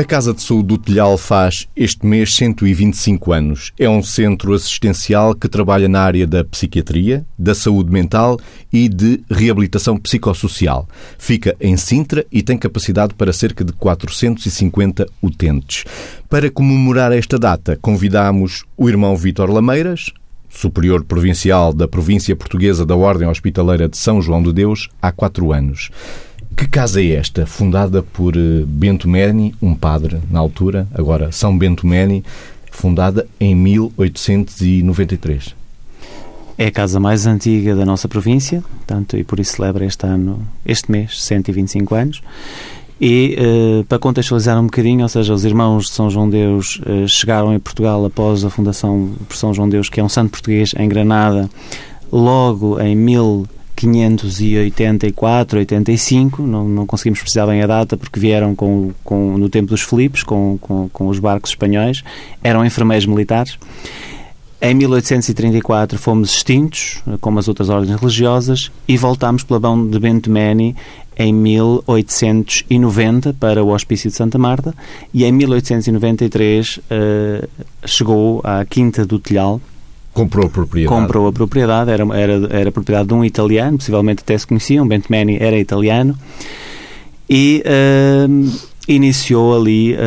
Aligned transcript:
A 0.00 0.04
Casa 0.04 0.32
de 0.32 0.40
Saúde 0.40 0.68
do 0.68 0.78
Telhal 0.78 1.18
faz 1.18 1.68
este 1.76 2.06
mês 2.06 2.34
125 2.34 3.34
anos. 3.34 3.70
É 3.78 3.86
um 3.86 4.02
centro 4.02 4.54
assistencial 4.54 5.34
que 5.34 5.46
trabalha 5.46 5.90
na 5.90 6.00
área 6.00 6.26
da 6.26 6.42
psiquiatria, 6.42 7.22
da 7.38 7.54
saúde 7.54 7.92
mental 7.92 8.40
e 8.72 8.88
de 8.88 9.20
reabilitação 9.30 9.98
psicossocial. 9.98 10.88
Fica 11.18 11.54
em 11.60 11.76
Sintra 11.76 12.24
e 12.32 12.40
tem 12.40 12.56
capacidade 12.56 13.12
para 13.12 13.30
cerca 13.30 13.62
de 13.62 13.74
450 13.74 15.06
utentes. 15.22 15.84
Para 16.30 16.50
comemorar 16.50 17.12
esta 17.12 17.38
data, 17.38 17.78
convidamos 17.82 18.64
o 18.78 18.88
irmão 18.88 19.14
Vítor 19.14 19.50
Lameiras, 19.50 20.06
superior 20.48 21.04
provincial 21.04 21.74
da 21.74 21.86
província 21.86 22.34
portuguesa 22.34 22.86
da 22.86 22.96
Ordem 22.96 23.28
Hospitaleira 23.28 23.86
de 23.86 23.98
São 23.98 24.22
João 24.22 24.42
de 24.42 24.50
Deus, 24.50 24.88
há 25.02 25.12
quatro 25.12 25.52
anos. 25.52 25.90
Que 26.56 26.66
casa 26.68 27.00
é 27.00 27.12
esta, 27.12 27.46
fundada 27.46 28.02
por 28.02 28.36
eh, 28.36 28.64
Bento 28.66 29.08
Meni, 29.08 29.54
um 29.62 29.74
padre 29.74 30.18
na 30.30 30.38
altura, 30.38 30.86
agora 30.94 31.32
São 31.32 31.56
Bento 31.56 31.86
Meni, 31.86 32.22
fundada 32.70 33.26
em 33.38 33.54
1893? 33.54 35.54
É 36.58 36.66
a 36.66 36.70
casa 36.70 37.00
mais 37.00 37.26
antiga 37.26 37.74
da 37.74 37.86
nossa 37.86 38.06
província, 38.06 38.62
tanto 38.86 39.16
e 39.16 39.24
por 39.24 39.40
isso 39.40 39.56
celebra 39.56 39.86
este 39.86 40.04
ano, 40.04 40.46
este 40.66 40.92
mês, 40.92 41.24
125 41.24 41.94
anos. 41.94 42.20
E 43.00 43.38
uh, 43.38 43.82
para 43.84 43.98
contextualizar 43.98 44.60
um 44.60 44.64
bocadinho, 44.64 45.02
ou 45.02 45.08
seja, 45.08 45.32
os 45.32 45.46
irmãos 45.46 45.86
de 45.86 45.92
São 45.92 46.10
João 46.10 46.28
Deus 46.28 46.78
uh, 46.80 47.08
chegaram 47.08 47.54
em 47.54 47.58
Portugal 47.58 48.04
após 48.04 48.44
a 48.44 48.50
fundação 48.50 49.14
por 49.26 49.38
São 49.38 49.54
João 49.54 49.70
Deus, 49.70 49.88
que 49.88 50.00
é 50.00 50.04
um 50.04 50.08
santo 50.08 50.32
português 50.32 50.74
em 50.76 50.86
Granada, 50.86 51.48
logo 52.12 52.78
em 52.78 52.94
1800 52.94 53.59
584, 53.80 55.58
85, 55.60 56.42
não, 56.42 56.68
não 56.68 56.86
conseguimos 56.86 57.20
precisar 57.20 57.46
bem 57.46 57.62
a 57.62 57.66
data 57.66 57.96
porque 57.96 58.20
vieram 58.20 58.54
com, 58.54 58.92
com, 59.02 59.38
no 59.38 59.48
tempo 59.48 59.68
dos 59.68 59.80
Filipes, 59.80 60.22
com, 60.22 60.58
com, 60.60 60.88
com 60.90 61.08
os 61.08 61.18
barcos 61.18 61.52
espanhóis, 61.52 62.04
eram 62.42 62.64
enfermeiros 62.64 63.06
militares. 63.06 63.58
Em 64.62 64.74
1834 64.74 65.98
fomos 65.98 66.34
extintos, 66.34 67.02
como 67.22 67.38
as 67.38 67.48
outras 67.48 67.70
ordens 67.70 67.98
religiosas, 67.98 68.70
e 68.86 68.94
voltámos 68.98 69.42
pela 69.42 69.58
mão 69.58 69.88
de 69.88 69.98
Bento 69.98 70.30
Meni 70.30 70.76
em 71.16 71.32
1890 71.32 73.32
para 73.34 73.64
o 73.64 73.72
Hospício 73.72 74.10
de 74.10 74.16
Santa 74.16 74.36
Marta 74.36 74.74
e 75.14 75.24
em 75.24 75.32
1893 75.32 76.76
uh, 76.76 76.80
eh, 76.90 77.48
chegou 77.86 78.40
à 78.44 78.64
Quinta 78.64 79.04
do 79.04 79.18
Telhal, 79.18 79.60
Comprou 80.12 80.46
a 80.46 80.50
propriedade. 80.50 81.00
Comprou 81.00 81.26
a 81.28 81.32
propriedade, 81.32 81.90
era, 81.90 82.04
era, 82.16 82.48
era 82.50 82.72
propriedade 82.72 83.08
de 83.08 83.14
um 83.14 83.24
italiano, 83.24 83.78
possivelmente 83.78 84.22
até 84.22 84.36
se 84.36 84.46
conheciam, 84.46 84.86
Bentemani 84.86 85.38
era 85.40 85.56
italiano, 85.56 86.16
e 87.28 87.62
uh, 87.64 88.58
iniciou 88.88 89.56
ali 89.56 89.94
uh, 89.94 89.98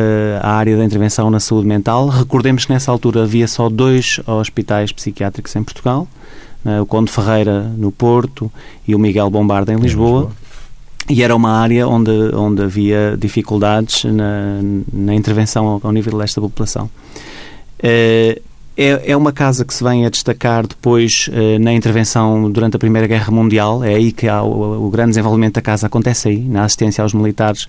a 0.42 0.52
área 0.52 0.76
da 0.76 0.84
intervenção 0.84 1.30
na 1.30 1.40
saúde 1.40 1.66
mental. 1.66 2.08
Recordemos 2.08 2.66
que 2.66 2.72
nessa 2.72 2.92
altura 2.92 3.22
havia 3.22 3.48
só 3.48 3.70
dois 3.70 4.20
hospitais 4.26 4.92
psiquiátricos 4.92 5.56
em 5.56 5.64
Portugal, 5.64 6.06
uh, 6.66 6.82
o 6.82 6.86
Conde 6.86 7.10
Ferreira 7.10 7.62
no 7.62 7.90
Porto 7.90 8.52
e 8.86 8.94
o 8.94 8.98
Miguel 8.98 9.30
Bombarda 9.30 9.72
em 9.72 9.76
Lisboa. 9.76 10.24
Lisboa. 10.24 10.44
E 11.08 11.22
era 11.22 11.36
uma 11.36 11.50
área 11.50 11.86
onde, 11.86 12.10
onde 12.34 12.62
havia 12.62 13.16
dificuldades 13.18 14.04
na, 14.04 14.60
na 14.92 15.14
intervenção 15.14 15.66
ao, 15.66 15.80
ao 15.84 15.92
nível 15.92 16.18
desta 16.18 16.40
população. 16.40 16.90
Uh, 17.78 18.40
é, 18.76 19.12
é 19.12 19.16
uma 19.16 19.32
casa 19.32 19.64
que 19.64 19.72
se 19.72 19.84
vem 19.84 20.04
a 20.04 20.10
destacar 20.10 20.66
depois 20.66 21.28
uh, 21.28 21.58
na 21.60 21.72
intervenção 21.72 22.50
durante 22.50 22.76
a 22.76 22.78
Primeira 22.78 23.06
Guerra 23.06 23.30
Mundial. 23.30 23.84
É 23.84 23.94
aí 23.94 24.10
que 24.10 24.28
há 24.28 24.42
o, 24.42 24.86
o 24.86 24.90
grande 24.90 25.10
desenvolvimento 25.10 25.54
da 25.54 25.62
casa 25.62 25.86
acontece 25.86 26.28
aí, 26.28 26.38
na 26.40 26.64
assistência 26.64 27.02
aos 27.02 27.14
militares 27.14 27.64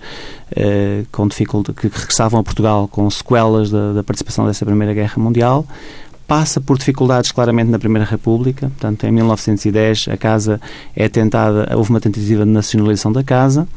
uh, 0.50 1.06
com 1.12 1.28
dificuldade, 1.28 1.78
que 1.78 1.88
regressavam 1.88 2.40
a 2.40 2.42
Portugal 2.42 2.88
com 2.88 3.08
sequelas 3.08 3.70
da, 3.70 3.92
da, 3.92 4.02
participação 4.02 4.46
dessa 4.46 4.66
Primeira 4.66 4.92
Guerra 4.92 5.14
Mundial. 5.16 5.64
Passa 6.26 6.60
por 6.60 6.76
dificuldades 6.76 7.30
claramente 7.30 7.70
na 7.70 7.78
Primeira 7.78 8.04
República. 8.04 8.68
Portanto, 8.68 9.04
em 9.04 9.12
1910 9.12 10.08
a 10.10 10.16
casa 10.16 10.60
é 10.94 11.08
tentada, 11.08 11.68
houve 11.76 11.90
uma 11.90 12.00
tentativa 12.00 12.44
de 12.44 12.50
nacionalização 12.50 13.12
da 13.12 13.22
casa. 13.22 13.68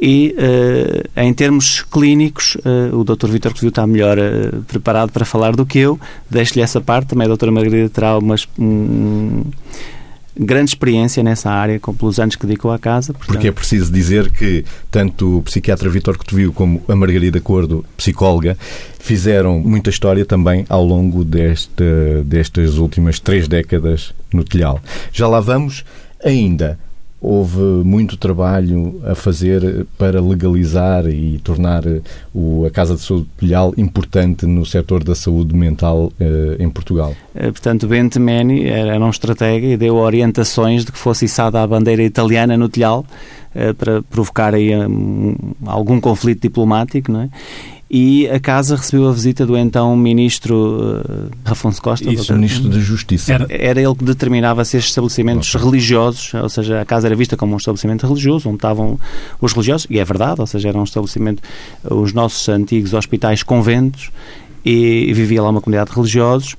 E, 0.00 0.34
uh, 0.38 1.20
em 1.20 1.34
termos 1.34 1.82
clínicos, 1.82 2.56
uh, 2.56 2.96
o 2.96 3.04
Dr. 3.04 3.28
Vítor 3.28 3.52
Covil 3.52 3.70
está 3.70 3.86
melhor 3.86 4.16
uh, 4.18 4.62
preparado 4.62 5.10
para 5.10 5.24
falar 5.24 5.56
do 5.56 5.66
que 5.66 5.78
eu. 5.78 5.98
Deixo-lhe 6.30 6.62
essa 6.62 6.80
parte. 6.80 7.08
Também 7.08 7.30
a 7.30 7.34
Dra. 7.34 7.50
Margarida 7.50 7.88
terá 7.88 8.16
uma 8.18 8.36
um, 8.58 9.44
grande 10.38 10.70
experiência 10.70 11.22
nessa 11.22 11.50
área, 11.50 11.80
com 11.80 11.92
pelos 11.92 12.20
anos 12.20 12.36
que 12.36 12.46
dedicou 12.46 12.70
à 12.70 12.78
casa. 12.78 13.12
Portanto... 13.12 13.32
Porque 13.34 13.48
é 13.48 13.52
preciso 13.52 13.92
dizer 13.92 14.30
que 14.30 14.64
tanto 14.90 15.38
o 15.38 15.42
psiquiatra 15.42 15.90
Vítor 15.90 16.16
Cotovio 16.16 16.52
como 16.52 16.80
a 16.88 16.94
Margarida 16.94 17.40
Cordo, 17.40 17.84
psicóloga, 17.96 18.56
fizeram 19.00 19.58
muita 19.58 19.90
história 19.90 20.24
também 20.24 20.64
ao 20.68 20.84
longo 20.84 21.24
deste, 21.24 21.82
destas 22.24 22.78
últimas 22.78 23.18
três 23.18 23.48
décadas 23.48 24.14
no 24.32 24.44
Telhal. 24.44 24.80
Já 25.12 25.26
lá 25.26 25.40
vamos 25.40 25.84
ainda 26.24 26.78
houve 27.20 27.58
muito 27.58 28.16
trabalho 28.16 29.00
a 29.04 29.14
fazer 29.14 29.86
para 29.96 30.20
legalizar 30.20 31.06
e 31.06 31.38
tornar 31.38 31.82
o, 32.32 32.64
a 32.64 32.70
Casa 32.70 32.94
de 32.94 33.00
Saúde 33.00 33.26
Pilhal 33.36 33.74
importante 33.76 34.46
no 34.46 34.64
setor 34.64 35.02
da 35.02 35.14
saúde 35.14 35.54
mental 35.54 36.12
eh, 36.20 36.56
em 36.60 36.70
Portugal. 36.70 37.14
Eh, 37.34 37.50
portanto, 37.50 37.88
Bento 37.88 38.20
Meni 38.20 38.66
era 38.66 38.98
um 38.98 39.10
estratega 39.10 39.66
e 39.66 39.76
deu 39.76 39.96
orientações 39.96 40.84
de 40.84 40.92
que 40.92 40.98
fosse 40.98 41.24
içada 41.24 41.60
a 41.60 41.66
bandeira 41.66 42.02
italiana 42.02 42.56
no 42.56 42.68
Telhal 42.68 43.04
eh, 43.54 43.72
para 43.72 44.02
provocar 44.02 44.54
aí 44.54 44.76
um, 44.76 45.34
algum 45.66 46.00
conflito 46.00 46.42
diplomático, 46.42 47.10
não 47.10 47.22
é? 47.22 47.30
E 47.90 48.28
a 48.28 48.38
casa 48.38 48.76
recebeu 48.76 49.08
a 49.08 49.12
visita 49.12 49.46
do 49.46 49.56
então 49.56 49.96
ministro 49.96 51.00
uh, 51.00 51.30
Afonso 51.44 51.80
Costa. 51.80 52.10
Isso, 52.10 52.32
ministro 52.34 52.68
da 52.68 52.78
Justiça. 52.78 53.32
Era, 53.32 53.46
era 53.48 53.80
ele 53.80 53.94
que 53.94 54.04
determinava 54.04 54.64
se 54.64 54.76
estes 54.76 54.90
estabelecimentos 54.90 55.54
okay. 55.54 55.66
religiosos, 55.66 56.34
ou 56.34 56.48
seja, 56.48 56.82
a 56.82 56.84
casa 56.84 57.08
era 57.08 57.16
vista 57.16 57.36
como 57.36 57.54
um 57.54 57.56
estabelecimento 57.56 58.06
religioso, 58.06 58.48
onde 58.48 58.56
estavam 58.56 58.98
os 59.40 59.52
religiosos, 59.52 59.86
e 59.88 59.98
é 59.98 60.04
verdade, 60.04 60.40
ou 60.40 60.46
seja, 60.46 60.68
era 60.68 60.78
um 60.78 60.84
estabelecimento, 60.84 61.42
os 61.82 62.12
nossos 62.12 62.46
antigos 62.48 62.92
hospitais 62.92 63.42
conventos, 63.42 64.10
e, 64.64 65.06
e 65.08 65.12
vivia 65.14 65.42
lá 65.42 65.48
uma 65.48 65.60
comunidade 65.60 65.90
de 65.90 65.96
religiosos, 65.96 66.56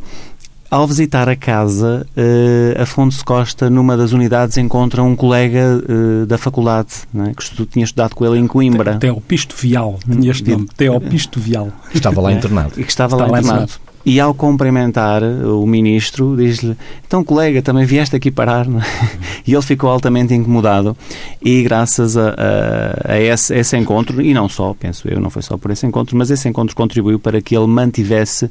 ao 0.69 0.87
visitar 0.87 1.27
a 1.27 1.35
casa, 1.35 2.05
uh, 2.15 2.81
Afonso 2.81 3.25
Costa, 3.25 3.69
numa 3.69 3.97
das 3.97 4.11
unidades, 4.11 4.57
encontra 4.57 5.01
um 5.01 5.15
colega 5.15 5.81
uh, 5.81 6.25
da 6.25 6.37
faculdade, 6.37 6.89
é? 7.15 7.33
que 7.33 7.41
estu 7.41 7.65
tinha 7.65 7.83
estudado 7.83 8.13
com 8.15 8.25
ele 8.25 8.37
em 8.37 8.47
Coimbra. 8.47 8.97
Teopisto 8.97 9.55
Vial, 9.55 9.97
tinha 10.03 10.31
este 10.31 10.49
nome, 10.49 10.67
Teopisto 10.77 11.39
Vial. 11.39 11.69
Estava 11.93 12.21
lá 12.21 12.31
internado. 12.33 12.73
E 12.77 12.83
que 12.83 12.89
estava 12.89 13.15
lá 13.15 13.27
internado. 13.39 13.71
E 14.05 14.19
ao 14.19 14.33
cumprimentar 14.33 15.21
o 15.23 15.65
ministro, 15.65 16.35
diz-lhe: 16.37 16.75
Então, 17.05 17.23
colega, 17.23 17.61
também 17.61 17.85
vieste 17.85 18.15
aqui 18.15 18.31
parar? 18.31 18.65
É? 18.65 19.19
E 19.45 19.53
ele 19.53 19.61
ficou 19.63 19.89
altamente 19.89 20.33
incomodado. 20.33 20.95
E 21.41 21.63
graças 21.63 22.15
a, 22.15 22.29
a, 22.29 23.13
a 23.13 23.19
esse, 23.19 23.55
esse, 23.55 23.75
encontro, 23.75 24.21
e 24.21 24.31
não 24.31 24.47
só, 24.47 24.75
penso 24.75 25.07
eu, 25.07 25.19
não 25.19 25.29
foi 25.29 25.41
só 25.41 25.57
por 25.57 25.71
esse 25.71 25.87
encontro, 25.87 26.15
mas 26.15 26.29
esse 26.29 26.47
encontro 26.47 26.75
contribuiu 26.75 27.17
para 27.17 27.41
que 27.41 27.55
ele 27.55 27.65
mantivesse 27.65 28.49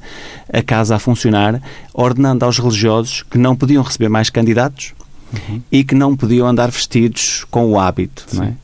a 0.52 0.60
casa 0.60 0.96
a 0.96 0.98
funcionar, 0.98 1.62
ordenando 1.94 2.44
aos 2.44 2.58
religiosos 2.58 3.22
que 3.22 3.38
não 3.38 3.54
podiam 3.54 3.82
receber 3.82 4.08
mais 4.08 4.28
candidatos 4.28 4.92
uhum. 5.32 5.62
e 5.70 5.84
que 5.84 5.94
não 5.94 6.16
podiam 6.16 6.48
andar 6.48 6.70
vestidos 6.70 7.46
com 7.50 7.70
o 7.70 7.78
hábito. 7.78 8.26
Não 8.32 8.44
é? 8.44 8.54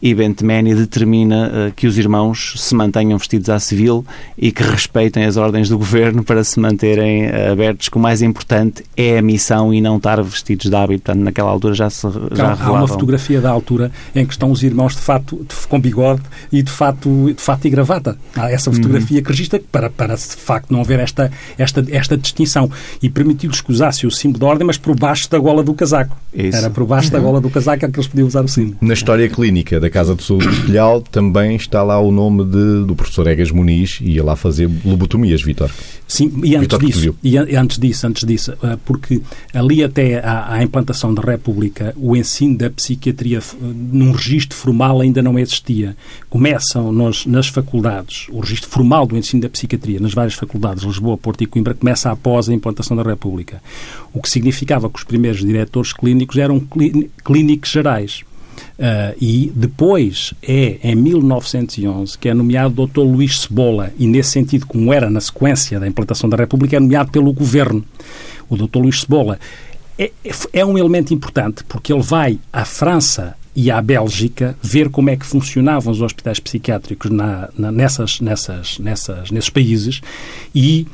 E 0.00 0.14
Bentemeni 0.14 0.74
determina 0.74 1.48
uh, 1.48 1.72
que 1.74 1.86
os 1.86 1.98
irmãos 1.98 2.54
se 2.56 2.74
mantenham 2.74 3.18
vestidos 3.18 3.50
à 3.50 3.58
civil 3.58 4.04
e 4.36 4.52
que 4.52 4.62
respeitem 4.62 5.24
as 5.24 5.36
ordens 5.36 5.68
do 5.68 5.76
governo 5.76 6.22
para 6.22 6.42
se 6.44 6.60
manterem 6.60 7.26
uh, 7.26 7.52
abertos, 7.52 7.88
que 7.88 7.96
o 7.96 8.00
mais 8.00 8.22
importante 8.22 8.84
é 8.96 9.18
a 9.18 9.22
missão 9.22 9.72
e 9.74 9.80
não 9.80 9.96
estar 9.96 10.22
vestidos 10.22 10.70
de 10.70 10.76
hábito. 10.76 11.04
Portanto, 11.04 11.24
naquela 11.24 11.50
altura 11.50 11.74
já 11.74 11.90
se 11.90 12.06
já 12.32 12.56
Há 12.58 12.72
uma 12.72 12.88
fotografia 12.88 13.40
da 13.40 13.50
altura 13.50 13.90
em 14.14 14.24
que 14.24 14.32
estão 14.32 14.50
os 14.50 14.62
irmãos 14.62 14.94
de 14.94 15.00
fato 15.00 15.36
de, 15.36 15.66
com 15.66 15.80
bigode 15.80 16.22
e 16.52 16.62
de 16.62 16.70
fato, 16.70 17.32
de 17.32 17.42
fato 17.42 17.66
e 17.66 17.70
gravata. 17.70 18.16
Há 18.34 18.50
essa 18.50 18.70
fotografia 18.72 19.18
uhum. 19.18 19.22
que 19.22 19.30
registra 19.30 19.60
para, 19.70 19.90
para 19.90 20.14
de 20.14 20.22
facto 20.22 20.70
não 20.70 20.80
haver 20.80 21.00
esta, 21.00 21.30
esta, 21.56 21.84
esta 21.90 22.16
distinção 22.16 22.70
e 23.02 23.08
permitiu-lhes 23.08 23.60
que 23.60 23.72
usasse 23.72 24.06
o 24.06 24.10
símbolo 24.10 24.40
da 24.40 24.46
ordem, 24.46 24.66
mas 24.66 24.76
por 24.76 24.96
baixo 24.96 25.30
da 25.30 25.38
gola 25.38 25.62
do 25.62 25.74
casaco. 25.74 26.16
Isso. 26.32 26.56
Era 26.56 26.70
por 26.70 26.84
baixo 26.86 27.08
uhum. 27.08 27.12
da 27.12 27.18
gola 27.18 27.40
do 27.40 27.50
casaco 27.50 27.84
é 27.84 27.88
que 27.88 27.98
eles 27.98 28.08
podiam 28.08 28.26
usar 28.26 28.44
o 28.44 28.48
símbolo. 28.48 28.76
Na 28.80 28.94
história 28.94 29.28
clínica 29.28 29.80
da 29.80 29.87
da 29.88 29.90
Casa 29.90 30.14
de 30.14 30.22
Saúde 30.22 30.48
de 30.48 30.66
Telhal 30.66 31.00
também 31.00 31.56
está 31.56 31.82
lá 31.82 31.98
o 31.98 32.12
nome 32.12 32.44
de, 32.44 32.84
do 32.84 32.94
professor 32.94 33.26
Egas 33.26 33.50
Muniz 33.50 33.98
e 34.02 34.12
ia 34.12 34.24
lá 34.24 34.36
fazer 34.36 34.70
lobotomias, 34.84 35.42
Vitor. 35.42 35.70
Sim, 36.06 36.40
e 36.44 36.54
antes 36.54 36.78
disso, 36.78 37.16
e 37.22 37.36
antes 37.56 37.78
disso, 37.78 38.06
antes 38.06 38.24
disso, 38.24 38.52
eh, 38.62 38.78
porque 38.84 39.20
ali 39.52 39.82
até 39.82 40.18
à, 40.20 40.52
à, 40.52 40.62
implantação 40.62 41.12
da 41.12 41.22
República, 41.22 41.94
o 41.96 42.16
ensino 42.16 42.56
da 42.56 42.70
psiquiatria 42.70 43.40
num 43.60 44.12
registro 44.12 44.56
formal 44.56 45.00
ainda 45.00 45.22
não 45.22 45.38
existia. 45.38 45.96
Começam 46.30 46.92
nos, 46.92 47.26
nas 47.26 47.48
faculdades, 47.48 48.26
o 48.30 48.40
registro 48.40 48.70
formal 48.70 49.06
do 49.06 49.16
ensino 49.16 49.42
da 49.42 49.48
psiquiatria 49.48 50.00
nas 50.00 50.14
várias 50.14 50.34
faculdades, 50.34 50.84
Lisboa, 50.84 51.16
Porto 51.16 51.42
e 51.42 51.46
Coimbra, 51.46 51.74
começa 51.74 52.10
após 52.10 52.48
a 52.48 52.54
implantação 52.54 52.96
da 52.96 53.02
República. 53.02 53.62
O 54.12 54.20
que 54.20 54.30
significava 54.30 54.88
que 54.88 54.98
os 54.98 55.04
primeiros 55.04 55.40
diretores 55.40 55.92
clínicos 55.92 56.36
eram 56.36 56.60
clínicos 57.24 57.70
gerais 57.70 58.24
Uh, 58.78 59.16
e 59.20 59.52
depois 59.54 60.34
é, 60.42 60.78
em 60.82 60.94
1911, 60.94 62.16
que 62.18 62.28
é 62.28 62.34
nomeado 62.34 62.86
Dr. 62.86 63.00
Luís 63.00 63.40
Cebola, 63.40 63.92
e 63.98 64.06
nesse 64.06 64.30
sentido, 64.30 64.66
como 64.66 64.92
era 64.92 65.10
na 65.10 65.20
sequência 65.20 65.80
da 65.80 65.86
implantação 65.86 66.28
da 66.28 66.36
República, 66.36 66.76
é 66.76 66.80
nomeado 66.80 67.10
pelo 67.10 67.32
governo. 67.32 67.84
O 68.48 68.56
Dr. 68.56 68.78
Luís 68.78 69.00
Cebola 69.00 69.38
é, 69.98 70.12
é 70.52 70.64
um 70.64 70.78
elemento 70.78 71.12
importante 71.12 71.64
porque 71.64 71.92
ele 71.92 72.02
vai 72.02 72.38
à 72.52 72.64
França 72.64 73.36
e 73.54 73.72
à 73.72 73.82
Bélgica 73.82 74.56
ver 74.62 74.88
como 74.88 75.10
é 75.10 75.16
que 75.16 75.26
funcionavam 75.26 75.92
os 75.92 76.00
hospitais 76.00 76.38
psiquiátricos 76.38 77.10
na, 77.10 77.48
na, 77.58 77.72
nessas, 77.72 78.20
nessas, 78.20 78.78
nessas, 78.78 79.32
nesses 79.32 79.50
países 79.50 80.00
e 80.54 80.86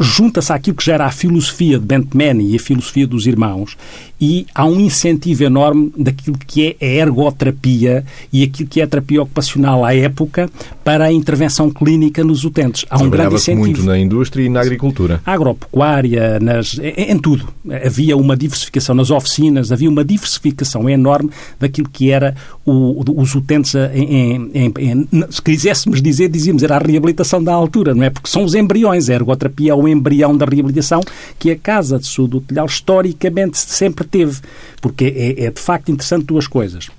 junta-se 0.00 0.52
àquilo 0.52 0.76
que 0.76 0.84
já 0.84 0.94
era 0.94 1.04
a 1.06 1.10
filosofia 1.10 1.78
de 1.78 1.84
Bentman 1.84 2.42
e 2.42 2.56
a 2.56 2.58
filosofia 2.58 3.06
dos 3.06 3.26
irmãos 3.26 3.76
e 4.20 4.46
há 4.54 4.64
um 4.64 4.80
incentivo 4.80 5.44
enorme 5.44 5.92
daquilo 5.96 6.38
que 6.38 6.76
é 6.80 6.86
a 6.86 6.88
ergoterapia 7.02 8.04
e 8.32 8.42
aquilo 8.42 8.68
que 8.68 8.80
é 8.80 8.84
a 8.84 8.86
terapia 8.86 9.22
ocupacional 9.22 9.84
à 9.84 9.94
época 9.94 10.48
para 10.84 11.04
a 11.04 11.12
intervenção 11.12 11.70
clínica 11.70 12.22
nos 12.22 12.44
utentes. 12.44 12.84
Há 12.88 13.02
um 13.02 13.10
grande 13.10 13.34
incentivo. 13.34 13.60
muito 13.60 13.82
na 13.82 13.98
indústria 13.98 14.44
e 14.44 14.48
na 14.48 14.60
agricultura. 14.60 15.20
A 15.24 15.32
agropecuária, 15.32 16.38
nas, 16.40 16.78
em, 16.78 17.12
em, 17.12 17.18
tudo. 17.18 17.48
Havia 17.84 18.16
uma 18.16 18.36
diversificação 18.36 18.94
nas 18.94 19.10
oficinas, 19.10 19.72
havia 19.72 19.88
uma 19.88 20.04
diversificação 20.04 20.88
enorme 20.88 21.30
daquilo 21.58 21.88
que 21.88 22.10
era 22.10 22.34
o, 22.64 23.02
os 23.20 23.34
utentes, 23.34 23.74
em, 23.74 24.50
em, 24.54 25.08
se 25.30 25.42
quiséssemos 25.42 26.00
dizer, 26.00 26.28
dizíamos, 26.28 26.62
era 26.62 26.76
a 26.76 26.78
reabilitação 26.78 27.42
da 27.42 27.52
altura, 27.52 27.94
não 27.94 28.04
é? 28.04 28.10
Porque 28.10 28.28
são 28.28 28.44
os 28.44 28.54
embriões, 28.54 29.08
a 29.08 29.14
ergoterapia 29.14 29.72
é 29.72 29.74
o 29.74 29.88
embrião 29.88 30.36
da 30.36 30.46
reabilitação 30.46 31.00
que 31.38 31.50
a 31.50 31.56
Casa 31.56 31.98
de 31.98 32.06
Saúde 32.06 32.32
do 32.32 32.40
Telhal 32.40 32.66
historicamente 32.66 33.58
sempre 33.58 34.03
teve. 34.06 34.40
Porque 34.80 35.04
é, 35.04 35.44
é 35.44 35.50
de 35.50 35.60
facto 35.60 35.90
interessante 35.90 36.24
duas 36.24 36.46
coisas 36.46 36.90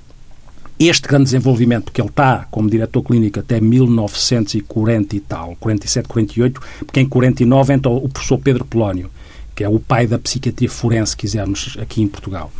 este 0.77 1.07
grande 1.07 1.25
desenvolvimento, 1.25 1.85
porque 1.85 2.01
ele 2.01 2.09
está 2.09 2.47
como 2.51 2.69
diretor 2.69 3.01
clínico 3.01 3.39
até 3.39 3.61
1940 3.61 5.15
e 5.15 5.19
tal, 5.21 5.55
47, 5.59 6.07
48, 6.07 6.61
porque 6.79 6.99
em 6.99 7.07
49 7.07 7.73
entra 7.73 7.89
o 7.89 8.09
professor 8.09 8.37
Pedro 8.37 8.65
Polónio, 8.65 9.09
que 9.55 9.63
é 9.63 9.69
o 9.69 9.79
pai 9.79 10.05
da 10.05 10.19
psiquiatria 10.19 10.69
forense, 10.69 11.11
se 11.11 11.17
quisermos, 11.17 11.77
aqui 11.79 12.01
em 12.01 12.07
Portugal. 12.07 12.51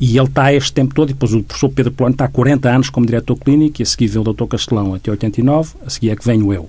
E 0.00 0.18
ele 0.18 0.26
está 0.26 0.52
este 0.52 0.72
tempo 0.72 0.92
todo, 0.92 1.10
e 1.10 1.12
depois 1.12 1.32
o 1.32 1.42
professor 1.44 1.68
Pedro 1.68 1.92
Polónio 1.92 2.14
está 2.14 2.24
há 2.24 2.28
40 2.28 2.68
anos 2.68 2.90
como 2.90 3.06
diretor 3.06 3.36
clínico, 3.36 3.80
e 3.80 3.84
a 3.84 3.86
seguir 3.86 4.08
veio 4.08 4.22
o 4.22 4.24
doutor 4.24 4.48
Castelão 4.48 4.94
até 4.94 5.12
89, 5.12 5.74
a 5.86 5.90
seguir 5.90 6.10
é 6.10 6.16
que 6.16 6.26
venho 6.26 6.52
eu. 6.52 6.68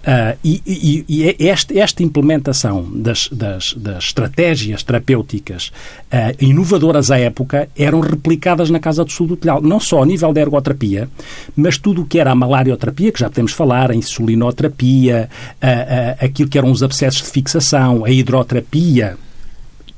Uh, 0.00 0.38
e, 0.42 1.04
e, 1.06 1.28
é 1.28 1.48
esta, 1.48 1.78
esta, 1.78 2.02
implementação 2.02 2.90
das, 2.90 3.28
das, 3.28 3.74
das 3.74 4.04
estratégias 4.04 4.82
terapêuticas 4.82 5.70
uh, 6.06 6.34
inovadoras 6.42 7.10
à 7.10 7.18
época 7.18 7.68
eram 7.76 8.00
replicadas 8.00 8.70
na 8.70 8.78
Casa 8.78 9.04
do 9.04 9.12
Sul 9.12 9.26
do 9.26 9.36
Telhal, 9.36 9.60
não 9.60 9.78
só 9.78 10.02
a 10.02 10.06
nível 10.06 10.32
da 10.32 10.40
ergoterapia, 10.40 11.06
mas 11.54 11.76
tudo 11.76 12.00
o 12.00 12.06
que 12.06 12.18
era 12.18 12.30
a 12.30 12.34
malarioterapia, 12.34 13.12
que 13.12 13.20
já 13.20 13.28
podemos 13.28 13.52
falar, 13.52 13.90
a 13.90 13.94
insulinoterapia, 13.94 15.28
uh, 15.56 16.24
aquilo 16.24 16.48
que 16.48 16.56
eram 16.56 16.70
os 16.70 16.82
abscessos 16.82 17.20
de 17.22 17.28
fixação, 17.28 18.02
a 18.02 18.10
hidroterapia, 18.10 19.18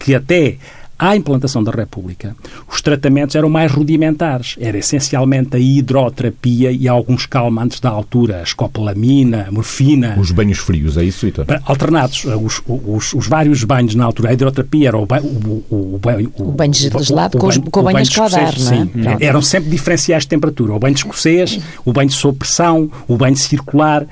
que 0.01 0.17
até 0.17 0.57
à 1.03 1.17
implantação 1.17 1.65
da 1.65 1.73
República, 1.73 2.37
os 2.73 2.81
tratamentos 2.81 3.35
eram 3.35 3.51
mais 3.51 3.73
rudimentares. 3.73 4.55
Era 4.61 4.79
essencialmente 4.79 5.57
a 5.57 5.59
hidroterapia 5.59 6.71
e 6.71 6.87
alguns 6.87 7.27
calmantes 7.27 7.81
da 7.81 7.91
altura, 7.91 8.39
a 8.39 8.43
escopolamina, 8.45 9.47
a 9.49 9.51
morfina. 9.51 10.17
Os 10.17 10.31
banhos 10.31 10.59
frios, 10.59 10.97
é 10.97 11.03
isso, 11.03 11.27
Vitor? 11.27 11.45
Alternados. 11.65 12.25
Os, 12.25 12.63
os, 12.67 13.15
os, 13.15 13.27
vários 13.27 13.65
banhos 13.65 13.97
na 13.97 14.05
altura. 14.05 14.31
A 14.31 14.33
hidroterapia 14.33 14.89
era 14.89 14.97
o, 14.97 15.05
banho, 15.05 15.25
o, 15.25 15.65
o, 15.69 16.01
o, 16.01 16.49
o 16.49 16.53
banho 16.53 16.73
gelado 16.73 17.37
com, 17.37 17.49
com 17.49 17.81
o 17.81 17.83
banho 17.83 17.99
a 17.99 18.03
escaldar, 18.03 18.55
não 18.57 18.73
é? 18.73 18.85
Sim. 18.85 18.91
Eram 19.19 19.43
sempre 19.43 19.71
diferenciais 19.71 20.23
de 20.23 20.29
temperatura. 20.29 20.73
O 20.73 20.79
banho 20.79 20.95
escocês, 20.95 21.59
o 21.85 21.93
banho 21.93 22.11
sob 22.13 22.39
pressão, 22.39 22.89
o 23.09 23.17
banho 23.17 23.37
circular 23.37 24.07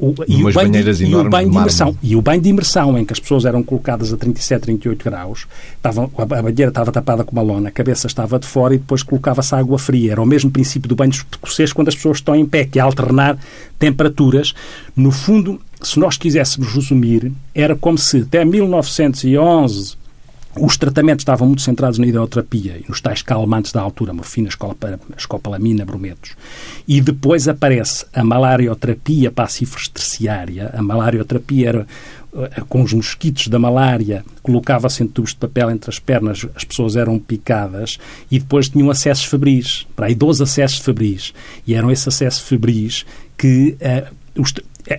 o, 0.00 0.14
e, 0.26 0.44
o 0.44 0.52
banho 0.52 0.70
de, 0.70 1.04
e 1.04 1.14
o 1.14 1.28
banho 1.28 1.50
de 1.50 1.56
imersão. 1.56 1.96
E 2.02 2.16
o 2.16 2.22
banho 2.22 2.40
de 2.40 2.48
imersão, 2.48 2.98
em 2.98 3.04
que 3.04 3.12
as 3.12 3.20
pessoas 3.20 3.44
eram 3.44 3.62
colocadas 3.62 4.12
a 4.12 4.16
37, 4.16 4.62
38 4.62 5.04
graus, 5.04 5.46
estavam, 5.76 6.10
a 6.34 6.42
banheira 6.42 6.68
estava 6.68 6.92
tapada 6.92 7.24
com 7.24 7.32
uma 7.32 7.42
lona, 7.42 7.68
a 7.68 7.72
cabeça 7.72 8.06
estava 8.06 8.38
de 8.38 8.46
fora 8.46 8.74
e 8.74 8.78
depois 8.78 9.02
colocava-se 9.02 9.54
água 9.54 9.78
fria. 9.78 10.12
Era 10.12 10.22
o 10.22 10.26
mesmo 10.26 10.50
princípio 10.50 10.88
do 10.88 10.96
banho 10.96 11.10
escocês 11.10 11.72
quando 11.72 11.88
as 11.88 11.94
pessoas 11.94 12.18
estão 12.18 12.34
em 12.34 12.46
pé, 12.46 12.64
que 12.64 12.78
é 12.78 12.82
alternar 12.82 13.38
temperaturas. 13.78 14.54
No 14.94 15.10
fundo, 15.10 15.60
se 15.80 15.98
nós 15.98 16.16
quiséssemos 16.16 16.72
resumir, 16.72 17.32
era 17.54 17.76
como 17.76 17.98
se 17.98 18.18
até 18.18 18.44
1911 18.44 19.96
os 20.58 20.76
tratamentos 20.76 21.22
estavam 21.22 21.48
muito 21.48 21.62
centrados 21.62 21.98
na 21.98 22.06
hidroterapia 22.06 22.78
e 22.78 22.88
nos 22.88 23.00
tais 23.00 23.20
calmantes 23.20 23.72
da 23.72 23.80
altura, 23.80 24.12
morfina, 24.12 24.48
escopolamina, 25.16 25.84
brometos. 25.84 26.32
E 26.88 27.00
depois 27.00 27.46
aparece 27.46 28.06
a 28.12 28.24
malarioterapia 28.24 29.30
passíferos 29.30 29.88
terciária. 29.88 30.70
A 30.74 30.82
malarioterapia 30.82 31.68
era 31.68 31.86
com 32.68 32.82
os 32.82 32.92
mosquitos 32.92 33.48
da 33.48 33.58
malária, 33.58 34.24
colocava-se 34.42 35.02
em 35.02 35.06
tubos 35.06 35.30
de 35.30 35.36
papel 35.36 35.70
entre 35.70 35.90
as 35.90 35.98
pernas, 35.98 36.46
as 36.54 36.64
pessoas 36.64 36.96
eram 36.96 37.18
picadas 37.18 37.98
e 38.30 38.38
depois 38.38 38.68
tinham 38.68 38.90
acessos 38.90 39.24
febris, 39.24 39.86
para 39.94 40.06
aí 40.06 40.14
12 40.14 40.42
acessos 40.42 40.78
febris. 40.78 41.32
E 41.66 41.74
eram 41.74 41.90
esses 41.90 42.06
acessos 42.06 42.40
febris 42.40 43.06
que 43.36 43.76
uh, 43.80 44.14
os, 44.40 44.52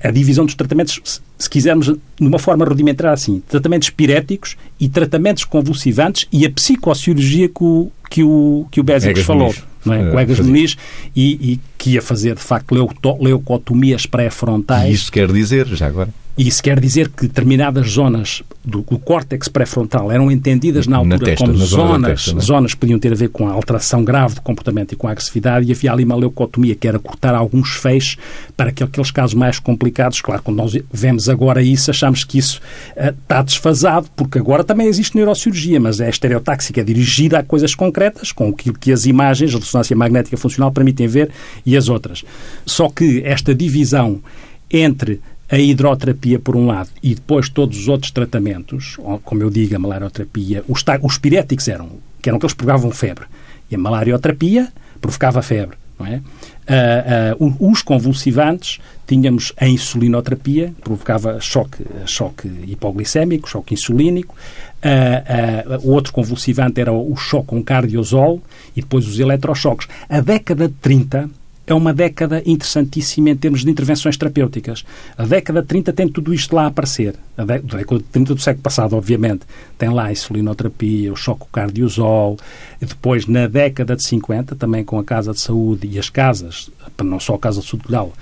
a 0.03 0.11
divisão 0.11 0.45
dos 0.45 0.55
tratamentos, 0.55 1.21
se 1.37 1.49
quisermos, 1.49 1.87
de 1.87 1.99
uma 2.19 2.39
forma 2.39 2.65
rudimentar 2.65 3.13
assim, 3.13 3.41
tratamentos 3.47 3.89
piréticos 3.89 4.57
e 4.79 4.89
tratamentos 4.89 5.45
convulsivantes 5.45 6.27
e 6.31 6.45
a 6.45 6.51
psicocirurgia 6.51 7.47
que 7.47 7.63
o, 7.63 7.91
que 8.09 8.23
o, 8.23 8.67
que 8.71 8.79
o 8.79 8.83
Bézicos 8.83 9.23
falou. 9.23 9.53
Não 9.85 9.93
é? 9.93 10.09
Colegas 10.09 10.39
Muniz 10.41 10.75
e, 11.15 11.53
e 11.53 11.59
que 11.77 11.91
ia 11.91 12.01
fazer, 12.01 12.35
de 12.35 12.41
facto, 12.41 12.73
leucotomias 13.21 14.05
pré-frontais. 14.05 14.89
E 14.89 14.93
isso 14.93 15.09
quer 15.09 15.31
dizer, 15.31 15.65
já 15.67 15.87
agora? 15.87 16.09
E 16.37 16.47
isso 16.47 16.61
quer 16.61 16.79
dizer 16.79 17.09
que 17.09 17.27
determinadas 17.27 17.89
zonas 17.89 18.43
do, 18.63 18.81
do 18.81 18.99
córtex 18.99 19.47
pré-frontal 19.47 20.11
eram 20.11 20.29
entendidas 20.29 20.85
na 20.85 20.97
altura 20.97 21.17
na 21.17 21.25
testa, 21.25 21.45
como 21.45 21.57
zonas, 21.57 22.25
testa, 22.25 22.37
é? 22.37 22.41
zonas 22.41 22.73
que 22.75 22.79
podiam 22.79 22.99
ter 22.99 23.11
a 23.11 23.15
ver 23.15 23.29
com 23.29 23.47
a 23.47 23.51
alteração 23.53 24.03
grave 24.03 24.35
de 24.35 24.41
comportamento 24.41 24.91
e 24.91 24.95
com 24.95 25.07
a 25.07 25.11
agressividade, 25.11 25.67
e 25.67 25.71
havia 25.71 25.91
ali 25.91 26.03
uma 26.03 26.15
leucotomia, 26.15 26.75
que 26.75 26.87
era 26.87 26.99
cortar 26.99 27.33
alguns 27.33 27.71
feixes 27.71 28.17
para 28.55 28.71
que 28.71 28.83
aqueles 28.83 29.09
casos 29.09 29.33
mais 29.33 29.57
complicados, 29.57 30.21
claro, 30.21 30.43
quando 30.43 30.57
nós 30.57 30.77
vemos 30.93 31.27
agora 31.27 31.63
isso, 31.63 31.89
achamos 31.89 32.23
que 32.23 32.37
isso 32.37 32.61
uh, 32.95 33.15
está 33.19 33.41
desfasado, 33.41 34.07
porque 34.15 34.37
agora 34.37 34.63
também 34.63 34.85
existe 34.85 35.15
neurocirurgia, 35.15 35.79
mas 35.79 35.99
é 35.99 36.07
estereotáxica, 36.07 36.81
é 36.81 36.83
dirigida 36.83 37.39
a 37.39 37.43
coisas 37.43 37.73
concretas, 37.73 38.31
com 38.31 38.49
aquilo 38.49 38.77
que 38.77 38.91
as 38.91 39.07
imagens, 39.07 39.55
a 39.55 39.57
ressonância 39.57 39.95
magnética 39.95 40.37
funcional 40.37 40.71
permitem 40.71 41.07
ver, 41.07 41.31
e 41.65 41.75
as 41.75 41.89
outras. 41.89 42.23
Só 42.63 42.89
que 42.89 43.23
esta 43.25 43.55
divisão 43.55 44.21
entre 44.69 45.19
a 45.49 45.57
hidroterapia 45.57 46.39
por 46.39 46.55
um 46.55 46.65
lado 46.65 46.89
e 47.01 47.15
depois 47.15 47.49
todos 47.49 47.77
os 47.77 47.87
outros 47.87 48.11
tratamentos, 48.11 48.97
como 49.23 49.41
eu 49.41 49.49
digo, 49.49 49.75
a 49.75 49.79
malarioterapia, 49.79 50.63
os, 50.67 50.83
os 51.01 51.17
piréticos 51.17 51.67
eram, 51.67 51.89
que 52.21 52.29
eram 52.29 52.37
aqueles 52.37 52.53
que 52.53 52.57
provocavam 52.57 52.91
febre, 52.91 53.25
e 53.69 53.75
a 53.75 53.77
malarioterapia 53.77 54.71
provocava 54.99 55.41
febre, 55.41 55.77
não 55.99 56.05
é? 56.05 56.21
Uh, 56.67 57.45
uh, 57.45 57.71
os 57.71 57.81
convulsivantes, 57.81 58.79
tínhamos 59.07 59.53
a 59.55 59.67
insulinoterapia, 59.67 60.73
que 60.75 60.81
provocava 60.81 61.39
choque, 61.39 61.83
choque 62.05 62.47
hipoglicémico, 62.67 63.47
choque 63.47 63.73
insulínico. 63.73 64.35
Uh, 64.77 65.87
o 65.87 65.91
outro 65.91 66.11
convulsivante 66.11 66.81
era 66.81 66.91
o 66.91 67.15
choque 67.15 67.47
com 67.47 67.63
cardiozol 67.63 68.41
e 68.75 68.81
depois 68.81 69.07
os 69.07 69.17
eletrochoques. 69.17 69.87
A 70.09 70.19
década 70.19 70.67
de 70.67 70.73
30 70.75 71.29
é 71.67 71.73
uma 71.73 71.93
década 71.93 72.41
interessantíssima 72.45 73.29
em 73.29 73.35
termos 73.35 73.65
de 73.65 73.69
intervenções 73.69 74.15
terapêuticas. 74.15 74.85
A 75.17 75.25
década 75.25 75.61
de 75.61 75.67
30 75.67 75.91
tem 75.91 76.07
tudo 76.07 76.33
isto 76.33 76.55
lá 76.55 76.63
a 76.63 76.67
aparecer. 76.67 77.15
A 77.37 77.43
década 77.43 77.97
de 77.97 78.03
30 78.05 78.33
do 78.33 78.41
século 78.41 78.63
passado, 78.63 78.95
obviamente, 78.95 79.41
tem 79.77 79.89
lá 79.89 80.05
a 80.05 80.11
insulinoterapia, 80.11 81.11
o 81.11 81.15
choque 81.15 81.45
cardiozol. 81.51 82.37
E 82.81 82.85
depois, 82.85 83.27
na 83.27 83.47
década 83.47 83.95
de 83.95 84.03
50, 84.07 84.55
também 84.55 84.83
com 84.83 84.97
a 84.97 85.03
Casa 85.03 85.33
de 85.33 85.41
Saúde 85.41 85.87
e 85.91 85.99
as 85.99 86.09
casas, 86.09 86.71
não 87.03 87.19
só 87.19 87.35
a 87.35 87.39
Casa 87.39 87.59
de 87.59 87.67
Saúde 87.67 87.85
de 87.85 87.91
Lhal, 87.91 88.13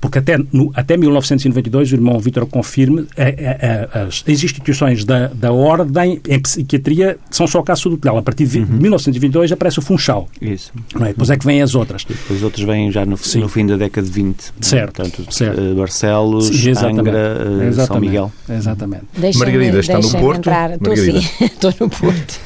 porque 0.00 0.18
até, 0.18 0.38
no, 0.38 0.72
até 0.74 0.96
1992, 0.96 1.92
o 1.92 1.94
irmão 1.94 2.18
Vítor 2.18 2.46
confirme, 2.46 3.06
a, 3.18 3.98
a, 3.98 4.02
a, 4.02 4.06
as 4.06 4.24
instituições 4.26 5.04
da, 5.04 5.28
da 5.28 5.52
ordem 5.52 6.20
em 6.26 6.40
psiquiatria 6.40 7.18
são 7.30 7.46
só 7.46 7.58
a 7.58 7.64
Casa 7.64 7.80
de 7.80 7.82
Saúde 7.84 8.00
de 8.00 8.08
Lhal. 8.08 8.18
A 8.18 8.22
partir 8.22 8.46
de 8.46 8.60
uhum. 8.60 8.78
1922 8.78 9.52
aparece 9.52 9.78
o 9.78 9.82
Funchal. 9.82 10.28
Isso. 10.40 10.72
Não 10.94 11.04
é? 11.04 11.08
Depois 11.08 11.28
é 11.28 11.36
que 11.36 11.44
vêm 11.44 11.60
as 11.60 11.74
outras. 11.74 12.02
E 12.02 12.14
depois 12.14 12.38
os 12.38 12.42
outros 12.42 12.64
vêm 12.64 12.93
já 12.94 13.04
no, 13.04 13.16
no, 13.16 13.48
fim 13.48 13.66
da 13.66 13.76
década 13.76 14.06
de 14.06 14.12
20. 14.12 14.52
Certo. 14.60 15.02
Portanto, 15.02 15.32
certo. 15.32 15.60
Uh, 15.60 15.74
Barcelos, 15.74 16.46
Sim, 16.46 16.70
Angra, 16.70 17.38
uh, 17.44 17.86
São 17.86 18.00
Miguel. 18.00 18.32
Exatamente. 18.48 19.04
Margarida 19.36 19.80
está 19.80 19.98
no 19.98 20.10
Porto. 20.12 20.48
Estou 20.48 20.96
sim, 20.96 21.18
estou 21.40 21.74
no 21.80 21.90
Porto. 21.90 22.40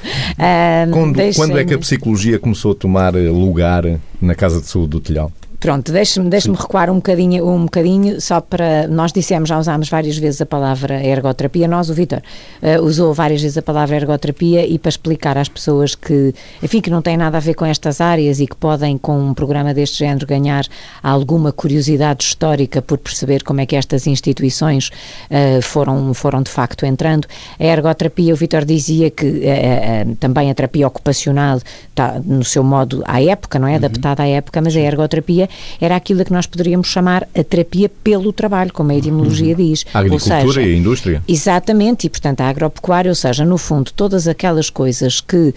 quando, 0.91 1.37
quando 1.37 1.59
é 1.59 1.65
que 1.65 1.75
a 1.75 1.79
psicologia 1.79 2.39
começou 2.39 2.73
a 2.73 2.75
tomar 2.75 3.15
lugar 3.15 3.85
na 4.21 4.35
Casa 4.35 4.61
de 4.61 4.67
Saúde 4.67 4.89
do 4.91 5.01
Telhal? 5.01 5.31
Pronto, 5.61 5.91
deixe-me 5.91 6.31
deixe 6.31 6.49
recuar 6.53 6.89
um 6.89 6.97
bocadinho, 6.97 7.45
um 7.45 7.65
bocadinho, 7.65 8.21
só 8.21 8.41
para. 8.41 8.87
Nós 8.87 9.13
dissemos, 9.13 9.49
já 9.49 9.59
usámos 9.59 9.89
várias 9.89 10.17
vezes 10.17 10.41
a 10.41 10.47
palavra 10.47 11.03
ergoterapia, 11.05 11.67
nós, 11.67 11.91
o 11.91 11.95
Vitor, 11.95 12.23
uh, 12.63 12.81
usou 12.85 13.13
várias 13.13 13.43
vezes 13.43 13.59
a 13.59 13.63
palavra 13.63 13.97
ergoterapia 13.97 14.65
e 14.65 14.79
para 14.79 14.89
explicar 14.89 15.37
às 15.37 15.49
pessoas 15.49 15.97
que, 15.97 16.33
enfim, 16.63 16.81
que 16.81 16.89
não 16.89 17.03
têm 17.03 17.17
nada 17.17 17.39
a 17.39 17.41
ver 17.41 17.55
com 17.55 17.65
estas 17.65 18.01
áreas 18.01 18.39
e 18.39 18.47
que 18.47 18.55
podem, 18.55 18.97
com 18.97 19.19
um 19.19 19.35
programa 19.35 19.75
deste 19.75 19.99
género, 19.99 20.29
ganhar 20.29 20.65
alguma 21.03 21.51
curiosidade 21.51 22.23
histórica 22.23 22.81
por 22.81 22.97
perceber 22.97 23.43
como 23.43 23.61
é 23.61 23.67
que 23.67 23.75
estas 23.75 24.07
instituições 24.07 24.93
uh, 25.29 25.61
foram, 25.61 26.15
foram 26.15 26.41
de 26.41 26.51
facto 26.51 26.87
entrando. 26.87 27.27
A 27.59 27.65
ergoterapia, 27.65 28.33
o 28.33 28.37
Vitor 28.37 28.65
dizia 28.65 29.11
que 29.11 29.27
uh, 29.27 30.15
também 30.21 30.53
a 30.53 30.55
terapia 30.55 30.87
ocupacional 30.87 31.59
está 31.89 32.21
no 32.25 32.45
seu 32.45 32.63
modo 32.63 33.03
à 33.07 33.21
época, 33.21 33.59
não 33.59 33.67
é? 33.67 33.73
Uhum. 33.73 33.77
Adaptada 33.79 34.23
à 34.23 34.29
época, 34.29 34.61
mas 34.61 34.77
a 34.77 34.81
ergoterapia 34.81 35.48
era 35.81 35.97
aquilo 35.97 36.25
que 36.25 36.33
nós 36.33 36.47
poderíamos 36.47 36.89
chamar 36.89 37.27
a 37.35 37.45
terapia 37.45 37.89
pelo 37.89 38.33
trabalho, 38.33 38.73
como 38.73 38.91
a 38.93 38.95
etimologia 38.95 39.57
uhum. 39.57 39.65
diz. 39.65 39.85
A 39.93 40.01
agricultura 40.01 40.41
seja, 40.41 40.63
e 40.63 40.75
a 40.75 40.77
indústria. 40.77 41.23
Exatamente, 41.27 42.07
e 42.07 42.11
portanto 42.11 42.41
a 42.41 42.49
agropecuária, 42.49 43.11
ou 43.11 43.15
seja, 43.15 43.45
no 43.45 43.59
fundo, 43.59 43.91
todas 43.95 44.29
aquelas 44.29 44.71
coisas 44.71 45.21
que 45.21 45.37
uh, 45.37 45.55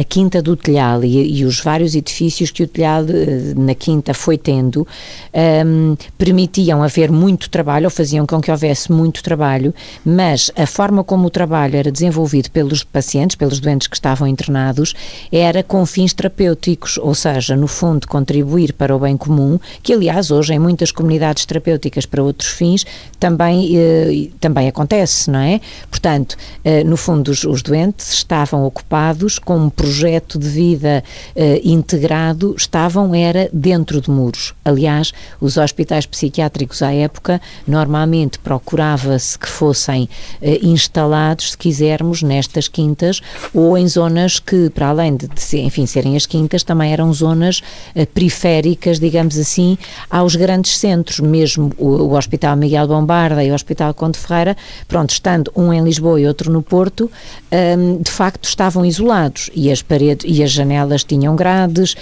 a 0.00 0.04
Quinta 0.04 0.40
do 0.42 0.56
Telhal 0.56 1.04
e, 1.04 1.40
e, 1.40 1.44
os 1.44 1.60
vários 1.60 1.94
edifícios 1.94 2.50
que 2.50 2.62
o 2.62 2.68
Telhal 2.68 3.02
uh, 3.02 3.60
na 3.60 3.74
Quinta 3.74 4.14
foi 4.14 4.38
tendo 4.38 4.82
um, 4.82 4.86
ehm, 5.32 5.96
permitiam 6.16 6.82
haver 6.82 7.10
muito 7.10 7.50
trabalho, 7.50 7.86
ou 7.86 7.90
faziam 7.90 8.26
com 8.26 8.40
que 8.40 8.50
houvesse 8.50 8.90
muito 8.90 9.22
trabalho, 9.22 9.74
mas 10.04 10.50
a 10.56 10.66
forma 10.66 11.02
como 11.04 11.26
o 11.26 11.30
trabalho 11.30 11.76
era 11.76 11.90
desenvolvido 11.90 12.50
pelos 12.50 12.84
pacientes, 12.84 13.36
pelos 13.36 13.60
doentes 13.60 13.86
que 13.86 13.96
estavam 13.96 14.26
internados, 14.26 14.94
era 15.32 15.62
com 15.62 15.84
fins 15.86 16.12
terapêuticos, 16.12 16.98
ou 16.98 17.14
seja, 17.14 17.56
no 17.56 17.66
fundo, 17.66 18.06
contribuir 18.06 18.72
para 18.72 18.94
o 18.94 18.98
bem 18.98 19.13
comum, 19.16 19.58
que 19.82 19.92
aliás 19.92 20.30
hoje 20.30 20.54
em 20.54 20.58
muitas 20.58 20.90
comunidades 20.92 21.44
terapêuticas 21.44 22.06
para 22.06 22.22
outros 22.22 22.50
fins 22.50 22.84
também, 23.18 23.76
eh, 23.76 24.28
também 24.40 24.68
acontece, 24.68 25.30
não 25.30 25.40
é? 25.40 25.60
Portanto, 25.90 26.36
eh, 26.64 26.84
no 26.84 26.96
fundo, 26.96 27.30
os, 27.30 27.44
os, 27.44 27.62
doentes 27.62 28.12
estavam 28.12 28.64
ocupados 28.64 29.38
com 29.38 29.56
um 29.56 29.70
projeto 29.70 30.38
de 30.38 30.48
vida 30.48 31.02
eh, 31.34 31.60
integrado, 31.64 32.54
estavam 32.56 33.14
era 33.14 33.48
dentro 33.52 34.00
de 34.00 34.10
muros. 34.10 34.54
Aliás, 34.64 35.12
os 35.40 35.56
hospitais 35.56 36.06
psiquiátricos 36.06 36.82
à 36.82 36.92
época 36.92 37.40
normalmente 37.66 38.38
procurava-se 38.38 39.38
que 39.38 39.48
fossem 39.48 40.08
eh, 40.40 40.58
instalados, 40.62 41.52
se 41.52 41.58
quisermos, 41.58 42.22
nestas 42.22 42.68
quintas 42.68 43.20
ou 43.52 43.76
em 43.76 43.86
zonas 43.86 44.38
que, 44.38 44.70
para 44.70 44.88
além 44.88 45.16
de, 45.16 45.28
de 45.28 45.58
enfim, 45.58 45.86
serem 45.86 46.16
as 46.16 46.26
quintas, 46.26 46.62
também 46.62 46.92
eram 46.92 47.12
zonas 47.12 47.62
eh, 47.94 48.06
periféricas, 48.06 48.98
digamos 49.04 49.36
assim, 49.38 49.76
aos 50.08 50.34
grandes 50.34 50.78
centros, 50.78 51.20
mesmo 51.20 51.70
o, 51.76 51.88
o 51.88 52.16
Hospital 52.16 52.56
Miguel 52.56 52.88
Bombarda 52.88 53.44
e 53.44 53.50
o 53.50 53.54
Hospital 53.54 53.92
Conde 53.92 54.18
Ferreira, 54.18 54.56
pronto, 54.88 55.10
estando 55.10 55.52
um 55.54 55.72
em 55.72 55.84
Lisboa 55.84 56.20
e 56.20 56.26
outro 56.26 56.50
no 56.50 56.62
Porto, 56.62 57.10
um, 57.54 58.02
de 58.02 58.10
facto 58.10 58.44
estavam 58.44 58.84
isolados 58.84 59.50
e 59.54 59.70
as 59.70 59.80
paredes 59.80 60.26
e 60.28 60.42
as 60.42 60.50
janelas 60.50 61.04
tinham 61.04 61.36
grades, 61.36 61.92
uh, 61.92 61.96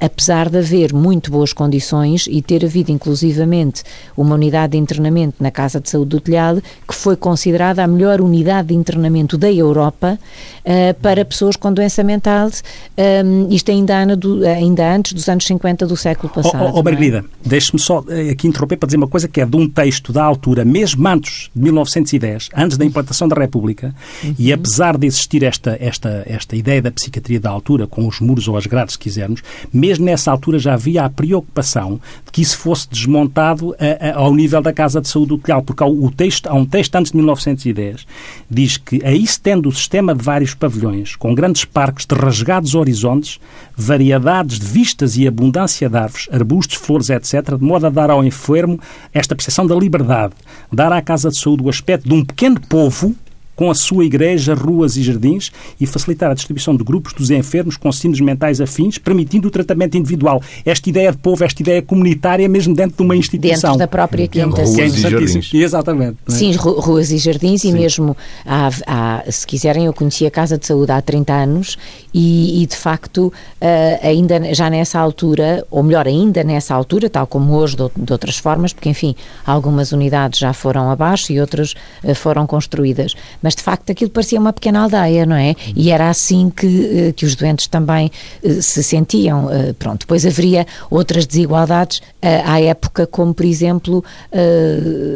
apesar 0.00 0.48
de 0.48 0.58
haver 0.58 0.94
muito 0.94 1.30
boas 1.30 1.52
condições 1.52 2.26
e 2.28 2.40
ter 2.40 2.64
havido 2.64 2.90
inclusivamente 2.90 3.82
uma 4.16 4.34
unidade 4.34 4.72
de 4.72 4.78
internamento 4.78 5.36
na 5.40 5.50
Casa 5.50 5.80
de 5.80 5.90
Saúde 5.90 6.10
do 6.10 6.20
Telhal, 6.20 6.56
que 6.86 6.94
foi 6.94 7.16
considerada 7.16 7.84
a 7.84 7.86
melhor 7.86 8.20
unidade 8.20 8.68
de 8.68 8.74
internamento 8.74 9.36
da 9.36 9.52
Europa 9.52 10.18
uh, 10.64 10.94
para 11.02 11.24
pessoas 11.24 11.56
com 11.56 11.72
doença 11.72 12.02
mental, 12.02 12.48
um, 12.96 13.48
isto 13.50 13.70
ainda, 13.70 14.16
do, 14.16 14.46
ainda 14.46 14.94
antes 14.94 15.12
dos 15.12 15.28
anos 15.28 15.44
50 15.44 15.86
do 15.86 15.96
século 15.96 16.32
passado. 16.32 16.64
Oh, 16.64 16.76
oh, 16.76 16.80
oh 16.80 16.82
Margarida, 16.82 17.18
é? 17.18 17.48
deixe-me 17.48 17.78
só 17.78 18.04
eh, 18.08 18.30
aqui 18.30 18.46
interromper 18.46 18.76
para 18.76 18.86
dizer 18.86 18.96
uma 18.96 19.08
coisa 19.08 19.28
que 19.28 19.40
é 19.40 19.46
de 19.46 19.56
um 19.56 19.68
texto 19.68 20.12
da 20.12 20.24
altura, 20.24 20.64
mesmo 20.64 21.06
antes 21.06 21.50
de 21.54 21.62
1910, 21.62 22.50
antes 22.54 22.76
da 22.76 22.84
implantação 22.84 23.28
da 23.28 23.36
República, 23.36 23.94
uhum. 24.22 24.34
e 24.38 24.52
apesar 24.52 24.77
de 24.78 25.06
existir 25.06 25.42
esta, 25.42 25.76
esta, 25.80 26.22
esta 26.26 26.56
ideia 26.56 26.80
da 26.80 26.90
psiquiatria 26.90 27.40
da 27.40 27.50
altura, 27.50 27.86
com 27.86 28.06
os 28.06 28.20
muros 28.20 28.48
ou 28.48 28.56
as 28.56 28.66
grades, 28.66 28.94
se 28.94 28.98
quisermos, 28.98 29.42
mesmo 29.72 30.04
nessa 30.04 30.30
altura 30.30 30.58
já 30.58 30.74
havia 30.74 31.04
a 31.04 31.10
preocupação 31.10 32.00
de 32.24 32.32
que 32.32 32.42
isso 32.42 32.58
fosse 32.58 32.88
desmontado 32.88 33.74
a, 33.78 34.10
a, 34.10 34.18
ao 34.18 34.34
nível 34.34 34.62
da 34.62 34.72
Casa 34.72 35.00
de 35.00 35.08
Saúde 35.08 35.28
do 35.30 35.38
Telhal, 35.38 35.62
porque 35.62 35.82
há, 35.82 35.86
o 35.86 36.10
texto, 36.10 36.46
há 36.46 36.54
um 36.54 36.64
texto 36.64 36.94
antes 36.94 37.12
de 37.12 37.16
1910 37.16 38.06
diz 38.50 38.76
que 38.76 39.04
aí 39.04 39.26
se 39.26 39.40
tendo 39.40 39.68
o 39.68 39.72
sistema 39.72 40.14
de 40.14 40.22
vários 40.22 40.54
pavilhões, 40.54 41.16
com 41.16 41.34
grandes 41.34 41.64
parques 41.64 42.06
de 42.06 42.14
rasgados 42.14 42.74
horizontes, 42.74 43.40
variedades 43.76 44.58
de 44.58 44.66
vistas 44.66 45.16
e 45.16 45.26
abundância 45.26 45.88
de 45.88 45.96
árvores, 45.96 46.28
arbustos, 46.32 46.76
flores, 46.76 47.10
etc., 47.10 47.56
de 47.56 47.64
modo 47.64 47.86
a 47.86 47.90
dar 47.90 48.10
ao 48.10 48.24
enfermo 48.24 48.80
esta 49.12 49.34
percepção 49.34 49.66
da 49.66 49.74
liberdade, 49.74 50.34
dar 50.72 50.92
à 50.92 51.02
Casa 51.02 51.30
de 51.30 51.38
Saúde 51.38 51.62
o 51.62 51.68
aspecto 51.68 52.08
de 52.08 52.14
um 52.14 52.24
pequeno 52.24 52.60
povo 52.60 53.14
com 53.58 53.72
a 53.72 53.74
sua 53.74 54.04
igreja, 54.04 54.54
ruas 54.54 54.96
e 54.96 55.02
jardins 55.02 55.50
e 55.80 55.84
facilitar 55.84 56.30
a 56.30 56.34
distribuição 56.34 56.76
de 56.76 56.84
grupos 56.84 57.12
dos 57.12 57.28
enfermos 57.28 57.76
com 57.76 57.90
síndromes 57.90 58.20
mentais 58.20 58.60
afins, 58.60 58.98
permitindo 58.98 59.48
o 59.48 59.50
tratamento 59.50 59.96
individual. 59.96 60.40
Esta 60.64 60.88
ideia 60.88 61.10
de 61.10 61.18
povo, 61.18 61.42
esta 61.42 61.60
ideia 61.60 61.82
comunitária, 61.82 62.48
mesmo 62.48 62.72
dentro 62.72 62.98
de 62.98 63.02
uma 63.02 63.16
instituição. 63.16 63.70
Dentro 63.70 63.78
da 63.80 63.88
própria 63.88 64.28
quinta. 64.28 64.62
Ruas 64.62 64.94
e 64.94 65.00
jardins. 65.00 65.52
Exatamente. 65.52 66.18
É? 66.28 66.30
Sim, 66.30 66.52
ruas 66.52 67.10
e 67.10 67.18
jardins 67.18 67.62
Sim. 67.62 67.70
e 67.70 67.72
mesmo, 67.72 68.16
há, 68.46 68.70
há, 68.86 69.24
se 69.28 69.44
quiserem, 69.44 69.86
eu 69.86 69.92
conheci 69.92 70.24
a 70.24 70.30
Casa 70.30 70.56
de 70.56 70.64
Saúde 70.64 70.92
há 70.92 71.02
30 71.02 71.32
anos 71.32 71.76
e, 72.14 72.62
e 72.62 72.66
de 72.66 72.76
facto, 72.76 73.26
uh, 73.26 74.06
ainda 74.06 74.54
já 74.54 74.70
nessa 74.70 75.00
altura, 75.00 75.66
ou 75.68 75.82
melhor, 75.82 76.06
ainda 76.06 76.44
nessa 76.44 76.76
altura, 76.76 77.10
tal 77.10 77.26
como 77.26 77.54
hoje, 77.54 77.76
de, 77.76 77.90
de 77.96 78.12
outras 78.12 78.38
formas, 78.38 78.72
porque, 78.72 78.88
enfim, 78.88 79.16
algumas 79.44 79.90
unidades 79.90 80.38
já 80.38 80.52
foram 80.52 80.92
abaixo 80.92 81.32
e 81.32 81.40
outras 81.40 81.74
uh, 82.04 82.14
foram 82.14 82.46
construídas. 82.46 83.16
Mas 83.42 83.47
mas 83.48 83.54
de 83.54 83.62
facto 83.62 83.90
aquilo 83.90 84.10
parecia 84.10 84.38
uma 84.38 84.52
pequena 84.52 84.80
aldeia, 84.80 85.24
não 85.24 85.34
é? 85.34 85.56
E 85.74 85.90
era 85.90 86.10
assim 86.10 86.52
que, 86.54 86.66
eh, 86.66 87.12
que 87.12 87.24
os 87.24 87.34
doentes 87.34 87.66
também 87.66 88.10
eh, 88.44 88.60
se 88.60 88.82
sentiam. 88.82 89.50
Eh, 89.50 89.72
pronto, 89.72 90.00
depois 90.00 90.26
haveria 90.26 90.66
outras 90.90 91.24
desigualdades 91.24 92.02
à 92.44 92.60
época, 92.60 93.06
como 93.06 93.32
por 93.32 93.46
exemplo, 93.46 94.04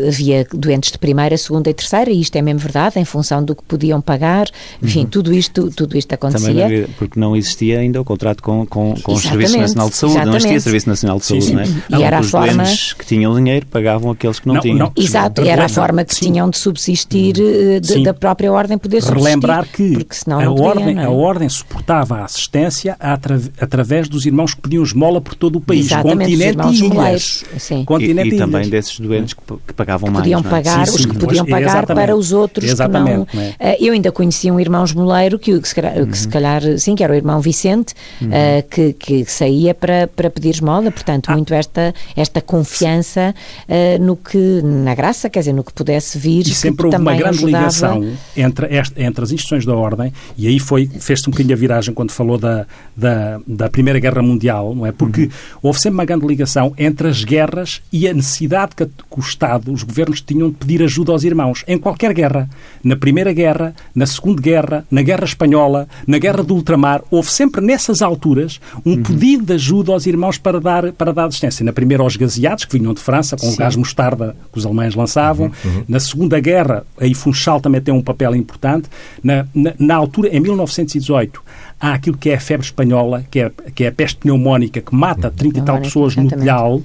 havia 0.09 0.47
doentes 0.55 0.93
de 0.93 0.99
primeira, 0.99 1.37
segunda 1.37 1.69
e 1.69 1.75
terceira, 1.75 2.11
e 2.11 2.21
isto 2.21 2.37
é 2.37 2.43
mesmo 2.43 2.61
verdade, 2.61 2.99
em 2.99 3.05
função 3.05 3.45
do 3.45 3.57
que 3.57 3.63
podiam 3.65 4.01
pagar, 4.01 4.47
enfim, 4.81 5.01
uhum. 5.01 5.07
tudo 5.07 5.35
isto, 5.35 5.69
tudo 5.73 5.99
isto 5.99 6.13
acontecia. 6.13 6.55
Também 6.55 6.87
porque 6.97 7.19
não 7.19 7.37
existia 7.37 7.81
ainda 7.81 8.01
o 8.01 8.05
contrato 8.05 8.41
com, 8.41 8.65
com, 8.65 8.95
com 9.03 9.13
o 9.15 9.21
Serviço 9.21 9.59
Nacional 9.59 9.91
de 9.91 9.97
Saúde, 9.97 10.17
exatamente. 10.17 10.31
não 10.31 10.37
existia 10.39 10.61
Serviço 10.61 10.89
Nacional 10.89 11.19
de 11.19 11.25
Saúde, 11.25 11.45
sim, 11.45 11.51
sim. 11.51 11.57
não 11.57 11.63
é? 11.63 11.67
E 11.67 11.83
então, 11.87 12.03
era 12.03 12.19
a 12.21 12.23
forma... 12.23 12.65
que 12.99 13.05
tinham 13.05 13.35
dinheiro 13.35 13.67
pagavam 13.67 14.13
aqueles 14.13 14.39
que 14.39 14.47
não, 14.47 14.55
não 14.55 14.63
tinham. 14.63 14.79
Não, 14.79 14.93
Exato, 14.97 15.43
era 15.43 15.65
a 15.65 15.69
forma 15.69 16.05
que 16.05 16.15
sim. 16.15 16.27
tinham 16.27 16.49
de 16.49 16.59
subsistir 16.59 17.33
de, 17.33 18.03
da 18.03 18.15
própria 18.23 18.53
ordem 18.53 18.79
poder 18.79 19.03
subsistir. 19.03 19.25
Relembrar 19.25 19.67
que 19.67 19.99
a, 20.31 20.51
ordem, 20.51 20.97
é? 20.97 21.05
a 21.05 21.11
ordem 21.11 21.49
suportava 21.49 22.19
a 22.19 22.25
assistência 22.25 22.97
atra, 23.01 23.41
através 23.61 24.09
dos 24.09 24.25
irmãos 24.27 24.55
que 24.55 24.61
pediam 24.61 24.85
esmola 24.85 25.21
por 25.21 25.35
todo 25.35 25.57
o 25.57 25.61
país, 25.61 25.87
Exatamente, 25.87 26.31
continente 26.31 26.69
e 26.69 26.87
ilhas. 26.87 27.45
Continente 27.85 28.29
e, 28.29 28.33
e, 28.33 28.35
e 28.37 28.39
também 28.39 28.69
desses 28.69 29.01
doentes 29.01 29.35
que, 29.35 29.43
que 29.67 29.75
pagavam 29.75 30.09
mais. 30.09 30.23
Podiam 30.23 30.39
é? 30.39 30.43
pagar, 30.45 30.87
sim, 30.87 30.93
sim, 30.93 30.99
os 31.01 31.07
que 31.07 31.19
podiam 31.19 31.45
pagar 31.45 31.67
exatamente. 31.67 32.07
para 32.07 32.17
os 32.17 32.31
outros 32.31 32.71
Exatamente, 32.71 33.27
que 33.27 33.37
não. 33.37 33.43
É? 33.43 33.55
Eh, 33.59 33.77
eu 33.81 33.93
ainda 33.93 34.13
conhecia 34.13 34.55
um 34.55 34.61
irmão 34.61 34.85
esmoleiro 34.85 35.37
que, 35.37 35.59
que, 35.61 35.69
se 35.69 35.75
calhar, 35.75 35.99
uhum. 35.99 36.07
que, 36.07 36.19
se 36.19 36.29
calhar, 36.29 36.63
sim, 36.79 36.95
que 36.95 37.03
era 37.03 37.13
o 37.13 37.17
irmão 37.17 37.41
Vicente, 37.41 37.95
uhum. 38.21 38.29
uh, 38.29 38.63
que, 38.71 38.93
que 38.93 39.25
saía 39.25 39.75
para, 39.75 40.07
para 40.07 40.31
pedir 40.31 40.51
esmola, 40.51 40.93
portanto, 40.93 41.29
ah. 41.29 41.33
muito 41.33 41.53
esta, 41.53 41.93
esta 42.17 42.41
confiança 42.41 43.35
uh, 43.69 44.01
no 44.01 44.15
que, 44.15 44.61
na 44.63 44.95
graça, 44.95 45.29
quer 45.29 45.41
dizer, 45.41 45.53
no 45.53 45.65
que 45.65 45.73
pudesse 45.73 46.17
vir. 46.19 46.47
E 46.47 46.55
sempre 46.55 46.87
houve 46.87 46.99
uma 46.99 47.17
grande 47.17 47.39
ajudava. 47.39 47.65
ligação 47.65 48.12
entre 48.37 48.63
entre, 48.63 49.05
entre 49.05 49.25
as 49.25 49.31
instituições 49.31 49.65
da 49.65 49.75
Ordem, 49.75 50.13
e 50.37 50.47
aí 50.47 50.59
foi, 50.59 50.87
fez-se 50.87 51.29
um 51.29 51.31
bocadinho 51.31 51.55
a 51.55 51.59
viragem 51.59 51.95
quando 51.95 52.11
falou 52.11 52.39
da, 52.39 52.67
da, 52.97 53.41
da 53.47 53.69
Primeira 53.69 53.99
Guerra 53.99 54.23
Mundial, 54.23 54.75
não 54.75 54.87
é? 54.87 54.93
Porque 54.93 55.23
uhum. 55.23 55.31
houve 55.63 55.81
sempre 55.81 55.95
uma 55.95 56.05
grande 56.05 56.27
ligação 56.27 56.73
entre 56.79 57.09
as 57.09 57.25
guerras 57.25 57.83
e 57.93 58.09
a 58.09 58.15
necessidade 58.15 58.75
que, 58.77 58.87
que 58.87 58.93
o 59.17 59.21
Estado, 59.21 59.73
os 59.73 59.83
governos 59.83 60.21
tinham 60.21 60.51
de 60.51 60.57
pedir 60.57 60.83
ajuda 60.83 61.13
aos 61.13 61.25
irmãos. 61.25 61.65
Em 61.67 61.79
qualquer 61.79 62.13
guerra. 62.13 62.49
Na 62.83 62.97
Primeira 62.97 63.33
Guerra, 63.33 63.75
na 63.95 64.07
Segunda 64.07 64.41
Guerra, 64.41 64.85
na 64.91 65.03
Guerra 65.03 65.25
Espanhola, 65.25 65.89
na 66.07 66.19
Guerra 66.19 66.43
do 66.43 66.55
Ultramar, 66.55 67.03
houve 67.11 67.31
sempre 67.31 67.61
nessas 67.61 68.03
alturas 68.03 68.61
um 68.85 68.93
uhum. 68.93 69.03
pedido 69.03 69.45
de 69.47 69.53
ajuda 69.55 69.93
aos 69.93 70.07
irmãos 70.07 70.39
para 70.39 70.61
dar, 70.61 70.93
para 70.93 71.13
dar 71.13 71.27
assistência. 71.27 71.65
Na 71.65 71.73
primeira 71.73 72.03
aos 72.03 72.17
gaseados, 72.17 72.65
que 72.65 72.79
vinham 72.79 72.93
de 72.93 73.01
França, 73.01 73.37
com 73.37 73.47
Sim. 73.47 73.55
o 73.55 73.57
gás 73.57 73.77
mostarda 73.77 74.37
que 74.53 74.59
os 74.59 74.67
alemães 74.67 74.95
lançavam. 74.95 75.51
Uhum. 75.65 75.71
uhum. 75.71 75.85
Na 75.89 76.01
Segunda 76.01 76.41
Guerra, 76.41 76.85
aí 76.99 77.15
Funchal 77.15 77.61
também 77.61 77.81
tem 77.81 77.95
um 77.95 78.02
papel 78.03 78.35
importante. 78.35 78.89
Na, 79.23 79.47
na, 79.55 79.75
na, 79.79 79.95
altura, 79.95 80.29
em 80.29 80.41
1918, 80.41 81.43
há 81.81 81.95
aquilo 81.95 82.17
que 82.17 82.31
é 82.31 82.35
a 82.35 82.41
febre 82.41 82.67
espanhola, 82.67 83.25
que 83.31 83.41
é, 83.41 83.51
que 83.75 83.85
é 83.85 83.89
a 83.89 83.93
peste 83.93 84.19
pneumónica, 84.19 84.81
que 84.81 84.95
mata 84.95 85.31
30 85.31 85.59
e 85.59 85.63
tal 85.63 85.81
pessoas 85.81 86.17
no 86.17 86.29
telhal 86.29 86.83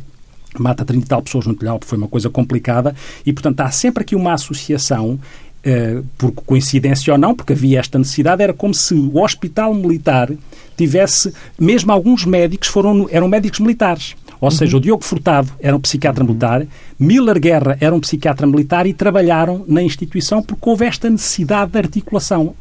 mata 0.60 0.84
30 0.84 1.06
e 1.06 1.08
tal 1.08 1.22
pessoas 1.22 1.46
no 1.46 1.56
telhal, 1.56 1.80
foi 1.84 1.98
uma 1.98 2.08
coisa 2.08 2.30
complicada, 2.30 2.96
e 3.24 3.32
portanto 3.32 3.62
há 3.62 3.70
sempre 3.70 4.02
aqui 4.02 4.16
uma 4.16 4.34
associação 4.34 5.20
Uh, 5.66 6.06
por 6.18 6.32
coincidência 6.32 7.12
ou 7.12 7.20
não, 7.20 7.36
porque 7.36 7.52
havia 7.52 7.80
esta 7.80 7.98
necessidade, 7.98 8.42
era 8.42 8.54
como 8.54 8.74
se 8.74 8.94
o 8.94 9.22
hospital 9.22 9.74
militar 9.74 10.32
tivesse, 10.78 11.34
mesmo 11.60 11.92
alguns 11.92 12.26
médicos 12.26 12.70
foram, 12.70 13.08
eram 13.12 13.28
médicos 13.28 13.60
militares. 13.60 14.16
Ou 14.40 14.52
seja, 14.52 14.74
uhum. 14.74 14.80
o 14.80 14.82
Diogo 14.82 15.04
Furtado 15.04 15.52
era 15.60 15.76
um 15.76 15.80
psiquiatra 15.80 16.24
militar, 16.24 16.66
Miller 17.00 17.40
Guerra 17.40 17.78
era 17.80 17.94
um 17.94 18.00
psiquiatra 18.00 18.46
militar 18.46 18.86
e 18.86 18.94
trabalharam 18.94 19.64
na 19.68 19.82
instituição 19.82 20.42
porque 20.42 20.70
houve 20.70 20.86
esta 20.86 21.10
necessidade 21.10 21.72
de 21.72 21.78
articulação 21.78 22.56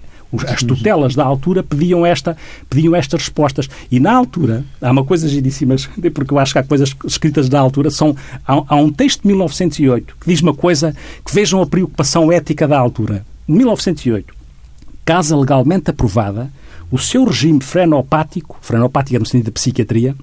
as 0.47 0.62
tutelas 0.62 1.14
da 1.14 1.25
altura 1.25 1.62
pediam, 1.62 2.04
esta, 2.04 2.37
pediam 2.68 2.95
estas 2.95 3.23
respostas. 3.23 3.68
E 3.90 4.00
na 4.00 4.12
altura, 4.12 4.64
há 4.80 4.90
uma 4.90 5.04
coisa 5.04 5.28
giríssima, 5.28 5.76
porque 6.12 6.35
eu 6.35 6.38
acho 6.38 6.52
que 6.52 6.59
há 6.59 6.62
coisas 6.62 6.95
escritas 7.04 7.49
da 7.49 7.61
altura, 7.61 7.90
são, 7.90 8.14
há, 8.47 8.62
há 8.66 8.76
um 8.76 8.92
texto 8.92 9.23
de 9.23 9.28
1908 9.28 10.16
que 10.21 10.26
diz 10.28 10.42
uma 10.42 10.54
coisa 10.54 10.95
que 11.25 11.35
vejam 11.35 11.62
a 11.62 11.66
preocupação 11.66 12.30
ética 12.33 12.66
da 12.66 12.78
altura. 12.78 13.25
1908. 13.47 14.35
Casa 15.04 15.37
legalmente 15.37 15.90
aprovada, 15.90 16.50
o 16.90 16.99
seu 16.99 17.25
regime 17.25 17.61
frenopático, 17.61 18.59
frenopático 18.61 19.18
no 19.18 19.26
sentido 19.26 19.47
de 19.47 19.52
psiquiatria, 19.52 20.16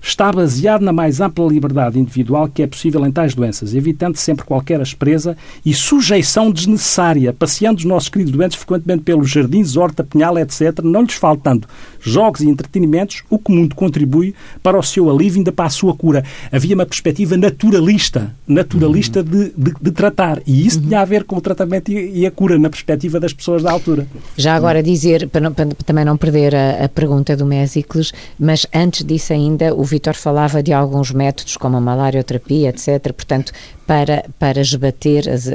está 0.00 0.30
baseado 0.32 0.82
na 0.82 0.92
mais 0.92 1.20
ampla 1.20 1.46
liberdade 1.46 1.98
individual 1.98 2.48
que 2.48 2.62
é 2.62 2.66
possível 2.66 3.06
em 3.06 3.12
tais 3.12 3.34
doenças, 3.34 3.74
evitando 3.74 4.16
sempre 4.16 4.44
qualquer 4.44 4.80
aspereza 4.80 5.36
e 5.64 5.74
sujeição 5.74 6.50
desnecessária, 6.50 7.32
passeando 7.32 7.78
os 7.78 7.84
nossos 7.84 8.08
queridos 8.08 8.32
doentes 8.32 8.56
frequentemente 8.56 9.02
pelos 9.02 9.30
jardins, 9.30 9.76
horta, 9.76 10.04
pinhal, 10.04 10.38
etc., 10.38 10.80
não 10.82 11.02
lhes 11.02 11.14
faltando 11.14 11.66
jogos 12.00 12.40
e 12.40 12.48
entretenimentos, 12.48 13.22
o 13.28 13.38
que 13.38 13.52
muito 13.52 13.74
contribui 13.74 14.34
para 14.62 14.78
o 14.78 14.82
seu 14.82 15.10
alívio 15.10 15.36
e 15.36 15.40
ainda 15.40 15.52
para 15.52 15.66
a 15.66 15.70
sua 15.70 15.94
cura. 15.94 16.24
Havia 16.50 16.74
uma 16.74 16.86
perspectiva 16.86 17.36
naturalista, 17.36 18.34
naturalista 18.46 19.22
de, 19.22 19.52
de, 19.56 19.74
de 19.80 19.90
tratar, 19.90 20.40
e 20.46 20.66
isso 20.66 20.78
uhum. 20.78 20.86
tinha 20.86 21.00
a 21.00 21.04
ver 21.04 21.24
com 21.24 21.36
o 21.36 21.40
tratamento 21.40 21.90
e, 21.90 22.20
e, 22.20 22.26
a 22.26 22.30
cura 22.30 22.58
na 22.58 22.70
perspectiva 22.70 23.20
das 23.20 23.32
pessoas 23.32 23.62
da 23.62 23.70
altura. 23.70 24.06
Já 24.36 24.54
agora 24.54 24.82
dizer, 24.82 25.28
para, 25.28 25.40
não, 25.40 25.52
para 25.52 25.66
também 25.84 26.04
não 26.04 26.16
perder 26.16 26.54
a, 26.54 26.84
a 26.84 26.88
pergunta 26.88 27.36
do 27.36 27.44
Mésicles, 27.44 28.12
mas 28.38 28.66
antes 28.74 29.04
disso 29.04 29.32
ainda, 29.32 29.74
o 29.74 29.84
Vitor 29.88 30.14
falava 30.14 30.62
de 30.62 30.72
alguns 30.72 31.10
métodos 31.10 31.56
como 31.56 31.76
a 31.76 31.80
malarioterapia, 31.80 32.68
etc. 32.68 33.12
Portanto, 33.12 33.52
para, 33.86 34.24
para 34.38 34.60
esbater, 34.60 35.28
as, 35.28 35.46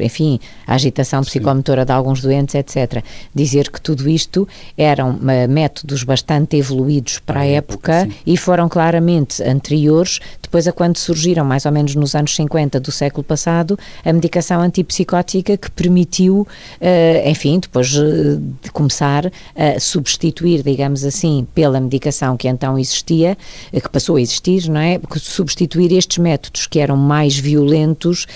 enfim, 0.00 0.40
a 0.66 0.74
agitação 0.74 1.22
psicomotora 1.22 1.84
de 1.84 1.92
alguns 1.92 2.22
doentes, 2.22 2.54
etc. 2.54 3.04
Dizer 3.34 3.70
que 3.70 3.80
tudo 3.80 4.08
isto 4.08 4.48
eram 4.76 5.18
eh, 5.28 5.46
métodos 5.46 6.02
bastante 6.02 6.56
evoluídos 6.56 7.18
para 7.18 7.40
a, 7.40 7.42
a 7.42 7.46
época, 7.46 7.92
época 7.92 8.08
e 8.26 8.36
foram 8.36 8.68
claramente 8.68 9.42
anteriores, 9.42 10.20
depois 10.52 10.68
a 10.68 10.72
quando 10.72 10.98
surgiram, 10.98 11.46
mais 11.46 11.64
ou 11.64 11.72
menos 11.72 11.94
nos 11.94 12.14
anos 12.14 12.36
50 12.36 12.78
do 12.78 12.92
século 12.92 13.24
passado, 13.24 13.78
a 14.04 14.12
medicação 14.12 14.60
antipsicótica 14.60 15.56
que 15.56 15.70
permitiu, 15.70 16.46
uh, 16.78 17.28
enfim, 17.28 17.58
depois 17.58 17.94
uh, 17.94 18.38
de 18.62 18.70
começar 18.70 19.32
a 19.56 19.80
substituir, 19.80 20.62
digamos 20.62 21.04
assim, 21.04 21.46
pela 21.54 21.80
medicação 21.80 22.36
que 22.36 22.46
então 22.46 22.78
existia, 22.78 23.34
que 23.72 23.88
passou 23.88 24.16
a 24.16 24.20
existir, 24.20 24.68
não 24.68 24.78
é? 24.78 25.00
Substituir 25.16 25.90
estes 25.90 26.18
métodos 26.18 26.66
que 26.66 26.78
eram 26.78 26.98
mais 26.98 27.38
violentos 27.38 28.26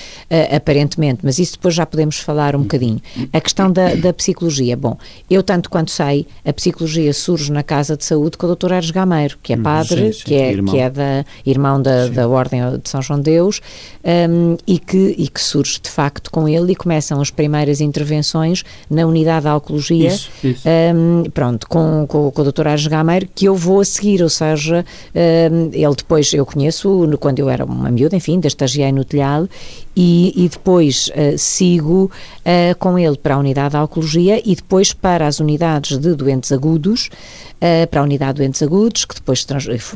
aparentemente, 0.54 1.20
mas 1.23 1.38
isso 1.38 1.52
depois 1.52 1.75
já 1.75 1.85
podemos 1.85 2.18
falar 2.18 2.56
um 2.56 2.62
bocadinho. 2.62 3.00
A 3.32 3.40
questão 3.40 3.70
da, 3.70 3.94
da, 3.94 4.12
psicologia. 4.12 4.76
Bom, 4.76 4.96
eu 5.28 5.42
tanto 5.42 5.68
quanto 5.68 5.90
sei, 5.90 6.26
a 6.44 6.52
psicologia 6.52 7.12
surge 7.12 7.52
na 7.52 7.62
Casa 7.62 7.96
de 7.96 8.04
Saúde 8.04 8.38
com 8.38 8.46
o 8.46 8.54
Dr. 8.54 8.73
Ares 8.73 8.90
Gameiro, 8.90 9.38
que 9.42 9.52
é 9.52 9.56
hum, 9.56 9.62
padre, 9.62 10.12
sim, 10.12 10.20
sim, 10.20 10.25
que, 10.25 10.35
é, 10.35 10.52
irmão. 10.52 10.75
que 10.75 10.80
é 10.80 10.90
da, 10.90 11.25
irmão 11.44 11.82
da, 11.82 12.06
da 12.11 12.29
Ordem 12.29 12.61
de 12.83 12.89
São 12.89 13.03
João 13.03 13.21
Deus, 13.21 13.61
um, 14.05 14.57
e, 14.67 14.79
que, 14.79 15.15
e 15.19 15.29
que 15.29 15.41
surge 15.41 15.81
de 15.81 15.91
facto 15.91 16.31
com 16.31 16.49
ele 16.49 16.73
e 16.73 16.77
começam 16.77 17.21
as 17.21 17.31
primeiras 17.31 17.81
intervenções 17.81 18.65
na 18.91 19.07
unidade 19.07 19.43
de 19.43 19.49
alcoologia, 19.49 20.09
isso, 20.09 20.31
isso. 20.43 20.63
Um, 20.95 21.25
pronto, 21.31 21.69
com, 21.69 22.07
com, 22.07 22.31
com 22.31 22.43
o 22.43 22.53
Dr. 22.53 22.69
Ares 22.69 22.87
Gameiro, 22.87 23.29
que 23.35 23.47
eu 23.47 23.55
vou 23.55 23.81
a 23.81 23.85
seguir, 23.85 24.23
ou 24.23 24.29
seja, 24.29 24.85
um, 25.15 25.71
ele 25.73 25.95
depois, 25.95 26.33
eu 26.33 26.45
conheço 26.47 27.09
quando 27.19 27.39
eu 27.39 27.49
era 27.49 27.65
uma 27.65 27.91
miúda, 27.91 28.17
enfim, 28.17 28.41
da 28.41 28.49
estagiei 28.49 28.93
no 28.93 29.05
telhado, 29.05 29.49
e, 29.97 30.33
e 30.37 30.49
depois 30.49 31.09
uh, 31.09 31.39
sigo 31.39 32.11
uh, 32.41 32.79
com 32.79 32.99
ele 32.99 33.17
para 33.17 33.35
a 33.35 33.39
unidade 33.39 33.71
de 33.71 33.77
oncologia 33.79 34.43
e 34.45 34.55
depois 34.55 34.93
para 34.93 35.27
as 35.27 35.41
unidades 35.41 35.97
de 35.97 36.15
doentes 36.15 36.53
agudos, 36.53 37.09
uh, 37.57 37.87
para 37.90 38.01
a 38.01 38.03
unidade 38.03 38.35
de 38.35 38.42
doentes 38.42 38.62
agudos, 38.62 39.07
que 39.07 39.14
depois 39.14 39.47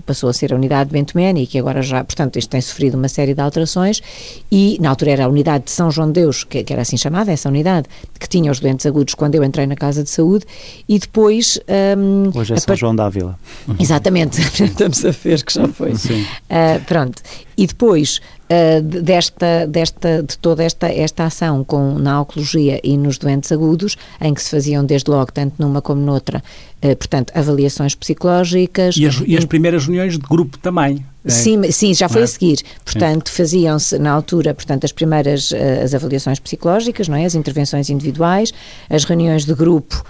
passou 0.06 0.30
a 0.30 0.32
ser 0.32 0.54
a 0.54 0.56
unidade 0.56 0.88
de 0.88 0.94
Bentomene 0.94 1.42
e 1.42 1.46
que 1.46 1.58
agora 1.58 1.82
já, 1.82 1.99
portanto, 2.04 2.38
isto 2.38 2.50
tem 2.50 2.60
sofrido 2.60 2.96
uma 2.96 3.08
série 3.08 3.34
de 3.34 3.40
alterações 3.40 4.02
e 4.50 4.78
na 4.80 4.90
altura 4.90 5.12
era 5.12 5.24
a 5.24 5.28
unidade 5.28 5.64
de 5.64 5.70
São 5.70 5.90
João 5.90 6.08
de 6.08 6.20
Deus, 6.20 6.44
que, 6.44 6.62
que 6.62 6.72
era 6.72 6.82
assim 6.82 6.96
chamada, 6.96 7.32
essa 7.32 7.48
unidade, 7.48 7.88
que 8.18 8.28
tinha 8.28 8.50
os 8.50 8.60
doentes 8.60 8.86
agudos 8.86 9.14
quando 9.14 9.34
eu 9.34 9.44
entrei 9.44 9.66
na 9.66 9.76
Casa 9.76 10.02
de 10.02 10.10
Saúde 10.10 10.44
e 10.88 10.98
depois... 10.98 11.58
Um, 11.96 12.30
Hoje 12.36 12.54
é 12.54 12.60
São 12.60 12.76
João 12.76 12.94
da 12.94 13.06
Ávila. 13.06 13.38
Exatamente, 13.78 14.40
estamos 14.62 15.04
a 15.04 15.10
ver 15.10 15.42
que 15.44 15.52
já 15.52 15.68
foi. 15.68 15.94
Sim. 15.94 16.22
Uh, 16.22 16.84
pronto. 16.86 17.22
E 17.60 17.66
depois 17.66 18.22
uh, 18.50 18.82
desta, 18.82 19.66
desta, 19.66 20.22
de 20.22 20.38
toda 20.38 20.64
esta, 20.64 20.88
esta 20.88 21.24
ação 21.24 21.62
com, 21.62 21.98
na 21.98 22.22
oncologia 22.22 22.80
e 22.82 22.96
nos 22.96 23.18
doentes 23.18 23.52
agudos, 23.52 23.98
em 24.18 24.32
que 24.32 24.42
se 24.42 24.50
faziam 24.50 24.82
desde 24.82 25.10
logo, 25.10 25.30
tanto 25.30 25.56
numa 25.58 25.82
como 25.82 26.00
noutra, 26.00 26.42
uh, 26.82 26.96
portanto, 26.96 27.32
avaliações 27.34 27.94
psicológicas. 27.94 28.96
E 28.96 29.06
as, 29.06 29.22
e 29.26 29.36
as 29.36 29.44
primeiras 29.44 29.84
reuniões 29.84 30.14
de 30.14 30.20
grupo 30.20 30.58
também. 30.58 31.04
É. 31.22 31.28
Sim, 31.28 31.70
sim, 31.70 31.92
já 31.92 32.08
foi 32.08 32.22
é? 32.22 32.24
a 32.24 32.26
seguir. 32.26 32.62
Portanto, 32.82 33.30
faziam-se 33.30 33.98
na 33.98 34.10
altura, 34.10 34.54
portanto, 34.54 34.84
as 34.84 34.92
primeiras 34.92 35.50
uh, 35.50 35.84
as 35.84 35.92
avaliações 35.92 36.40
psicológicas, 36.40 37.08
não 37.08 37.16
é? 37.16 37.26
As 37.26 37.34
intervenções 37.34 37.90
individuais, 37.90 38.54
as 38.88 39.04
reuniões 39.04 39.44
de 39.44 39.54
grupo, 39.54 40.02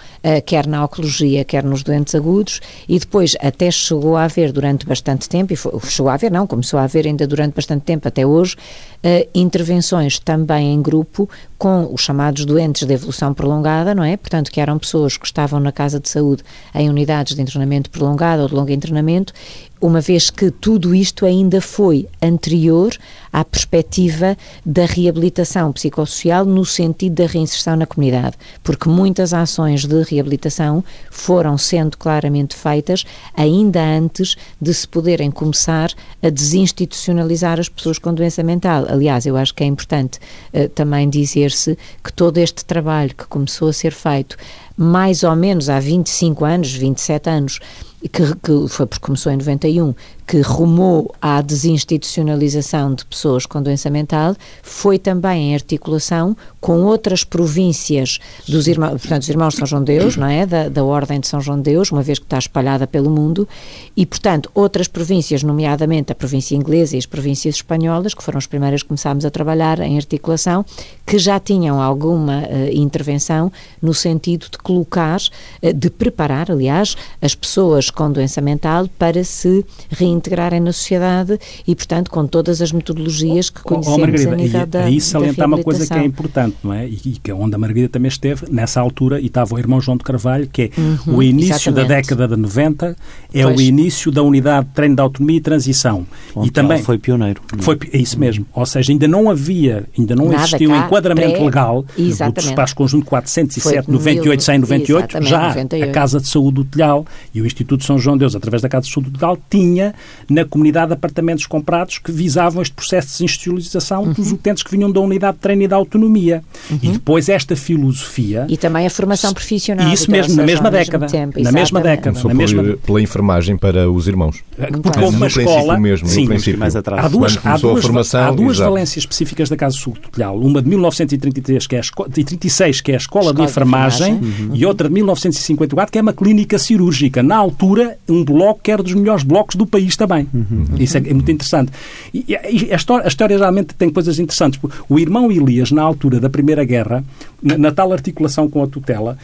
quer 0.45 0.67
na 0.67 0.85
oncologia, 0.85 1.45
quer 1.45 1.65
nos 1.65 1.83
doentes 1.83 2.15
agudos, 2.15 2.61
e 2.87 2.99
depois 2.99 3.35
até 3.41 3.71
chegou 3.71 4.17
a 4.17 4.25
haver 4.25 4.53
durante 4.53 4.87
bastante 4.87 5.27
tempo, 5.29 5.53
e 5.53 5.57
foi, 5.57 5.73
chegou 5.89 6.11
a 6.11 6.15
haver, 6.15 6.31
não, 6.31 6.47
começou 6.47 6.79
a 6.79 6.85
haver 6.85 7.07
ainda 7.07 7.27
durante 7.27 7.40
bastante 7.49 7.83
tempo, 7.83 8.07
até 8.07 8.27
hoje, 8.27 8.55
uh, 8.55 9.29
intervenções 9.35 10.19
também 10.19 10.75
em 10.75 10.83
grupo 10.83 11.29
com 11.59 11.93
os 11.93 12.01
chamados 12.01 12.45
doentes 12.45 12.87
de 12.87 12.95
evolução 12.95 13.35
prolongada, 13.35 13.95
não 13.95 14.05
é? 14.05 14.17
Portanto, 14.17 14.51
que 14.51 14.61
eram 14.61 14.79
pessoas 14.79 15.17
que 15.17 15.27
estavam 15.27 15.61
na 15.61 15.73
casa 15.73 16.01
de 16.01 16.09
saúde 16.09 16.43
em 16.75 16.89
unidades 16.89 17.35
de 17.35 17.43
internamento 17.43 17.91
prolongado 17.91 18.43
ou 18.43 18.49
de 18.49 18.55
longo 18.55 18.71
internamento, 18.71 19.33
uma 19.81 20.01
vez 20.01 20.29
que 20.29 20.51
tudo 20.51 20.95
isto 20.95 21.25
ainda 21.25 21.61
foi 21.61 22.07
anterior 22.23 22.93
à 23.33 23.45
perspectiva 23.45 24.37
da 24.65 24.85
reabilitação 24.85 25.73
psicossocial 25.73 26.45
no 26.45 26.65
sentido 26.65 27.15
da 27.15 27.27
reinserção 27.27 27.77
na 27.77 27.87
comunidade, 27.87 28.37
porque 28.63 28.89
muitas 28.89 29.33
ações 29.33 29.87
de 29.87 30.03
reabilitação 30.03 30.85
foram 31.11 31.57
sendo 31.57 31.97
claramente 31.97 32.55
feitas 32.55 33.05
ainda 33.35 33.83
antes 33.83 34.37
de 34.61 34.75
se 34.75 34.87
poderem 34.87 35.31
começar 35.31 35.91
a 36.23 36.29
desinstitucionalizar 36.29 37.59
as 37.59 37.69
pessoas 37.69 37.99
com 37.99 38.13
doença 38.13 38.43
mental. 38.43 38.85
Aliás, 38.89 39.25
eu 39.25 39.37
acho 39.37 39.55
que 39.55 39.63
é 39.63 39.67
importante 39.67 40.19
uh, 40.53 40.69
também 40.71 41.09
dizer-se 41.09 41.79
que 42.05 42.13
todo 42.13 42.39
este 42.39 42.65
trabalho 42.65 43.15
que 43.15 43.27
começou 43.27 43.69
a 43.69 43.73
ser 43.73 43.93
feito 43.93 44.37
mais 44.77 45.23
ou 45.23 45.37
menos 45.37 45.69
há 45.69 45.79
25 45.79 46.45
anos, 46.45 46.73
27 46.73 47.29
anos, 47.29 47.61
que, 48.09 48.35
que 48.37 48.69
foi 48.69 48.87
porque 48.87 49.05
começou 49.05 49.33
em 49.33 49.37
91, 49.37 49.95
que 50.31 50.41
rumou 50.43 51.13
à 51.21 51.43
desinstitucionalização 51.43 52.95
de 52.95 53.05
pessoas 53.05 53.47
com 53.47 53.61
doença 53.61 53.91
mental, 53.91 54.37
foi 54.63 54.97
também 54.97 55.51
em 55.51 55.55
articulação 55.55 56.37
com 56.61 56.85
outras 56.85 57.25
províncias 57.25 58.21
dos 58.47 58.69
irmãos, 58.69 58.91
portanto, 58.91 59.23
os 59.23 59.29
irmãos 59.29 59.55
de 59.55 59.59
São 59.59 59.67
João 59.67 59.83
de 59.83 59.99
Deus, 59.99 60.17
não 60.17 60.29
é? 60.29 60.47
Da, 60.47 60.69
da 60.69 60.85
Ordem 60.85 61.19
de 61.19 61.27
São 61.27 61.41
João 61.41 61.57
de 61.57 61.65
Deus, 61.65 61.91
uma 61.91 62.01
vez 62.01 62.21
que 62.21 62.27
está 62.27 62.39
espalhada 62.39 62.87
pelo 62.87 63.11
mundo, 63.11 63.49
e, 63.97 64.07
portanto, 64.07 64.49
outras 64.55 64.87
províncias, 64.87 65.43
nomeadamente 65.43 66.13
a 66.13 66.15
província 66.15 66.55
inglesa 66.55 66.95
e 66.95 67.01
as 67.01 67.07
províncias 67.07 67.57
espanholas, 67.57 68.15
que 68.15 68.23
foram 68.23 68.39
as 68.39 68.47
primeiras 68.47 68.83
que 68.85 68.89
começámos 68.89 69.25
a 69.25 69.33
trabalhar 69.33 69.81
em 69.81 69.97
articulação, 69.97 70.65
que 71.05 71.19
já 71.19 71.41
tinham 71.41 71.83
alguma 71.83 72.43
uh, 72.43 72.73
intervenção 72.73 73.51
no 73.83 73.93
sentido 73.93 74.47
de 74.49 74.59
colocar, 74.59 75.19
uh, 75.61 75.73
de 75.73 75.91
preparar, 75.91 76.53
aliás, 76.53 76.97
as 77.21 77.35
pessoas 77.35 77.91
com 77.91 78.13
doença 78.13 78.41
mental 78.41 78.87
para 78.97 79.25
se 79.25 79.67
reintegrar 79.91 80.20
integrarem 80.21 80.61
na 80.61 80.73
sociedade 80.73 81.39
e, 81.67 81.75
portanto, 81.75 82.11
com 82.11 82.27
todas 82.27 82.61
as 82.63 82.73
metodologias 82.73 83.51
que 83.51 83.63
conhecemos 83.63 83.99
oh, 83.99 84.01
Margarida, 84.01 84.33
a 84.33 84.37
nível 84.37 84.61
e, 84.61 84.67
da 84.67 84.85
Aí 84.85 85.01
salientar 85.01 85.47
uma 85.47 85.63
coisa 85.63 85.87
que 85.87 85.99
é 85.99 86.05
importante, 86.05 86.57
não 86.63 86.73
é? 86.73 86.87
E, 86.87 87.01
e 87.05 87.19
que 87.23 87.31
é 87.31 87.35
onde 87.35 87.55
a 87.55 87.59
Margarida 87.59 87.89
também 87.89 88.09
esteve, 88.09 88.47
nessa 88.51 88.81
altura, 88.81 89.21
e 89.21 89.27
estava 89.27 89.55
o 89.55 89.59
irmão 89.59 89.81
João 89.81 89.97
de 89.97 90.05
Carvalho, 90.05 90.49
que 90.49 90.63
é 90.63 90.81
uhum, 90.81 91.17
o 91.17 91.23
início 91.23 91.55
exatamente. 91.55 91.89
da 91.89 91.95
década 91.97 92.29
de 92.29 92.37
90, 92.37 92.97
é 93.33 93.43
pois. 93.43 93.59
o 93.59 93.61
início 93.61 94.13
da 94.13 94.23
unidade 94.23 94.69
de 94.69 94.75
treino 94.75 94.95
de 94.95 95.03
autonomia 95.03 95.39
e 95.39 95.41
transição. 95.41 96.07
Onde 96.35 96.49
e 96.49 96.51
também 96.51 96.83
foi 96.83 96.99
pioneiro. 96.99 97.41
Foi, 97.59 97.79
é 97.93 97.99
isso 97.99 98.19
mesmo. 98.19 98.47
Ou 98.53 98.67
seja, 98.67 98.93
ainda 98.93 99.09
não 99.09 99.31
havia, 99.31 99.87
ainda 99.99 100.15
não 100.15 100.27
Nada 100.27 100.45
existia 100.45 100.69
um 100.69 100.77
enquadramento 100.77 101.33
pré... 101.33 101.45
legal 101.45 101.85
exatamente. 101.99 102.35
do 102.35 102.43
Despacho 102.43 102.75
Conjunto 102.77 103.07
407, 103.07 103.87
foi 103.87 103.95
98, 103.95 104.43
100, 104.43 104.59
98, 104.59 105.23
já 105.23 105.49
98. 105.49 105.89
a 105.89 105.93
Casa 105.93 106.21
de 106.21 106.29
Saúde 106.29 106.57
do 106.57 106.65
Telhal 106.65 107.07
e 107.35 107.41
o 107.41 107.47
Instituto 107.47 107.85
São 107.85 107.99
João 107.99 108.17
Deus, 108.17 108.35
através 108.35 108.63
da 108.63 108.69
Casa 108.69 108.87
de 108.87 108.93
Saúde 108.93 109.11
Total, 109.11 109.39
tinha 109.49 109.95
na 110.29 110.45
comunidade 110.45 110.93
apartamentos 110.93 111.47
comprados 111.47 111.99
que 111.99 112.13
visavam 112.13 112.63
este 112.63 112.75
processo 112.75 113.09
de 113.09 113.13
desinstitucionalização 113.15 114.03
uhum. 114.05 114.13
dos 114.13 114.33
utentes 114.33 114.63
que 114.63 114.71
vinham 114.71 114.91
da 114.91 115.01
unidade 115.01 115.37
de 115.37 115.41
treino 115.41 115.63
e 115.63 115.69
da 115.69 115.77
autonomia. 115.77 116.43
Uhum. 116.71 116.79
E 116.83 116.89
depois 116.89 117.29
esta 117.29 117.57
filosofia... 117.57 118.47
E 118.49 118.57
também 118.57 118.87
a 118.87 118.91
formação 118.91 119.33
profissional. 119.33 119.93
Isso 119.93 120.11
mesmo, 120.11 120.35
na 120.35 120.43
mesma 120.43 120.71
década. 120.71 121.07
Tempo, 121.07 121.41
na 121.41 121.53
mesma 121.53 121.81
década. 121.81 122.11
Começou 122.11 122.29
na 122.29 122.35
mesma... 122.35 122.77
pela 122.85 123.01
enfermagem 123.01 123.57
para 123.57 123.91
os 123.91 124.07
irmãos. 124.07 124.43
Porque 124.83 125.01
houve 125.01 125.17
uma 125.17 125.27
escola... 125.27 125.79
mesmo, 125.79 126.09
sim, 126.09 126.27
mais 126.57 126.77
atrás. 126.77 127.05
Há 127.05 127.09
duas, 127.09 127.39
há 127.45 127.57
duas, 127.57 127.83
formação, 127.83 128.21
há 128.21 128.31
duas 128.31 128.59
valências 128.59 129.05
específicas 129.05 129.49
da 129.49 129.57
Casa 129.57 129.77
Sul 129.77 129.95
Tutelhal. 129.95 130.39
Uma 130.39 130.61
de 130.63 130.69
1933, 130.69 131.67
que 131.67 131.75
é 131.77 131.79
a 131.79 131.81
esco... 131.81 132.09
de 132.09 132.25
36, 132.25 132.81
que 132.81 132.93
é 132.93 132.95
a 132.95 132.99
Escola, 132.99 133.21
escola 133.21 133.35
de 133.35 133.43
Enfermagem, 133.43 134.19
de 134.19 134.27
enfermagem. 134.27 134.49
Uhum. 134.49 134.57
e 134.57 134.67
outra 134.67 134.89
de 134.89 134.95
1954, 134.95 135.93
que 135.93 135.99
é 135.99 136.03
uma 136.03 136.13
clínica 136.13 136.59
cirúrgica. 136.59 137.23
Na 137.23 137.37
altura, 137.37 137.99
um 138.09 138.25
bloco 138.25 138.61
que 138.63 138.71
era 138.71 138.83
dos 138.83 138.95
melhores 138.95 139.23
blocos 139.23 139.57
do 139.57 139.67
país 139.67 139.90
também. 139.97 140.29
Uhum. 140.33 140.67
Isso 140.79 140.97
é, 140.97 141.01
é, 141.01 141.15
muito 141.15 141.31
interessante. 141.31 141.73
E, 142.13 142.25
e 142.29 142.73
a, 142.73 142.77
história, 142.77 143.05
a 143.05 143.09
história 143.09 143.37
realmente 143.37 143.75
tem 143.75 143.91
coisas 143.91 144.19
interessantes. 144.19 144.61
O 144.89 144.99
irmão 144.99 145.31
Elias, 145.31 145.71
na 145.71 145.83
altura 145.83 146.21
da 146.21 146.31
Primeira 146.31 146.65
Guerra, 146.65 147.05
na, 147.43 147.59
na 147.59 147.73
tal 147.73 147.93
articulação 147.93 148.49
com 148.49 148.63
a 148.63 148.67
tutela, 148.67 149.19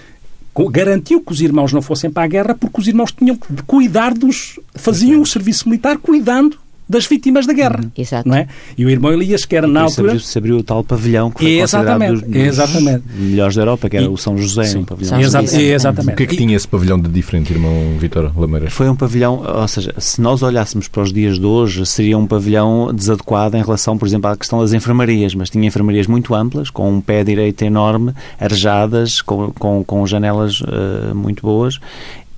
garantiu 0.70 1.20
que 1.20 1.32
os 1.32 1.40
irmãos 1.40 1.72
não 1.72 1.82
fossem 1.82 2.10
para 2.10 2.24
a 2.24 2.26
guerra 2.26 2.54
porque 2.54 2.80
os 2.80 2.88
irmãos 2.88 3.12
tinham 3.12 3.38
de 3.50 3.62
cuidar 3.64 4.14
dos. 4.14 4.58
faziam 4.74 5.20
o 5.20 5.26
serviço 5.26 5.68
militar 5.68 5.98
cuidando 5.98 6.56
das 6.88 7.06
vítimas 7.06 7.46
da 7.46 7.52
guerra. 7.52 7.80
Uhum. 7.82 7.90
Exato. 7.96 8.28
Não 8.28 8.36
é? 8.36 8.46
E 8.76 8.84
o 8.84 8.90
irmão 8.90 9.12
Elias, 9.12 9.44
que 9.44 9.56
era 9.56 9.66
na 9.66 9.82
altura. 9.82 10.18
Se 10.18 10.38
abriu, 10.38 10.58
o 10.58 10.62
tal 10.62 10.84
pavilhão 10.84 11.30
que 11.30 11.40
foi 11.40 11.58
exatamente, 11.58 12.12
dos, 12.12 12.22
dos 12.22 12.36
exatamente. 12.36 13.02
melhores 13.16 13.54
da 13.56 13.62
Europa, 13.62 13.90
que 13.90 13.96
era 13.96 14.06
e, 14.06 14.08
o 14.08 14.16
São 14.16 14.38
José. 14.38 14.64
Sim, 14.64 14.78
um 14.78 14.84
pavilhão. 14.84 15.20
Exatamente. 15.20 15.62
exatamente. 15.62 16.14
O 16.14 16.16
que 16.16 16.22
é 16.22 16.26
que 16.26 16.36
tinha 16.36 16.56
esse 16.56 16.68
pavilhão 16.68 16.98
de 16.98 17.08
diferente, 17.08 17.52
irmão 17.52 17.96
Vitor 17.98 18.32
Lameira? 18.38 18.70
Foi 18.70 18.88
um 18.88 18.96
pavilhão, 18.96 19.42
ou 19.44 19.68
seja, 19.68 19.94
se 19.98 20.20
nós 20.20 20.42
olhássemos 20.42 20.88
para 20.88 21.02
os 21.02 21.12
dias 21.12 21.38
de 21.38 21.46
hoje, 21.46 21.84
seria 21.86 22.16
um 22.16 22.26
pavilhão 22.26 22.92
desadequado 22.94 23.56
em 23.56 23.62
relação, 23.62 23.98
por 23.98 24.06
exemplo, 24.06 24.30
à 24.30 24.36
questão 24.36 24.60
das 24.60 24.72
enfermarias, 24.72 25.34
mas 25.34 25.50
tinha 25.50 25.66
enfermarias 25.66 26.06
muito 26.06 26.34
amplas, 26.34 26.70
com 26.70 26.90
um 26.90 27.00
pé 27.00 27.24
direito 27.24 27.62
enorme, 27.62 28.12
arejadas, 28.38 29.20
com, 29.20 29.52
com, 29.52 29.84
com 29.84 30.06
janelas 30.06 30.60
uh, 30.60 31.14
muito 31.14 31.42
boas, 31.42 31.80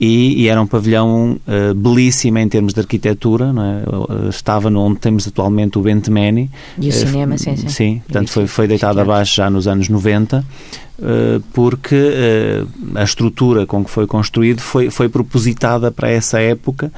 e, 0.00 0.42
e, 0.42 0.48
era 0.48 0.60
um 0.60 0.66
pavilhão 0.66 1.38
uh, 1.46 1.74
belíssimo 1.74 2.38
em 2.38 2.48
termos 2.48 2.72
de 2.72 2.80
arquitetura, 2.80 3.46
é? 3.46 4.28
estava 4.28 4.68
onde 4.68 5.00
temos 5.00 5.26
atualmente 5.26 5.78
o 5.78 5.82
Bentemani. 5.82 6.50
E 6.80 6.86
o 6.86 6.90
uh, 6.90 6.92
cinema, 6.92 7.38
sim, 7.38 7.56
sim. 7.56 7.68
Sim, 7.68 8.02
portanto 8.06 8.30
foi, 8.30 8.46
foi 8.46 8.68
deitado 8.68 9.00
abaixo 9.00 9.36
já 9.36 9.50
nos 9.50 9.66
anos 9.66 9.88
90 9.88 10.38
eh, 10.38 10.87
porque 11.52 11.94
eh, 11.94 12.64
a 12.96 13.04
estrutura 13.04 13.64
com 13.66 13.84
que 13.84 13.90
foi 13.90 14.04
construído 14.06 14.60
foi, 14.60 14.90
foi 14.90 15.08
propositada 15.08 15.92
para 15.92 16.10
essa 16.10 16.40
época 16.40 16.90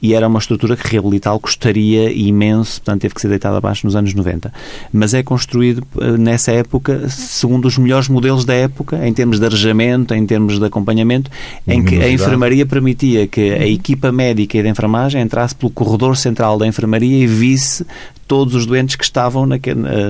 e 0.00 0.14
era 0.14 0.28
uma 0.28 0.38
estrutura 0.38 0.76
que 0.76 0.86
reabilitá-lo 0.86 1.40
custaria 1.40 2.12
imenso, 2.12 2.80
portanto 2.80 3.00
teve 3.00 3.14
que 3.14 3.20
ser 3.20 3.28
deitada 3.28 3.56
abaixo 3.56 3.84
nos 3.84 3.96
anos 3.96 4.14
90. 4.14 4.52
Mas 4.92 5.12
é 5.12 5.24
construído 5.24 5.82
eh, 6.00 6.16
nessa 6.16 6.52
época 6.52 7.08
segundo 7.08 7.66
os 7.66 7.76
melhores 7.76 8.08
modelos 8.08 8.44
da 8.44 8.54
época, 8.54 9.04
em 9.06 9.12
termos 9.12 9.40
de 9.40 9.46
arejamento, 9.46 10.14
em 10.14 10.24
termos 10.24 10.58
de 10.58 10.64
acompanhamento, 10.64 11.28
em 11.66 11.84
que 11.84 11.96
a 12.00 12.08
enfermaria 12.08 12.64
permitia 12.64 13.26
que 13.26 13.50
a 13.50 13.66
equipa 13.66 14.12
médica 14.12 14.56
e 14.56 14.62
de 14.62 14.68
enfermagem 14.68 15.20
entrasse 15.20 15.54
pelo 15.54 15.72
corredor 15.72 16.16
central 16.16 16.58
da 16.58 16.66
enfermaria 16.66 17.24
e 17.24 17.26
visse 17.26 17.84
todos 18.28 18.54
os 18.54 18.66
doentes 18.66 18.94
que 18.94 19.04
estavam 19.04 19.48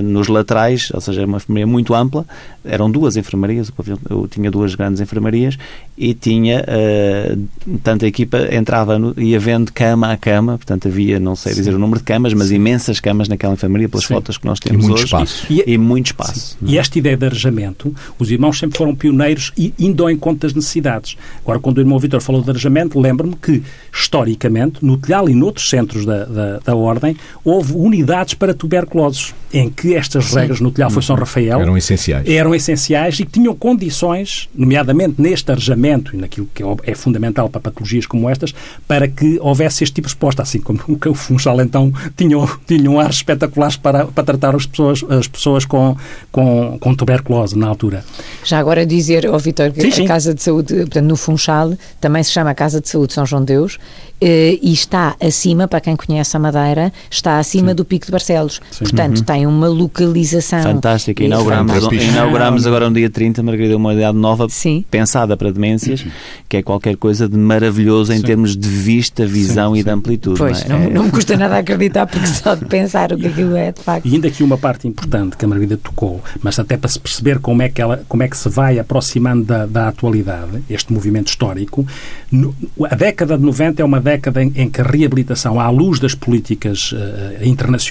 nos 0.03 0.27
laterais, 0.27 0.91
ou 0.93 0.99
seja, 0.99 1.25
uma 1.25 1.37
enfermaria 1.37 1.65
muito 1.65 1.95
ampla, 1.95 2.25
eram 2.63 2.91
duas 2.91 3.15
enfermarias, 3.15 3.71
eu 4.09 4.27
tinha 4.27 4.51
duas 4.51 4.75
grandes 4.75 4.99
enfermarias 4.99 5.57
e 5.97 6.13
tinha, 6.13 6.63
uh, 6.63 7.47
tanto 7.81 8.05
a 8.05 8.07
equipa 8.07 8.53
entrava, 8.53 8.99
no, 8.99 9.13
ia 9.17 9.39
vendo 9.39 9.71
cama 9.71 10.11
a 10.11 10.17
cama, 10.17 10.57
portanto 10.57 10.87
havia, 10.87 11.19
não 11.19 11.35
sei 11.35 11.53
dizer 11.53 11.71
Sim. 11.71 11.77
o 11.77 11.79
número 11.79 11.99
de 11.99 12.05
camas, 12.05 12.33
mas 12.33 12.47
Sim. 12.47 12.55
imensas 12.55 12.99
camas 12.99 13.27
naquela 13.27 13.53
enfermaria, 13.53 13.87
pelas 13.87 14.05
Sim. 14.05 14.13
fotos 14.13 14.37
que 14.37 14.45
nós 14.45 14.59
temos 14.59 14.83
e 14.83 14.87
muito 14.87 14.95
hoje. 14.95 15.05
Espaço. 15.05 15.45
E, 15.49 15.63
e 15.65 15.77
muito 15.77 16.07
espaço. 16.07 16.57
E 16.61 16.77
esta 16.77 16.99
ideia 16.99 17.15
de 17.15 17.25
arejamento, 17.25 17.95
os 18.17 18.29
irmãos 18.29 18.59
sempre 18.59 18.77
foram 18.77 18.93
pioneiros 18.93 19.51
e 19.57 19.73
indo 19.79 20.03
ao 20.03 20.11
encontro 20.11 20.41
das 20.41 20.53
necessidades. 20.53 21.17
Agora, 21.41 21.59
quando 21.59 21.77
o 21.77 21.81
irmão 21.81 21.97
Vitor 21.97 22.21
falou 22.21 22.41
de 22.41 22.49
arejamento, 22.49 22.99
lembro-me 22.99 23.35
que, 23.35 23.63
historicamente, 23.93 24.83
no 24.83 24.97
Telhal 24.97 25.29
e 25.29 25.33
noutros 25.33 25.69
centros 25.69 26.05
da, 26.05 26.25
da, 26.25 26.59
da 26.59 26.75
Ordem, 26.75 27.15
houve 27.43 27.73
unidades 27.73 28.08
para 28.37 28.49
para 28.49 28.53
tuberculosos, 28.53 29.35
em 29.53 29.69
que 29.69 29.95
estas 29.95 30.25
Sim. 30.25 30.39
regras 30.39 30.59
no 30.59 30.71
telhado 30.71 30.91
foi 30.91 31.03
São 31.03 31.15
Rafael 31.15 31.61
eram 31.61 31.77
essenciais. 31.77 32.27
eram 32.27 32.55
essenciais 32.55 33.19
e 33.19 33.25
que 33.25 33.31
tinham 33.31 33.55
condições, 33.55 34.49
nomeadamente 34.55 35.21
neste 35.21 35.51
arejamento 35.51 36.15
e 36.15 36.17
naquilo 36.17 36.47
que 36.53 36.63
é 36.83 36.95
fundamental 36.95 37.49
para 37.49 37.61
patologias 37.61 38.05
como 38.05 38.29
estas, 38.29 38.53
para 38.87 39.07
que 39.07 39.37
houvesse 39.39 39.83
este 39.83 39.95
tipo 39.95 40.07
de 40.07 40.13
resposta, 40.13 40.41
assim 40.41 40.59
como 40.59 40.79
o 40.87 41.13
Funchal 41.13 41.61
então 41.61 41.93
tinham, 42.17 42.49
tinham 42.65 42.99
ar 42.99 43.09
espetaculares 43.09 43.77
para, 43.77 44.05
para 44.05 44.23
tratar 44.23 44.55
as 44.55 44.65
pessoas, 44.65 45.03
as 45.09 45.27
pessoas 45.27 45.65
com, 45.65 45.95
com, 46.31 46.77
com 46.79 46.95
tuberculose 46.95 47.57
na 47.57 47.67
altura. 47.67 48.03
Já 48.43 48.57
agora 48.59 48.85
dizer, 48.85 49.27
ao 49.27 49.35
oh, 49.35 49.39
Vitor, 49.39 49.71
que 49.71 49.81
sim, 49.81 49.91
sim. 49.91 50.05
a 50.05 50.07
Casa 50.07 50.33
de 50.33 50.41
Saúde, 50.41 50.73
portanto, 50.75 51.05
no 51.05 51.15
Funchal, 51.15 51.77
também 52.01 52.23
se 52.23 52.31
chama 52.31 52.49
a 52.49 52.55
Casa 52.55 52.81
de 52.81 52.89
Saúde 52.89 53.13
São 53.13 53.25
João 53.25 53.43
Deus, 53.43 53.77
eh, 54.21 54.57
e 54.61 54.73
está 54.73 55.15
acima, 55.19 55.67
para 55.67 55.79
quem 55.79 55.95
conhece 55.95 56.35
a 56.35 56.39
Madeira, 56.39 56.91
está 57.09 57.39
acima 57.39 57.69
sim. 57.69 57.75
do 57.75 57.85
Pico 57.85 57.98
de 58.05 58.11
Barcelos. 58.11 58.61
Sim. 58.71 58.85
Portanto, 58.85 59.17
uhum. 59.19 59.23
tem 59.23 59.47
uma 59.47 59.67
localização. 59.67 60.61
Fantástica. 60.61 61.23
Inauguramos, 61.23 61.73
inauguramos 61.91 62.67
agora 62.67 62.89
no 62.89 62.95
dia 62.95 63.09
30, 63.09 63.43
Margarida, 63.43 63.77
uma 63.77 63.89
unidade 63.89 64.17
nova 64.17 64.47
Sim. 64.49 64.85
pensada 64.89 65.35
para 65.35 65.51
demências, 65.51 66.05
que 66.47 66.57
é 66.57 66.63
qualquer 66.63 66.95
coisa 66.97 67.27
de 67.27 67.37
maravilhoso 67.37 68.13
em 68.13 68.21
termos 68.21 68.55
de 68.55 68.67
vista, 68.67 69.25
visão 69.25 69.75
e 69.75 69.83
de 69.83 69.89
amplitude. 69.89 70.37
Pois, 70.37 70.65
não, 70.65 70.75
é? 70.75 70.79
não, 70.85 70.89
não 70.91 71.03
me 71.03 71.11
custa 71.11 71.35
nada 71.37 71.57
acreditar, 71.57 72.05
porque 72.07 72.27
só 72.27 72.55
de 72.55 72.65
pensar 72.65 73.11
o 73.13 73.17
que 73.17 73.27
aquilo 73.27 73.55
é, 73.55 73.71
de 73.71 73.81
facto. 73.81 74.05
E 74.05 74.13
ainda 74.13 74.27
aqui 74.27 74.43
uma 74.43 74.57
parte 74.57 74.87
importante 74.87 75.37
que 75.37 75.45
a 75.45 75.47
Margarida 75.47 75.77
tocou, 75.77 76.21
mas 76.41 76.59
até 76.59 76.77
para 76.77 76.89
se 76.89 76.99
perceber 76.99 77.39
como 77.39 77.61
é 77.61 77.69
que, 77.69 77.81
ela, 77.81 78.03
como 78.07 78.23
é 78.23 78.27
que 78.27 78.37
se 78.37 78.49
vai 78.49 78.79
aproximando 78.79 79.43
da, 79.43 79.65
da 79.65 79.87
atualidade, 79.87 80.63
este 80.69 80.93
movimento 80.93 81.27
histórico, 81.27 81.85
no, 82.31 82.55
a 82.89 82.95
década 82.95 83.37
de 83.37 83.43
90 83.43 83.81
é 83.81 83.85
uma 83.85 83.99
década 83.99 84.43
em, 84.43 84.51
em 84.55 84.69
que 84.69 84.81
a 84.81 84.83
reabilitação, 84.83 85.59
à 85.59 85.69
luz 85.69 85.99
das 85.99 86.13
políticas 86.13 86.91
uh, 86.91 87.43
internacionais, 87.43 87.88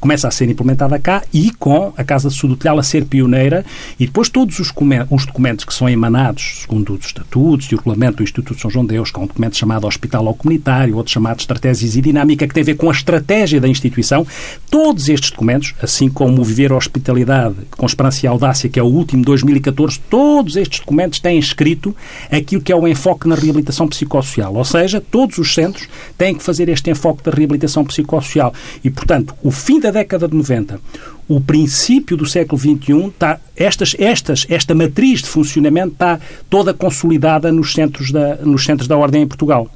começa 0.00 0.28
a 0.28 0.30
ser 0.30 0.48
implementada 0.48 0.98
cá 0.98 1.22
e 1.32 1.50
com 1.52 1.92
a 1.96 2.04
Casa 2.04 2.28
de 2.28 2.34
Saúde 2.34 2.56
Telhal 2.56 2.78
a 2.78 2.82
ser 2.82 3.04
pioneira 3.04 3.64
e 3.98 4.06
depois 4.06 4.28
todos 4.28 4.58
os, 4.58 4.72
os, 5.10 5.26
documentos 5.26 5.64
que 5.64 5.72
são 5.72 5.88
emanados, 5.88 6.60
segundo 6.62 6.94
os 6.94 7.06
estatutos 7.06 7.66
e 7.66 7.74
o 7.74 7.78
regulamento 7.78 8.18
do 8.18 8.22
Instituto 8.22 8.54
de 8.54 8.60
São 8.60 8.70
João 8.70 8.84
Deus, 8.84 9.10
que 9.10 9.18
é 9.18 9.22
um 9.22 9.26
documento 9.26 9.56
chamado 9.56 9.86
Hospital 9.86 10.26
ao 10.26 10.34
Comunitário, 10.34 10.96
outro 10.96 11.12
chamado 11.12 11.40
Estratégias 11.40 11.96
e 11.96 12.00
Dinâmica, 12.00 12.46
que 12.46 12.54
tem 12.54 12.62
a 12.62 12.66
ver 12.66 12.76
com 12.76 12.88
a 12.88 12.92
estratégia 12.92 13.60
da 13.60 13.68
instituição, 13.68 14.26
todos 14.70 15.08
estes 15.08 15.30
documentos, 15.30 15.74
assim 15.82 16.08
como 16.08 16.40
o 16.40 16.44
Viver 16.44 16.72
a 16.72 16.76
Hospitalidade 16.76 17.54
com 17.70 17.86
Esperança 17.86 18.26
e 18.26 18.28
Audácia, 18.28 18.68
que 18.68 18.78
é 18.78 18.82
o 18.82 18.86
último, 18.86 19.24
2014, 19.24 20.00
todos 20.10 20.56
estes 20.56 20.80
documentos 20.80 21.20
têm 21.20 21.38
escrito 21.38 21.94
aquilo 22.30 22.62
que 22.62 22.72
é 22.72 22.76
o 22.76 22.86
enfoque 22.86 23.28
na 23.28 23.34
reabilitação 23.34 23.88
psicossocial, 23.88 24.54
ou 24.54 24.64
seja, 24.64 25.00
todos 25.00 25.38
os 25.38 25.54
centros 25.54 25.88
têm 26.18 26.34
que 26.34 26.42
fazer 26.42 26.68
este 26.68 26.90
enfoque 26.90 27.22
da 27.22 27.30
reabilitação 27.30 27.84
psicossocial. 27.84 28.52
E, 28.82 28.90
portanto, 28.90 29.13
o 29.42 29.50
fim 29.50 29.80
da 29.80 29.90
década 29.90 30.26
de 30.26 30.36
90, 30.36 30.80
o 31.28 31.40
princípio 31.40 32.16
do 32.16 32.26
século 32.26 32.60
XXI, 32.60 33.08
está, 33.08 33.40
estas, 33.56 33.94
estas, 33.98 34.46
esta 34.48 34.74
matriz 34.74 35.22
de 35.22 35.28
funcionamento 35.28 35.92
está 35.92 36.20
toda 36.48 36.74
consolidada 36.74 37.50
nos 37.52 37.72
centros 37.72 38.10
da, 38.10 38.36
nos 38.36 38.64
centros 38.64 38.88
da 38.88 38.96
ordem 38.96 39.22
em 39.22 39.26
Portugal. 39.26 39.70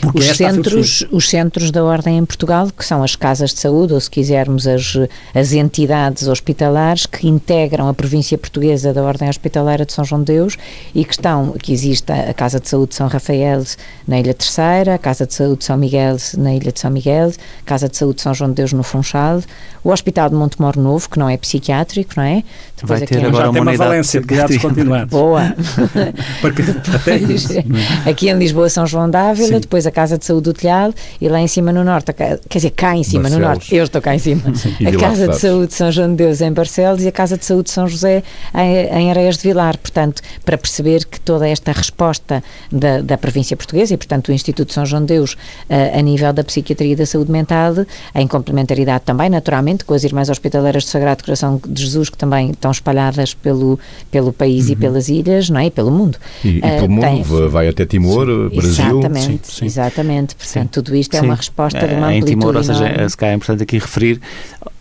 Porque 0.00 0.18
os 0.18 0.36
centros, 0.36 1.06
os 1.10 1.28
centros 1.28 1.70
da 1.70 1.84
Ordem 1.84 2.18
em 2.18 2.24
Portugal, 2.24 2.68
que 2.76 2.84
são 2.84 3.02
as 3.02 3.16
casas 3.16 3.52
de 3.52 3.60
saúde, 3.60 3.92
ou 3.92 4.00
se 4.00 4.10
quisermos 4.10 4.66
as, 4.66 4.96
as 5.34 5.52
entidades 5.52 6.28
hospitalares 6.28 7.06
que 7.06 7.26
integram 7.26 7.88
a 7.88 7.94
província 7.94 8.38
portuguesa 8.38 8.92
da 8.92 9.02
Ordem 9.02 9.28
Hospitalara 9.28 9.84
de 9.84 9.92
São 9.92 10.04
João 10.04 10.22
de 10.22 10.32
Deus 10.32 10.56
e 10.94 11.04
que 11.04 11.12
estão, 11.12 11.52
que 11.52 11.72
existe 11.72 12.10
a 12.12 12.32
Casa 12.32 12.60
de 12.60 12.68
Saúde 12.68 12.90
de 12.90 12.94
São 12.96 13.08
Rafael 13.08 13.62
na 14.06 14.20
Ilha 14.20 14.34
Terceira, 14.34 14.94
a 14.94 14.98
Casa 14.98 15.26
de 15.26 15.34
Saúde 15.34 15.58
de 15.58 15.64
São 15.64 15.76
Miguel 15.76 16.16
na 16.36 16.54
Ilha 16.54 16.72
de 16.72 16.80
São 16.80 16.90
Miguel, 16.90 17.32
a 17.62 17.64
Casa 17.64 17.88
de 17.88 17.96
Saúde 17.96 18.16
de 18.16 18.22
São 18.22 18.34
João 18.34 18.50
de 18.50 18.56
Deus 18.56 18.72
no 18.72 18.82
Funchal, 18.82 19.42
o 19.84 19.90
Hospital 19.90 20.30
de 20.30 20.36
Montemor 20.36 20.76
Novo, 20.76 21.08
que 21.08 21.18
não 21.18 21.28
é 21.28 21.36
psiquiátrico, 21.36 22.12
não 22.16 22.22
é? 22.24 22.44
Depois 22.76 23.00
Vai 23.00 23.08
ter 23.08 23.24
agora 23.24 23.50
uma, 23.50 23.60
uma 23.60 23.76
valência 23.76 24.20
de 24.20 24.26
cuidados 24.26 24.56
continuados. 24.58 25.10
Boa! 25.10 25.54
Porque, 26.40 26.62
depois, 26.62 27.48
aqui 28.06 28.28
em 28.28 28.38
Lisboa, 28.38 28.68
São 28.68 28.86
João 28.86 29.10
d'Ávila, 29.10 29.60
depois 29.72 29.86
a 29.86 29.90
Casa 29.90 30.18
de 30.18 30.26
Saúde 30.26 30.44
do 30.44 30.52
Telhado 30.52 30.94
e 31.18 31.28
lá 31.30 31.40
em 31.40 31.46
cima 31.46 31.72
no 31.72 31.82
Norte, 31.82 32.12
quer 32.12 32.38
dizer, 32.50 32.70
cá 32.72 32.94
em 32.94 33.02
cima 33.02 33.22
Barcelos. 33.22 33.42
no 33.42 33.48
Norte, 33.48 33.74
eu 33.74 33.84
estou 33.84 34.02
cá 34.02 34.14
em 34.14 34.18
cima, 34.18 34.42
a 34.86 35.00
Casa 35.00 35.28
de 35.28 35.38
Saúde 35.38 35.68
de 35.68 35.74
São 35.74 35.90
João 35.90 36.10
de 36.10 36.16
Deus 36.16 36.42
em 36.42 36.52
Barcelos 36.52 37.02
e 37.02 37.08
a 37.08 37.12
Casa 37.12 37.38
de 37.38 37.44
Saúde 37.46 37.64
de 37.64 37.70
São 37.70 37.88
José 37.88 38.22
em, 38.54 39.00
em 39.00 39.10
Areias 39.10 39.38
de 39.38 39.44
Vilar. 39.44 39.78
Portanto, 39.78 40.20
para 40.44 40.58
perceber 40.58 41.06
que 41.06 41.18
toda 41.18 41.48
esta 41.48 41.72
resposta 41.72 42.44
da, 42.70 43.00
da 43.00 43.16
província 43.16 43.56
portuguesa 43.56 43.94
e, 43.94 43.96
portanto, 43.96 44.26
do 44.26 44.32
Instituto 44.32 44.68
de 44.68 44.74
São 44.74 44.84
João 44.84 45.00
de 45.00 45.14
Deus 45.14 45.38
a, 45.70 45.98
a 45.98 46.02
nível 46.02 46.34
da 46.34 46.44
psiquiatria 46.44 46.92
e 46.92 46.96
da 46.96 47.06
saúde 47.06 47.32
mental, 47.32 47.74
em 48.14 48.26
complementaridade 48.26 49.04
também, 49.06 49.30
naturalmente, 49.30 49.86
com 49.86 49.94
as 49.94 50.04
Irmãs 50.04 50.28
Hospitaleiras 50.28 50.84
do 50.84 50.90
Sagrado 50.90 51.24
Coração 51.24 51.58
de 51.66 51.80
Jesus, 51.80 52.10
que 52.10 52.18
também 52.18 52.50
estão 52.50 52.70
espalhadas 52.70 53.32
pelo, 53.32 53.80
pelo 54.10 54.34
país 54.34 54.66
uhum. 54.66 54.72
e 54.72 54.76
pelas 54.76 55.08
ilhas, 55.08 55.48
não 55.48 55.60
é? 55.60 55.66
E 55.66 55.70
pelo 55.70 55.90
mundo. 55.90 56.18
E, 56.44 56.58
e 56.58 56.60
pelo 56.60 56.84
uh, 56.84 56.90
mundo, 56.90 57.00
tem... 57.00 57.22
vai 57.48 57.68
até 57.68 57.86
Timor, 57.86 58.26
Sim. 58.26 58.56
Brasil. 58.56 58.98
Exatamente. 58.98 59.46
Sim, 59.46 59.61
Sim. 59.61 59.61
Exatamente, 59.64 60.34
portanto, 60.34 60.62
Sim. 60.62 60.82
tudo 60.82 60.96
isto 60.96 61.14
é 61.14 61.20
Sim. 61.20 61.26
uma 61.26 61.34
resposta 61.34 61.86
de 61.86 61.94
uma 61.94 62.12
é, 62.12 62.18
Em 62.18 62.22
Timor, 62.22 62.56
ou 62.56 62.62
seja, 62.62 62.86
é, 62.86 63.08
se 63.08 63.16
calhar 63.16 63.32
é 63.32 63.36
importante 63.36 63.62
aqui 63.62 63.78
referir, 63.78 64.20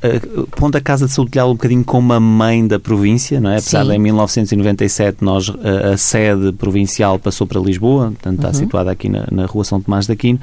uh, 0.03 0.47
pondo 0.47 0.77
a 0.77 0.81
Casa 0.81 1.05
de 1.05 1.11
Saúde 1.11 1.31
de 1.31 1.39
um 1.41 1.51
bocadinho 1.53 1.83
como 1.83 2.13
a 2.13 2.19
mãe 2.19 2.65
da 2.65 2.79
província, 2.79 3.39
não 3.39 3.51
é? 3.51 3.57
Apesar 3.57 3.85
de 3.85 3.93
em 3.93 3.99
1997 3.99 5.23
nós, 5.23 5.49
uh, 5.49 5.55
a 5.93 5.97
sede 5.97 6.51
provincial 6.53 7.19
passou 7.19 7.45
para 7.45 7.59
Lisboa, 7.59 8.05
portanto 8.11 8.35
está 8.35 8.47
uhum. 8.49 8.53
situada 8.53 8.91
aqui 8.91 9.09
na, 9.09 9.27
na 9.31 9.45
rua 9.45 9.63
São 9.63 9.79
Tomás 9.79 10.05
de 10.05 10.13
Aquino, 10.13 10.39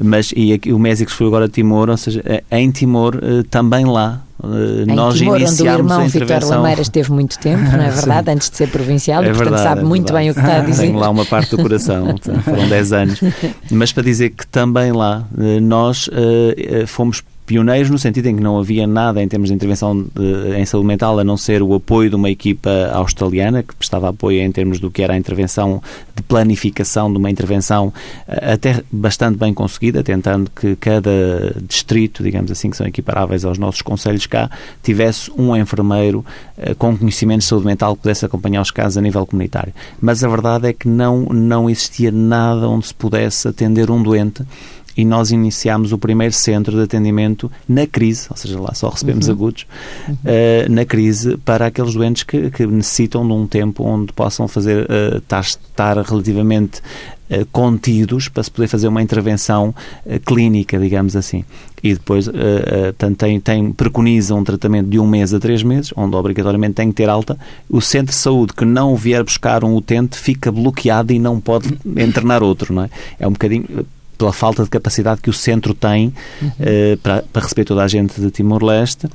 mas 0.00 0.32
e 0.34 0.52
aqui, 0.52 0.72
o 0.72 0.78
Mésico 0.78 1.10
foi 1.10 1.26
agora 1.26 1.44
a 1.44 1.48
Timor, 1.48 1.90
ou 1.90 1.96
seja, 1.96 2.22
em 2.50 2.70
Timor, 2.70 3.16
uh, 3.16 3.44
também 3.44 3.84
lá, 3.84 4.23
Uh, 4.42 4.84
nós 4.92 5.16
Timor, 5.16 5.40
iniciámos 5.40 5.92
onde 5.92 5.92
o 5.92 5.94
irmão 5.94 6.08
Vitor 6.08 6.44
Lameira 6.50 6.82
esteve 6.82 7.12
muito 7.12 7.38
tempo, 7.38 7.62
não 7.62 7.82
é 7.82 7.90
verdade? 7.90 8.30
Antes 8.30 8.50
de 8.50 8.56
ser 8.56 8.68
provincial, 8.68 9.22
é 9.22 9.26
e 9.26 9.28
portanto 9.28 9.50
verdade, 9.50 9.68
sabe 9.68 9.80
é 9.80 9.84
muito 9.84 10.12
bem 10.12 10.30
o 10.30 10.34
que 10.34 10.40
está 10.40 10.56
a 10.56 10.60
dizer. 10.64 10.82
Tenho 10.82 10.98
lá 10.98 11.08
uma 11.08 11.24
parte 11.24 11.56
do 11.56 11.62
coração, 11.62 12.16
foram 12.44 12.68
10 12.68 12.92
anos. 12.92 13.20
Mas 13.70 13.92
para 13.92 14.02
dizer 14.02 14.30
que 14.30 14.46
também 14.46 14.92
lá 14.92 15.26
uh, 15.32 15.60
nós 15.60 16.08
uh, 16.08 16.86
fomos 16.86 17.22
pioneiros 17.46 17.90
no 17.90 17.98
sentido 17.98 18.26
em 18.26 18.36
que 18.36 18.42
não 18.42 18.58
havia 18.58 18.86
nada 18.86 19.22
em 19.22 19.28
termos 19.28 19.48
de 19.48 19.54
intervenção 19.54 20.02
de, 20.02 20.56
em 20.56 20.64
saúde 20.64 20.86
mental 20.86 21.18
a 21.18 21.24
não 21.24 21.36
ser 21.36 21.62
o 21.62 21.74
apoio 21.74 22.08
de 22.08 22.16
uma 22.16 22.30
equipa 22.30 22.70
australiana 22.92 23.62
que 23.62 23.74
prestava 23.74 24.08
apoio 24.08 24.40
em 24.40 24.50
termos 24.50 24.80
do 24.80 24.90
que 24.90 25.02
era 25.02 25.14
a 25.14 25.16
intervenção 25.16 25.82
de 26.14 26.22
planificação 26.22 27.10
de 27.10 27.18
uma 27.18 27.30
intervenção 27.30 27.92
eh, 28.26 28.52
até 28.54 28.82
bastante 28.90 29.36
bem 29.38 29.52
conseguida, 29.52 30.02
tentando 30.02 30.50
que 30.50 30.76
cada 30.76 31.54
distrito, 31.66 32.22
digamos 32.22 32.50
assim, 32.50 32.70
que 32.70 32.76
são 32.76 32.86
equiparáveis 32.86 33.44
aos 33.44 33.58
nossos 33.58 33.82
conselhos 33.82 34.26
cá, 34.26 34.50
tivesse 34.82 35.30
um 35.36 35.54
enfermeiro 35.56 36.24
uh, 36.56 36.74
com 36.76 36.96
conhecimento 36.96 37.40
de 37.40 37.46
saúde 37.46 37.66
mental 37.66 37.96
que 37.96 38.02
pudesse 38.02 38.24
acompanhar 38.24 38.62
os 38.62 38.70
casos 38.70 38.96
a 38.96 39.00
nível 39.00 39.26
comunitário. 39.26 39.72
Mas 40.00 40.22
a 40.24 40.28
verdade 40.28 40.68
é 40.68 40.72
que 40.72 40.88
não, 40.88 41.24
não 41.26 41.68
existia 41.68 42.10
nada 42.10 42.68
onde 42.68 42.86
se 42.86 42.94
pudesse 42.94 43.48
atender 43.48 43.90
um 43.90 44.02
doente 44.02 44.44
e 44.96 45.04
nós 45.04 45.30
iniciámos 45.30 45.92
o 45.92 45.98
primeiro 45.98 46.32
centro 46.32 46.76
de 46.76 46.82
atendimento 46.82 47.50
na 47.68 47.86
crise, 47.86 48.26
ou 48.30 48.36
seja, 48.36 48.60
lá 48.60 48.74
só 48.74 48.88
recebemos 48.88 49.26
uhum. 49.26 49.32
agudos, 49.32 49.66
uhum. 50.08 50.14
Uh, 50.14 50.72
na 50.72 50.84
crise 50.84 51.36
para 51.38 51.66
aqueles 51.66 51.94
doentes 51.94 52.22
que, 52.22 52.50
que, 52.50 52.66
necessitam 52.66 53.26
de 53.26 53.32
um 53.32 53.46
tempo 53.46 53.84
onde 53.84 54.12
possam 54.12 54.46
fazer, 54.46 54.84
uh, 54.84 55.40
estar, 55.40 55.98
relativamente 55.98 56.80
uh, 57.30 57.44
contidos 57.50 58.28
para 58.28 58.42
se 58.42 58.50
poder 58.50 58.68
fazer 58.68 58.88
uma 58.88 59.02
intervenção 59.02 59.74
clínica, 60.24 60.78
digamos 60.78 61.16
assim. 61.16 61.44
E 61.82 61.92
depois 61.92 62.26
uh, 62.28 62.32
tem, 63.18 63.38
tem, 63.40 63.72
preconiza 63.72 64.34
um 64.34 64.42
tratamento 64.42 64.88
de 64.88 64.98
um 64.98 65.06
mês 65.06 65.34
a 65.34 65.40
três 65.40 65.62
meses, 65.62 65.92
onde 65.94 66.16
obrigatoriamente 66.16 66.74
tem 66.74 66.88
que 66.88 66.94
ter 66.94 67.10
alta. 67.10 67.36
O 67.68 67.80
centro 67.80 68.14
de 68.14 68.18
saúde 68.18 68.54
que 68.54 68.64
não 68.64 68.96
vier 68.96 69.22
buscar 69.22 69.64
um 69.64 69.74
utente 69.76 70.16
fica 70.16 70.50
bloqueado 70.50 71.12
e 71.12 71.18
não 71.18 71.38
pode 71.40 71.68
internar 71.84 72.42
outro, 72.42 72.72
não 72.72 72.84
é? 72.84 72.90
É 73.18 73.28
um 73.28 73.32
bocadinho 73.32 73.84
pela 74.16 74.32
falta 74.32 74.62
de 74.62 74.70
capacidade 74.70 75.20
que 75.20 75.30
o 75.30 75.32
centro 75.32 75.74
tem 75.74 76.12
uhum. 76.40 76.48
uh, 76.48 76.96
para, 76.98 77.22
para, 77.32 77.42
receber 77.42 77.64
toda 77.64 77.82
a 77.82 77.88
gente 77.88 78.20
de 78.20 78.30
Timor-Leste, 78.30 79.08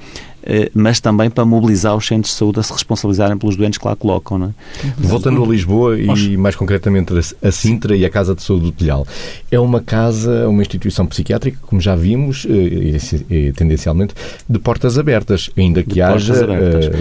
mas 0.74 1.00
também 1.00 1.30
para 1.30 1.46
mobilizar 1.46 1.96
os 1.96 2.06
centros 2.06 2.32
de 2.32 2.38
saúde 2.38 2.60
a 2.60 2.64
se 2.64 2.72
responsabilizarem 2.72 3.38
pelos 3.38 3.56
doentes 3.56 3.78
que 3.78 3.88
lá 3.88 3.96
colocam. 3.96 4.38
Não 4.38 4.48
é? 4.48 4.52
Voltando 4.98 5.44
a 5.44 5.48
Lisboa 5.48 5.98
e 6.00 6.38
mais 6.38 6.56
concretamente 6.56 7.14
a 7.42 7.52
Sintra 7.52 7.96
e 7.96 8.06
a 8.06 8.10
Casa 8.10 8.36
de 8.36 8.42
Saúde 8.42 8.66
do 8.66 8.72
Telhal, 8.72 9.06
é 9.52 9.60
uma 9.60 9.82
casa, 9.82 10.48
uma 10.48 10.62
instituição 10.62 11.06
psiquiátrica, 11.06 11.58
como 11.62 11.82
já 11.82 11.96
vimos, 11.96 12.46
uh, 12.46 12.50
e, 12.50 13.52
tendencialmente, 13.54 14.14
de 14.48 14.60
portas 14.60 14.98
abertas, 14.98 15.50
ainda 15.58 15.84
que 15.84 16.02
haja 16.02 16.34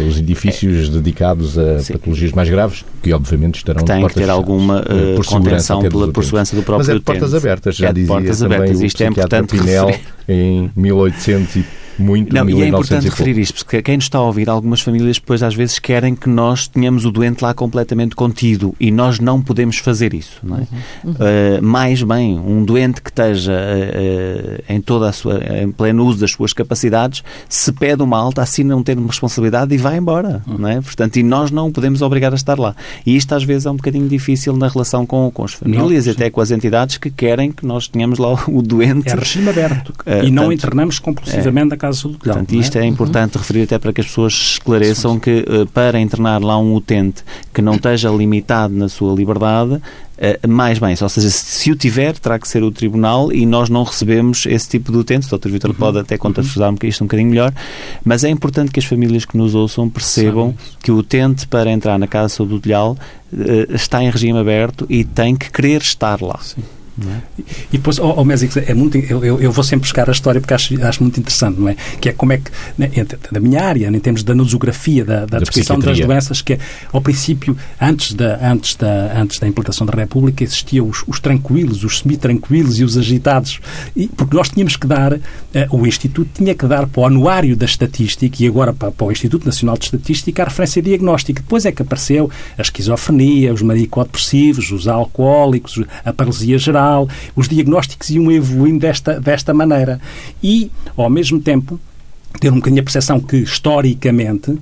os 0.08 0.18
edifícios 0.18 0.88
é. 0.88 0.92
dedicados 0.92 1.58
a 1.58 1.78
Sim. 1.80 1.92
patologias 1.94 2.32
mais 2.32 2.48
graves, 2.48 2.84
que 3.02 3.12
obviamente 3.12 3.56
estarão 3.56 3.80
que 3.80 3.86
tem 3.86 3.96
de 3.96 4.02
portas 4.02 4.20
que 4.20 4.26
ter 4.26 4.30
alguma 4.30 4.84
por 5.16 5.26
contenção 5.26 5.80
pela, 5.82 6.08
por 6.08 6.24
segurança 6.24 6.56
do 6.56 6.62
próprio 6.62 6.78
Mas 6.78 6.88
é 6.88 6.94
de 6.94 7.00
portas 7.00 7.34
abertas, 7.34 7.76
já 7.76 7.88
é 7.88 7.92
dizia 7.92 8.08
portas 8.08 8.42
abertas. 8.42 8.80
Isto 8.80 9.02
é 9.02 9.06
importante 9.06 9.58
Pinel, 9.58 9.94
em 10.28 10.70
1800 10.76 11.87
muito 11.98 12.34
Não, 12.34 12.48
e 12.48 12.62
é 12.62 12.68
importante 12.68 13.08
referir 13.08 13.38
isto, 13.38 13.64
porque 13.64 13.82
quem 13.82 13.96
nos 13.96 14.04
está 14.04 14.18
a 14.18 14.22
ouvir, 14.22 14.48
algumas 14.48 14.80
famílias 14.80 15.16
depois 15.16 15.42
às 15.42 15.54
vezes 15.54 15.78
querem 15.78 16.14
que 16.14 16.28
nós 16.28 16.68
tenhamos 16.68 17.04
o 17.04 17.10
doente 17.10 17.42
lá 17.42 17.52
completamente 17.52 18.14
contido 18.14 18.74
e 18.78 18.90
nós 18.90 19.18
não 19.18 19.42
podemos 19.42 19.78
fazer 19.78 20.14
isso. 20.14 20.38
Não 20.42 20.58
é? 20.58 20.60
Uhum. 21.04 21.12
Uh, 21.12 21.62
mais 21.62 22.02
bem, 22.02 22.38
um 22.38 22.64
doente 22.64 23.02
que 23.02 23.10
esteja 23.10 23.52
uh, 23.52 24.72
em 24.72 24.80
toda 24.80 25.08
a 25.08 25.12
sua, 25.12 25.40
em 25.62 25.70
pleno 25.70 26.04
uso 26.04 26.20
das 26.20 26.30
suas 26.30 26.52
capacidades, 26.52 27.22
se 27.48 27.72
pede 27.72 28.02
uma 28.02 28.18
alta, 28.18 28.42
assim 28.42 28.62
não 28.62 28.82
tem 28.82 28.96
uma 28.96 29.08
responsabilidade 29.08 29.74
e 29.74 29.78
vai 29.78 29.96
embora. 29.96 30.42
Uhum. 30.46 30.58
Não 30.58 30.68
é? 30.68 30.80
Portanto, 30.80 31.16
e 31.16 31.22
nós 31.22 31.50
não 31.50 31.72
podemos 31.72 32.02
obrigar 32.02 32.32
a 32.32 32.36
estar 32.36 32.58
lá. 32.58 32.74
E 33.04 33.16
isto 33.16 33.34
às 33.34 33.42
vezes 33.42 33.66
é 33.66 33.70
um 33.70 33.76
bocadinho 33.76 34.08
difícil 34.08 34.56
na 34.56 34.68
relação 34.68 35.04
com, 35.04 35.30
com 35.30 35.44
as 35.44 35.54
famílias 35.54 36.06
não, 36.06 36.12
e 36.12 36.14
até 36.14 36.30
com 36.30 36.40
as 36.40 36.50
entidades 36.50 36.98
que 36.98 37.10
querem 37.10 37.50
que 37.50 37.66
nós 37.66 37.88
tenhamos 37.88 38.18
lá 38.18 38.32
o 38.46 38.62
doente. 38.62 39.08
É 39.08 39.14
regime 39.14 39.48
aberto. 39.48 39.90
Uh, 39.90 40.24
e 40.24 40.30
não 40.30 40.44
tanto, 40.44 40.52
internamos 40.54 40.98
compulsivamente 40.98 41.72
é. 41.72 41.74
a 41.74 41.76
casa 41.76 41.87
Saúde 41.94 42.18
Portanto, 42.18 42.52
isto 42.54 42.76
é, 42.76 42.82
é 42.82 42.86
importante 42.86 43.36
uhum. 43.36 43.40
referir 43.40 43.62
até 43.62 43.78
para 43.78 43.92
que 43.92 44.00
as 44.00 44.06
pessoas 44.06 44.32
esclareçam 44.32 45.18
que 45.18 45.44
uh, 45.48 45.66
para 45.66 45.98
internar 46.00 46.42
lá 46.42 46.58
um 46.58 46.74
utente 46.74 47.24
que 47.52 47.62
não 47.62 47.74
esteja 47.74 48.10
limitado 48.10 48.74
na 48.74 48.88
sua 48.88 49.14
liberdade, 49.14 49.74
uh, 49.74 50.48
mais 50.48 50.78
bem, 50.78 50.94
ou 51.00 51.08
seja, 51.08 51.30
se, 51.30 51.70
o 51.70 51.76
tiver, 51.76 52.18
terá 52.18 52.38
que 52.38 52.48
ser 52.48 52.62
o 52.62 52.70
Tribunal 52.70 53.32
e 53.32 53.44
nós 53.46 53.68
não 53.68 53.82
recebemos 53.82 54.46
esse 54.46 54.68
tipo 54.68 54.92
de 54.92 54.98
utente. 54.98 55.32
O 55.32 55.38
Dr. 55.38 55.48
Vitor 55.48 55.70
uhum. 55.70 55.76
pode 55.76 55.98
até 55.98 56.16
contextualizar 56.16 56.70
uhum. 56.70 56.88
isto 56.88 57.04
um 57.04 57.06
bocadinho 57.06 57.30
melhor, 57.30 57.52
mas 58.04 58.24
é 58.24 58.28
importante 58.28 58.70
que 58.70 58.80
as 58.80 58.86
famílias 58.86 59.24
que 59.24 59.36
nos 59.36 59.54
ouçam 59.54 59.88
percebam 59.88 60.54
que 60.82 60.90
o 60.90 60.96
utente 60.96 61.46
para 61.46 61.70
entrar 61.70 61.98
na 61.98 62.06
Casa 62.06 62.26
de 62.26 62.32
Saúde 62.32 62.54
do 62.54 62.60
Telhal 62.60 62.96
uh, 63.32 63.74
está 63.74 64.02
em 64.02 64.10
regime 64.10 64.38
aberto 64.38 64.86
e 64.88 65.04
tem 65.04 65.36
que 65.36 65.50
querer 65.50 65.80
estar 65.80 66.20
lá. 66.22 66.38
Sim. 66.42 66.62
É? 67.06 67.42
E 67.72 67.78
depois, 67.78 67.98
oh, 67.98 68.14
oh 68.16 68.24
Mésico, 68.24 68.58
é 68.58 68.74
muito, 68.74 68.98
eu, 68.98 69.40
eu, 69.40 69.52
vou 69.52 69.62
sempre 69.62 69.82
buscar 69.82 70.08
a 70.08 70.12
história 70.12 70.40
porque 70.40 70.52
acho, 70.52 70.82
acho 70.84 71.02
muito 71.02 71.20
interessante, 71.20 71.60
não 71.60 71.68
é? 71.68 71.76
Que 72.00 72.08
é 72.08 72.12
como 72.12 72.32
é 72.32 72.38
que, 72.38 72.50
né, 72.76 72.90
da 73.30 73.38
minha 73.38 73.62
área, 73.62 73.86
em 73.86 74.00
termos 74.00 74.24
da 74.24 74.34
nosografia, 74.34 75.04
da, 75.04 75.20
da, 75.20 75.26
da 75.26 75.38
descrição 75.38 75.78
das 75.78 75.98
doenças, 75.98 76.42
que 76.42 76.54
é, 76.54 76.58
ao 76.92 77.00
princípio, 77.00 77.56
antes 77.80 78.14
da, 78.14 78.38
antes 78.42 78.74
da, 78.74 79.20
antes 79.20 79.38
da 79.38 79.46
implantação 79.46 79.86
da 79.86 79.92
República, 79.92 80.42
existiam 80.42 80.88
os, 80.88 81.04
os 81.06 81.20
tranquilos, 81.20 81.84
os 81.84 82.00
semi-tranquilos 82.00 82.80
e 82.80 82.84
os 82.84 82.96
agitados. 82.96 83.60
E, 83.94 84.08
porque 84.08 84.36
nós 84.36 84.48
tínhamos 84.48 84.76
que 84.76 84.86
dar, 84.86 85.12
uh, 85.12 85.20
o 85.70 85.86
Instituto 85.86 86.30
tinha 86.34 86.54
que 86.54 86.66
dar 86.66 86.86
para 86.88 87.00
o 87.00 87.06
Anuário 87.06 87.56
da 87.56 87.64
Estatística 87.64 88.42
e 88.42 88.46
agora 88.48 88.72
para, 88.72 88.90
para 88.90 89.06
o 89.06 89.12
Instituto 89.12 89.46
Nacional 89.46 89.78
de 89.78 89.84
Estatística 89.84 90.42
a 90.42 90.46
referência 90.46 90.82
diagnóstica. 90.82 91.40
Depois 91.40 91.64
é 91.64 91.70
que 91.70 91.82
apareceu 91.82 92.28
a 92.56 92.62
esquizofrenia, 92.62 93.54
os 93.54 93.62
manicodepressivos, 93.62 94.72
os 94.72 94.88
alcoólicos, 94.88 95.80
a 96.04 96.12
paralisia 96.12 96.58
geral 96.58 96.87
os 97.34 97.48
diagnósticos 97.48 98.10
iam 98.10 98.30
evoluindo 98.30 98.80
desta, 98.80 99.20
desta 99.20 99.52
maneira. 99.54 100.00
E, 100.42 100.70
ao 100.96 101.10
mesmo 101.10 101.40
tempo, 101.40 101.80
ter 102.38 102.52
um 102.52 102.56
bocadinho 102.56 102.80
a 102.80 102.84
percepção 102.84 103.20
que, 103.20 103.36
historicamente, 103.36 104.58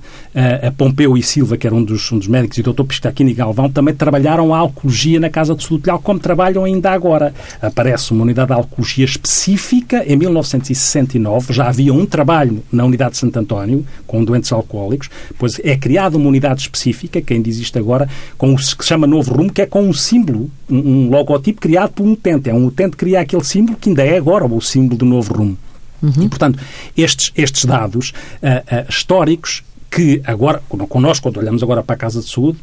a 0.65 0.71
Pompeu 0.71 1.17
e 1.17 1.23
Silva, 1.23 1.57
que 1.57 1.67
era 1.67 1.75
um 1.75 1.83
dos, 1.83 2.11
um 2.11 2.17
dos 2.17 2.27
médicos, 2.27 2.57
e 2.57 2.61
o 2.61 2.63
doutor 2.63 2.85
Piscaquini 2.85 3.33
Galvão, 3.33 3.69
também 3.69 3.93
trabalharam 3.93 4.53
a 4.53 4.57
alcologia 4.57 5.19
na 5.19 5.29
Casa 5.29 5.55
do 5.55 5.61
Sul 5.61 5.81
como 6.03 6.19
trabalham 6.19 6.63
ainda 6.63 6.91
agora. 6.91 7.33
Aparece 7.61 8.11
uma 8.11 8.23
unidade 8.23 8.47
de 8.47 8.53
alcologia 8.53 9.05
específica 9.05 10.03
em 10.05 10.15
1969, 10.15 11.53
já 11.53 11.67
havia 11.67 11.93
um 11.93 12.05
trabalho 12.05 12.63
na 12.71 12.83
unidade 12.85 13.11
de 13.11 13.17
Santo 13.17 13.39
António, 13.39 13.85
com 14.05 14.23
doentes 14.23 14.51
alcoólicos, 14.51 15.09
depois 15.29 15.59
é 15.63 15.75
criada 15.75 16.17
uma 16.17 16.27
unidade 16.27 16.61
específica, 16.61 17.21
que 17.21 17.33
ainda 17.33 17.47
existe 17.47 17.77
agora, 17.77 18.09
com 18.37 18.53
o 18.53 18.57
que 18.57 18.65
se 18.65 18.75
chama 18.83 19.07
Novo 19.07 19.33
Rumo, 19.33 19.51
que 19.51 19.61
é 19.61 19.65
com 19.65 19.83
um 19.83 19.93
símbolo, 19.93 20.49
um, 20.69 20.77
um 20.77 21.09
logotipo 21.09 21.61
criado 21.61 21.91
por 21.91 22.05
um 22.05 22.13
utente. 22.13 22.49
É 22.49 22.53
um 22.53 22.65
utente 22.65 22.91
que 22.91 22.97
cria 22.97 23.21
aquele 23.21 23.43
símbolo 23.43 23.77
que 23.77 23.89
ainda 23.89 24.03
é 24.03 24.17
agora 24.17 24.45
o 24.45 24.61
símbolo 24.61 24.97
do 24.97 25.05
Novo 25.05 25.33
Rumo. 25.33 25.57
Uhum. 26.01 26.23
E, 26.23 26.29
portanto, 26.29 26.59
estes, 26.95 27.31
estes 27.35 27.65
dados 27.65 28.13
uh, 28.41 28.47
uh, 28.47 28.89
históricos 28.89 29.63
que 29.89 30.21
agora, 30.25 30.61
connosco, 30.89 31.23
quando 31.23 31.37
olhamos 31.37 31.63
agora 31.63 31.81
para 31.81 31.95
a 31.95 31.97
Casa 31.97 32.19
de 32.19 32.29
Saúde, 32.29 32.59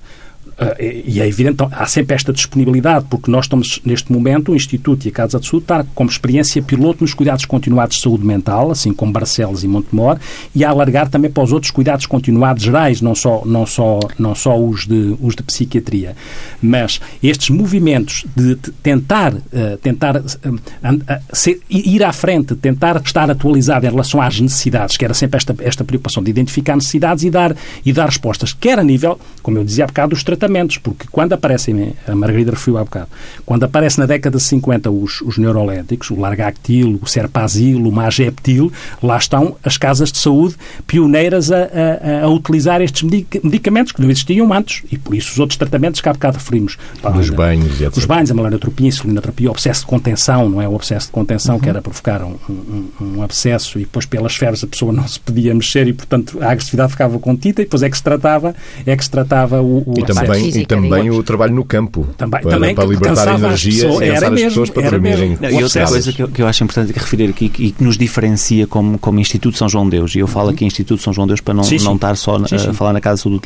e 0.79 1.21
é 1.21 1.27
evidente, 1.27 1.55
então, 1.55 1.69
há 1.73 1.87
sempre 1.87 2.15
esta 2.15 2.33
disponibilidade, 2.33 3.07
porque 3.11 3.31
nós 3.31 3.47
estamos, 3.47 3.81
neste 3.85 4.13
momento, 4.13 4.53
o 4.53 4.57
Instituto 4.57 5.05
e 5.05 5.09
a 5.09 5.13
Casa 5.13 5.41
de 5.41 5.47
Saúde, 5.47 5.65
estar 5.65 5.85
como 5.95 6.09
experiência 6.09 6.63
piloto 6.63 7.03
nos 7.03 7.13
cuidados 7.13 7.45
continuados 7.45 7.97
de 7.97 8.03
saúde 8.03 8.25
mental, 8.25 8.71
assim 8.71 8.93
como 8.93 9.13
Barcelos 9.13 9.65
e 9.65 9.69
Montemor, 9.69 10.19
e 10.55 10.65
a 10.65 10.71
alargar 10.71 11.09
também 11.09 11.31
para 11.31 11.43
os 11.43 11.53
outros 11.53 11.71
cuidados 11.71 12.07
continuados 12.07 12.63
gerais, 12.63 13.01
não 13.01 13.15
só, 13.15 13.43
não 13.45 13.67
só, 13.67 13.99
não 14.19 14.35
só 14.35 14.59
os, 14.59 14.87
de, 14.87 15.17
os 15.21 15.35
de 15.35 15.43
psiquiatria. 15.43 16.17
Mas 16.63 17.01
estes 17.23 17.51
movimentos 17.51 18.25
de, 18.37 18.57
tentar, 18.83 19.35
uh, 19.35 19.77
tentar 19.83 20.23
ser, 21.33 21.61
ir 21.69 22.05
à 22.05 22.13
frente, 22.13 22.55
tentar 22.55 23.01
estar 23.05 23.31
atualizado 23.31 23.87
em 23.87 23.91
relação 23.91 24.21
às 24.21 24.39
necessidades, 24.41 24.97
que 24.97 25.05
era 25.05 25.15
sempre 25.15 25.37
esta, 25.37 25.55
esta 25.61 25.85
preocupação 25.85 26.23
de 26.23 26.31
identificar 26.31 26.77
necessidades 26.77 27.25
e 27.25 27.31
dar, 27.31 27.57
e 27.85 27.93
dar 27.93 28.07
respostas, 28.07 28.53
quer 28.53 28.79
a 28.79 28.85
nível, 28.85 29.19
como 29.43 29.59
eu 29.59 29.65
dizia 29.65 29.85
há 29.85 29.87
bocado, 29.87 30.11
dos 30.11 30.23
tratamentos 30.37 30.79
porque 30.79 31.07
quando 31.11 31.33
aparecem, 31.33 31.95
a 32.07 32.15
Margarida 32.15 32.53
referiu 32.53 32.79
há 32.79 32.85
bocado, 32.85 33.09
quando 33.45 33.65
aparece 33.65 33.99
na 33.99 34.07
década 34.07 34.39
de 34.39 34.43
50 34.43 34.91
os, 34.91 35.21
os 35.23 35.39
neuroléticos, 35.39 36.11
o 36.11 36.19
Largactil, 36.19 36.99
o 37.01 37.07
Serpazil, 37.07 37.79
o 37.87 37.93
Mageptil, 37.93 38.73
lá 39.03 39.17
estão 39.17 39.57
as 39.63 39.77
casas 39.77 40.11
de 40.11 40.19
saúde 40.19 40.57
pioneiras 40.87 41.51
a, 41.51 41.57
a, 41.57 42.25
a 42.25 42.29
utilizar 42.29 42.81
estes 42.81 43.03
medicamentos 43.43 43.93
que 43.93 44.01
não 44.01 44.11
existiam 44.11 44.53
antes 44.53 44.83
e 44.91 44.99
por 44.99 45.15
isso 45.15 45.33
os 45.33 45.39
outros 45.39 45.57
tratamentos 45.57 46.01
que 46.01 46.09
há 46.09 46.13
bocado 46.13 46.39
referimos. 46.39 46.77
Os 47.19 47.31
banhos, 47.31 47.81
etc. 47.81 47.97
Os 47.97 48.05
banhos, 48.05 48.31
a 48.31 48.35
malanotropia, 48.35 48.87
a 48.87 48.89
insulinoterapia, 48.89 49.49
o 49.49 49.53
obsesso 49.53 49.81
de 49.81 49.87
contenção, 49.87 50.49
não 50.49 50.61
é? 50.61 50.69
O 50.69 50.75
obsesso 50.75 51.07
de 51.07 51.13
contenção 51.13 51.57
uhum. 51.57 51.61
que 51.61 51.69
era 51.69 51.81
provocar 51.83 52.23
um, 52.23 52.37
um, 52.49 52.89
um, 53.01 53.23
abscesso 53.23 53.79
e 53.79 53.83
depois 53.83 54.07
pelas 54.07 54.37
febres 54.37 54.63
a 54.65 54.67
pessoa 54.67 54.93
não 54.93 55.07
se 55.07 55.21
podia 55.21 55.55
mexer 55.55 55.87
e, 55.87 55.93
portanto, 55.93 56.39
a 56.43 56.51
agressividade 56.51 56.93
ficava 56.93 57.19
contida 57.19 57.63
e 57.63 57.65
depois 57.65 57.83
é 57.83 57.91
que 57.91 57.97
se 57.97 58.03
tratava, 58.03 58.55
é 58.87 58.97
que 58.97 59.05
se 59.05 59.11
tratava 59.11 59.61
o, 59.61 59.83
o 59.87 59.95
e 59.99 60.03
também 60.27 60.49
E 60.49 60.67
também 60.67 61.11
o 61.11 61.23
trabalho 61.23 61.55
no 61.55 61.65
campo. 61.65 62.07
Também, 62.17 62.43
para, 62.43 62.51
também 62.51 62.75
para 62.75 62.85
libertar 62.85 63.35
energia 63.35 63.85
pessoas, 63.85 64.01
e 64.01 64.11
era 64.11 64.27
as 64.27 64.33
mesmo, 64.33 64.49
pessoas 64.49 64.71
para 64.71 64.91
dormirem. 64.91 65.39
E 65.51 65.63
outra 65.63 65.87
coisa 65.87 66.13
que 66.13 66.23
eu, 66.23 66.29
que 66.29 66.43
eu, 66.43 66.47
acho 66.47 66.65
importante 66.65 66.93
referir 66.93 67.31
aqui 67.31 67.51
e 67.59 67.71
que 67.71 67.85
nos 67.85 67.97
diferencia 67.97 68.67
como, 68.67 68.99
como 68.99 69.21
Instituto 69.21 69.57
São 69.57 69.69
João 69.69 69.89
Deus, 69.89 70.15
e 70.15 70.19
eu 70.19 70.27
falo 70.27 70.49
uhum. 70.49 70.55
aqui 70.55 70.65
Instituto 70.65 71.03
São 71.03 71.13
João 71.13 71.27
Deus 71.27 71.41
para 71.41 71.55
não, 71.55 71.65
sim, 71.65 71.79
sim. 71.79 71.85
não 71.85 71.95
estar 71.95 72.17
só 72.17 72.39
sim, 72.47 72.57
a 72.57 72.73
falar 72.73 72.93
na 72.93 73.01
Casa 73.01 73.23
Saúde 73.23 73.39
do 73.39 73.41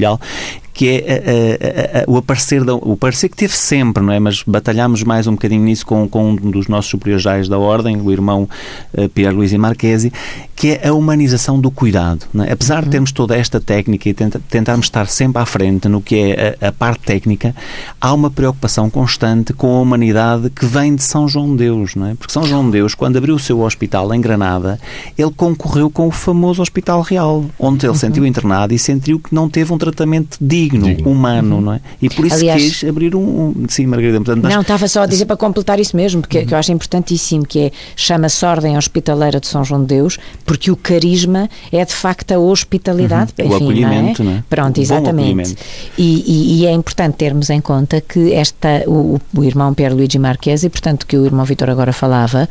que 0.79 0.89
é 0.91 1.97
a, 1.97 1.99
a, 1.99 2.03
a, 2.03 2.05
o, 2.07 2.17
aparecer 2.17 2.63
da, 2.63 2.73
o 2.73 2.93
aparecer 2.93 3.29
que 3.29 3.37
teve 3.37 3.53
sempre, 3.53 4.01
não 4.01 4.13
é? 4.13 4.21
Mas 4.21 4.45
batalhámos 4.45 5.03
mais 5.03 5.27
um 5.27 5.33
bocadinho 5.33 5.65
nisso 5.65 5.85
com, 5.85 6.09
com 6.09 6.31
um 6.31 6.37
dos 6.37 6.69
nossos 6.69 6.89
superiores 6.89 7.49
da 7.49 7.59
Ordem, 7.59 8.01
o 8.01 8.13
irmão 8.13 8.49
uh, 8.95 9.09
Pierre 9.09 9.35
Luís 9.35 9.53
Marquesi, 9.55 10.13
que 10.55 10.79
é 10.81 10.87
a 10.87 10.95
humanização 10.95 11.61
do 11.61 11.69
cuidado. 11.69 12.27
É? 12.47 12.53
Apesar 12.53 12.77
uhum. 12.77 12.85
de 12.85 12.91
termos 12.91 13.11
toda 13.11 13.37
esta 13.37 13.61
técnica 13.61 14.09
e 14.09 14.15
tenta, 14.15 14.41
tentarmos 14.49 14.87
estar 14.87 15.09
sempre 15.09 15.43
à 15.43 15.47
frente 15.47 15.89
no 15.89 16.01
que 16.01 16.15
é 16.15 16.57
a, 16.61 16.69
a, 16.69 16.73
parte 16.73 17.01
técnica, 17.01 17.57
há 18.01 18.15
uma 18.15 18.31
preocupação 18.31 18.89
constante 18.89 19.53
com 19.53 19.79
a 19.79 19.81
humanidade 19.81 20.49
que 20.49 20.65
vem 20.65 20.95
de 20.95 21.03
São 21.03 21.27
João 21.27 21.51
de 21.51 21.65
Deus, 21.65 21.97
não 21.97 22.07
é? 22.07 22.15
Porque 22.15 22.33
São 22.33 22.45
João 22.45 22.65
de 22.67 22.71
Deus, 22.71 22.95
quando 22.95 23.17
abriu 23.17 23.35
o 23.35 23.39
seu 23.41 23.63
hospital 23.63 24.15
em 24.15 24.21
Granada, 24.21 24.79
ele 25.19 25.33
concorreu 25.33 25.91
com 25.91 26.07
o 26.07 26.13
famoso 26.13 26.63
Hospital 26.63 27.03
Real, 27.03 27.45
onde 27.59 27.85
ele 27.85 27.91
uhum. 27.91 27.99
sentiu 27.99 28.25
internado 28.25 28.73
e 28.73 28.79
sentiu 28.79 29.19
que 29.19 29.35
não 29.35 29.49
teve 29.49 29.73
um 29.73 29.79
tratamento 29.79 30.39
digno 30.41 30.68
digno, 30.71 30.87
digno. 30.87 31.11
humano, 31.11 31.57
uhum. 31.57 31.61
não 31.61 31.73
é? 31.75 31.81
E 32.01 32.09
por 32.09 32.27
isso 32.27 32.37
Aliás, 32.37 32.63
quis 32.63 32.89
abrir 32.89 33.15
um, 33.15 33.21
um... 33.21 33.67
Sim, 33.69 33.87
Margarida. 33.87 34.19
Portanto, 34.19 34.43
nós... 34.43 34.53
Não, 34.53 34.63
estava 34.63 34.87
só 34.89 35.03
a 35.03 35.07
dizer 35.07 35.27
para 35.27 35.37
completar 35.37 35.79
isso 35.81 35.97
mesmo, 35.97 36.21
porque 36.21 36.39
uhum. 36.39 36.47
que 36.47 36.55
eu 36.55 36.59
acho 36.59 36.73
importantíssimo, 36.73 37.47
que 37.47 37.59
é 37.59 37.71
chama-se 37.97 38.45
Ordem 38.45 38.77
Hospitaleira 38.77 39.41
de 39.41 39.47
São 39.47 39.65
João 39.65 39.81
de 39.83 39.89
Deus, 39.89 40.19
porque 40.45 40.71
o 40.71 40.77
carisma 40.77 41.49
é 41.73 41.85
de 41.85 41.93
facto 41.93 42.33
a 42.33 42.39
hospitalidade. 42.39 43.33
Uhum. 43.39 43.47
Enfim, 43.47 43.53
o 43.53 43.57
acolhimento, 43.57 44.25
não 44.25 44.31
é? 44.31 44.35
Não 44.35 44.41
é? 44.41 44.45
Pronto, 44.49 44.81
exatamente. 44.81 45.57
E, 45.97 46.25
e, 46.27 46.63
e, 46.63 46.67
é 46.67 46.73
importante 46.73 47.17
termos 47.17 47.51
em 47.51 47.61
conta 47.61 48.01
que 48.01 48.33
esta, 48.33 48.83
o, 48.87 49.21
o 49.35 49.45
irmão 49.45 49.75
Pierluigi 49.75 50.19
Marquesi, 50.19 50.69
portanto, 50.69 51.07
que 51.07 51.17
o 51.17 51.25
irmão 51.25 51.45
Vitor 51.45 51.71
agora 51.71 51.93
falava, 51.93 52.49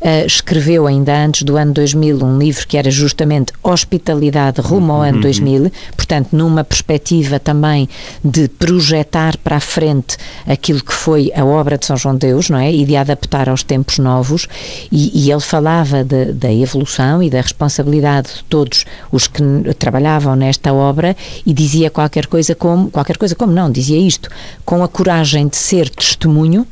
uh, 0.00 0.26
escreveu 0.26 0.86
ainda 0.86 1.14
antes 1.24 1.42
do 1.42 1.56
ano 1.56 1.72
2000 1.72 2.24
um 2.24 2.38
livro 2.38 2.66
que 2.66 2.76
era 2.76 2.90
justamente 2.90 3.52
Hospitalidade 3.62 4.60
rumo 4.60 4.92
ao 4.92 5.02
ano 5.02 5.16
uhum. 5.16 5.22
2000, 5.22 5.72
portanto, 5.96 6.28
numa 6.32 6.64
perspectiva 6.64 7.38
também 7.38 7.57
também 7.58 7.88
de 8.24 8.48
projetar 8.48 9.36
para 9.38 9.56
a 9.56 9.60
frente 9.60 10.16
aquilo 10.46 10.82
que 10.82 10.92
foi 10.92 11.32
a 11.34 11.44
obra 11.44 11.76
de 11.76 11.84
São 11.84 11.96
João 11.96 12.14
de 12.14 12.28
Deus, 12.28 12.48
não 12.48 12.58
é? 12.58 12.72
E 12.72 12.84
de 12.84 12.94
adaptar 12.94 13.48
aos 13.48 13.64
tempos 13.64 13.98
novos. 13.98 14.46
E, 14.92 15.26
e 15.26 15.32
ele 15.32 15.40
falava 15.40 16.04
de, 16.04 16.32
da 16.32 16.52
evolução 16.52 17.20
e 17.20 17.28
da 17.28 17.40
responsabilidade 17.40 18.28
de 18.36 18.44
todos 18.44 18.84
os 19.10 19.26
que 19.26 19.42
trabalhavam 19.76 20.36
nesta 20.36 20.72
obra 20.72 21.16
e 21.44 21.52
dizia 21.52 21.90
qualquer 21.90 22.26
coisa 22.26 22.54
como, 22.54 22.90
qualquer 22.90 23.16
coisa 23.16 23.34
como 23.34 23.52
não, 23.52 23.70
dizia 23.70 23.98
isto, 23.98 24.30
com 24.64 24.82
a 24.84 24.88
coragem 24.88 25.48
de 25.48 25.56
ser 25.56 25.88
testemunho 25.88 26.66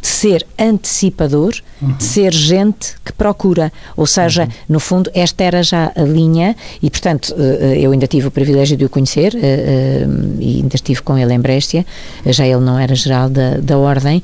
de 0.00 0.08
ser 0.08 0.46
antecipador, 0.58 1.54
uhum. 1.80 1.92
de 1.92 2.04
ser 2.04 2.32
gente 2.32 2.94
que 3.04 3.12
procura. 3.12 3.72
Ou 3.96 4.06
seja, 4.06 4.44
uhum. 4.44 4.48
no 4.68 4.80
fundo, 4.80 5.10
esta 5.14 5.44
era 5.44 5.62
já 5.62 5.92
a 5.94 6.02
linha 6.02 6.56
e, 6.82 6.90
portanto, 6.90 7.34
eh, 7.36 7.58
eh, 7.60 7.80
eu 7.80 7.92
ainda 7.92 8.06
tive 8.06 8.26
o 8.26 8.30
privilégio 8.30 8.76
de 8.76 8.84
o 8.84 8.88
conhecer 8.88 9.34
eh, 9.36 10.06
e 10.38 10.56
ainda 10.56 10.74
estive 10.74 11.02
com 11.02 11.18
ele 11.18 11.32
em 11.34 11.40
Brescia, 11.40 11.84
já 12.26 12.46
ele 12.46 12.60
não 12.60 12.78
era 12.78 12.94
geral 12.94 13.28
da, 13.28 13.56
da 13.58 13.78
Ordem, 13.78 14.22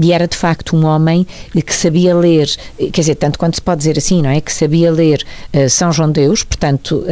e 0.00 0.12
era 0.12 0.26
de 0.26 0.36
facto 0.36 0.76
um 0.76 0.84
homem 0.84 1.26
que 1.64 1.74
sabia 1.74 2.14
ler, 2.14 2.48
quer 2.78 3.00
dizer, 3.00 3.14
tanto 3.16 3.38
quanto 3.38 3.56
se 3.56 3.62
pode 3.62 3.78
dizer 3.78 3.98
assim, 3.98 4.22
não 4.22 4.30
é? 4.30 4.40
Que 4.40 4.52
sabia 4.52 4.90
ler 4.90 5.24
São 5.68 5.92
João 5.92 6.10
Deus, 6.10 6.42
portanto, 6.42 7.04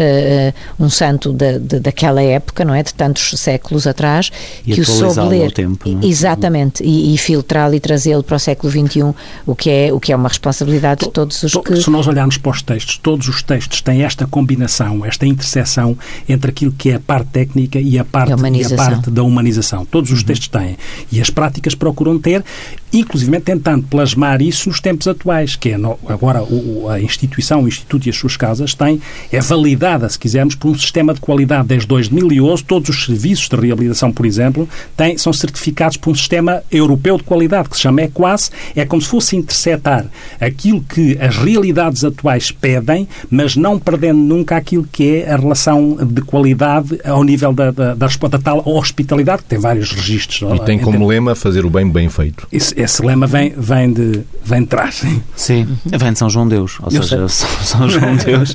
um 0.79 0.89
santo 0.89 1.33
da, 1.33 1.59
daquela 1.59 2.23
época, 2.23 2.65
não 2.65 2.75
é? 2.75 2.83
De 2.83 2.95
tantos 2.95 3.39
séculos 3.39 3.87
atrás, 3.87 4.31
e 4.67 4.75
que 4.75 4.81
o 4.81 4.85
soube 4.85 5.21
ler. 5.29 5.53
Tempo, 5.53 5.89
é? 5.89 6.07
Exatamente, 6.07 6.83
e, 6.83 7.15
e 7.15 7.19
filtrá-lo 7.19 7.75
e 7.75 7.81
trazê-lo 7.91 8.23
para 8.23 8.37
o 8.37 8.39
século 8.39 8.71
XXI, 8.71 9.13
o 9.45 9.57
que 9.57 9.69
é, 9.69 9.93
o 9.93 9.99
que 9.99 10.13
é 10.13 10.17
uma 10.17 10.29
responsabilidade 10.29 11.07
de 11.07 11.11
todos 11.11 11.43
os 11.43 11.53
que... 11.65 11.83
Se 11.83 11.91
nós 11.91 12.07
olharmos 12.07 12.39
para 12.39 12.53
os 12.53 12.63
textos, 12.63 12.97
todos 12.99 13.27
os 13.27 13.43
textos 13.43 13.83
têm 13.83 14.05
esta 14.05 14.29
combinação, 14.29 15.05
esta 15.05 15.27
interseção 15.27 15.99
entre 16.29 16.51
aquilo 16.51 16.71
que 16.71 16.91
é 16.91 16.95
a 16.95 17.01
parte 17.01 17.31
técnica 17.31 17.81
e 17.81 17.99
a 17.99 18.05
parte, 18.05 18.31
e 18.31 18.65
a 18.65 18.77
parte 18.77 19.11
da 19.11 19.25
humanização. 19.25 19.85
Todos 19.85 20.13
os 20.13 20.21
uhum. 20.21 20.27
textos 20.27 20.47
têm. 20.47 20.77
E 21.11 21.21
as 21.21 21.31
práticas 21.31 21.75
procuram 21.75 22.17
ter, 22.17 22.45
inclusive 22.93 23.41
tentando 23.41 23.85
plasmar 23.89 24.41
isso 24.41 24.69
nos 24.69 24.79
tempos 24.79 25.09
atuais, 25.09 25.57
que 25.57 25.71
é 25.71 25.79
no, 25.79 25.99
agora 26.07 26.43
o, 26.45 26.89
a 26.89 27.01
instituição, 27.01 27.65
o 27.65 27.69
Instituto 27.69 28.07
e 28.07 28.11
as 28.11 28.17
suas 28.17 28.37
casas 28.37 28.73
têm, 28.73 29.01
é 29.33 29.41
validada, 29.41 30.09
se 30.09 30.19
quisermos, 30.19 30.55
por 30.55 30.71
um 30.71 30.79
sistema 30.79 31.13
de 31.13 31.21
qualidade 31.21 31.67
desde 31.67 31.89
2011. 31.89 32.63
Todos 32.63 32.89
os 32.89 33.05
serviços 33.05 33.49
de 33.49 33.57
reabilitação, 33.57 34.13
por 34.13 34.27
exemplo, 34.27 34.69
têm, 34.97 35.19
são 35.19 35.33
certificados 35.33 35.97
por 35.97 36.11
um 36.11 36.15
sistema 36.15 36.63
europeu 36.71 37.17
de 37.17 37.25
qualidade, 37.25 37.69
que 37.69 37.80
se 37.81 37.83
chama 37.83 38.03
EQUAS, 38.03 38.51
é 38.77 38.85
como 38.85 39.01
se 39.01 39.09
fosse 39.09 39.37
interceptar 39.37 40.07
aquilo 40.41 40.83
que 40.83 41.17
as 41.21 41.37
realidades 41.37 42.05
atuais 42.05 42.51
pedem, 42.51 43.09
mas 43.31 43.57
não 43.57 43.79
perdendo 43.79 44.19
nunca 44.19 44.57
aquilo 44.57 44.87
que 44.91 45.17
é 45.17 45.33
a 45.33 45.37
relação 45.37 45.97
de 46.01 46.21
qualidade 46.21 46.99
ao 47.05 47.25
nível 47.25 47.53
da, 47.53 47.71
da, 47.71 47.95
da, 47.95 48.07
da 48.07 48.39
tal 48.39 48.63
hospitalidade, 48.67 49.43
que 49.43 49.49
tem 49.49 49.59
vários 49.59 49.93
registros. 49.93 50.43
E 50.55 50.65
tem 50.65 50.79
como 50.79 51.07
lema 51.07 51.35
fazer 51.35 51.65
o 51.65 51.71
bem 51.71 51.91
bem 51.91 52.09
feito. 52.09 52.47
Esse, 52.53 52.79
esse 52.79 53.05
lema 53.05 53.27
vem, 53.27 53.53
vem, 53.57 53.93
de, 53.93 54.21
vem 54.45 54.61
de 54.61 54.67
trás. 54.67 55.03
Sim, 55.35 55.67
vem 55.85 56.13
de 56.13 56.19
São 56.19 56.29
João 56.29 56.47
Deus, 56.47 56.79
ou 56.81 56.89
Eu 56.91 57.03
seja, 57.03 57.29
São, 57.29 57.49
São, 57.63 57.89
João 57.89 58.17
Deus 58.25 58.55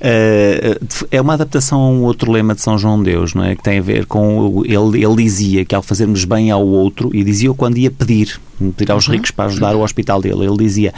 é, 0.00 0.78
é 1.10 1.20
uma 1.20 1.34
adaptação 1.34 1.80
a 1.80 1.88
um 1.88 2.02
outro 2.02 2.30
lema 2.30 2.54
de 2.54 2.62
São 2.62 2.78
João 2.78 3.02
Deus, 3.02 3.34
não 3.34 3.44
é? 3.44 3.56
Que 3.56 3.62
tem 3.62 3.78
a 3.78 3.82
ver 3.82 4.06
com 4.06 4.62
ele, 4.64 5.04
ele 5.04 5.16
dizia 5.16 5.64
que 5.64 5.74
ao 5.74 5.82
fazermos 5.82 6.24
bem 6.24 6.50
ao 6.50 6.66
outro, 6.66 7.10
e 7.12 7.24
dizia 7.24 7.52
quando 7.54 7.78
ia 7.78 7.90
pedir, 7.90 8.40
pedir 8.76 8.92
aos 8.92 9.06
uhum. 9.06 9.14
ricos 9.14 9.30
para 9.30 9.46
ajudar 9.46 9.74
o 9.74 9.82
hospital 9.82 10.20
dele. 10.20 10.44
Ele 10.44 10.56
dizia: 10.56 10.92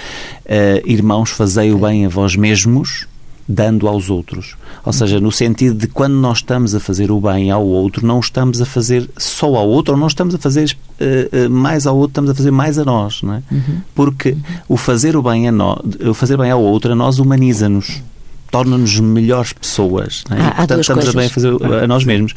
uh, 0.44 0.88
Irmãos, 0.88 1.31
fazei 1.31 1.72
o 1.72 1.79
bem 1.79 2.07
a 2.07 2.09
vós 2.09 2.37
mesmos, 2.37 3.07
dando 3.46 3.88
aos 3.88 4.11
outros. 4.11 4.57
Ou 4.85 4.92
seja, 4.92 5.20
no 5.20 5.31
sentido 5.31 5.77
de 5.77 5.87
quando 5.87 6.14
nós 6.14 6.38
estamos 6.38 6.75
a 6.75 6.81
fazer 6.81 7.11
o 7.11 7.20
bem 7.20 7.51
ao 7.51 7.64
outro, 7.64 8.07
não 8.07 8.20
estamos 8.20 8.61
a 8.61 8.66
fazer 8.66 9.09
só 9.16 9.55
ao 9.57 9.68
outro, 9.68 9.94
ou 9.94 10.01
não 10.01 10.07
estamos 10.07 10.35
a 10.35 10.38
fazer 10.38 10.77
uh, 11.01 11.46
uh, 11.46 11.51
mais 11.51 11.87
ao 11.87 11.96
outro, 11.96 12.11
estamos 12.11 12.31
a 12.31 12.35
fazer 12.35 12.51
mais 12.51 12.79
a 12.79 12.85
nós, 12.85 13.22
não 13.22 13.35
é? 13.35 13.42
Uhum. 13.51 13.81
Porque 13.94 14.37
o 14.68 14.77
fazer 14.77 15.16
o 15.16 15.22
bem 15.22 15.48
a 15.48 15.53
nós, 15.53 15.79
o 16.09 16.14
fazer 16.14 16.37
bem 16.37 16.51
ao 16.51 16.62
outro, 16.62 16.92
a 16.92 16.94
nós 16.94 17.18
humaniza-nos 17.18 18.03
torna-nos 18.51 19.01
melhores 19.01 19.55
pessoas. 19.55 20.25
É? 20.31 20.35
Há, 20.35 20.37
e, 20.37 20.55
portanto, 20.57 20.81
estamos 20.81 21.05
coisas. 21.05 21.14
a 21.14 21.18
bem 21.18 21.27
a 21.27 21.31
fazer 21.31 21.83
a 21.83 21.87
nós 21.87 22.05
mesmos. 22.05 22.35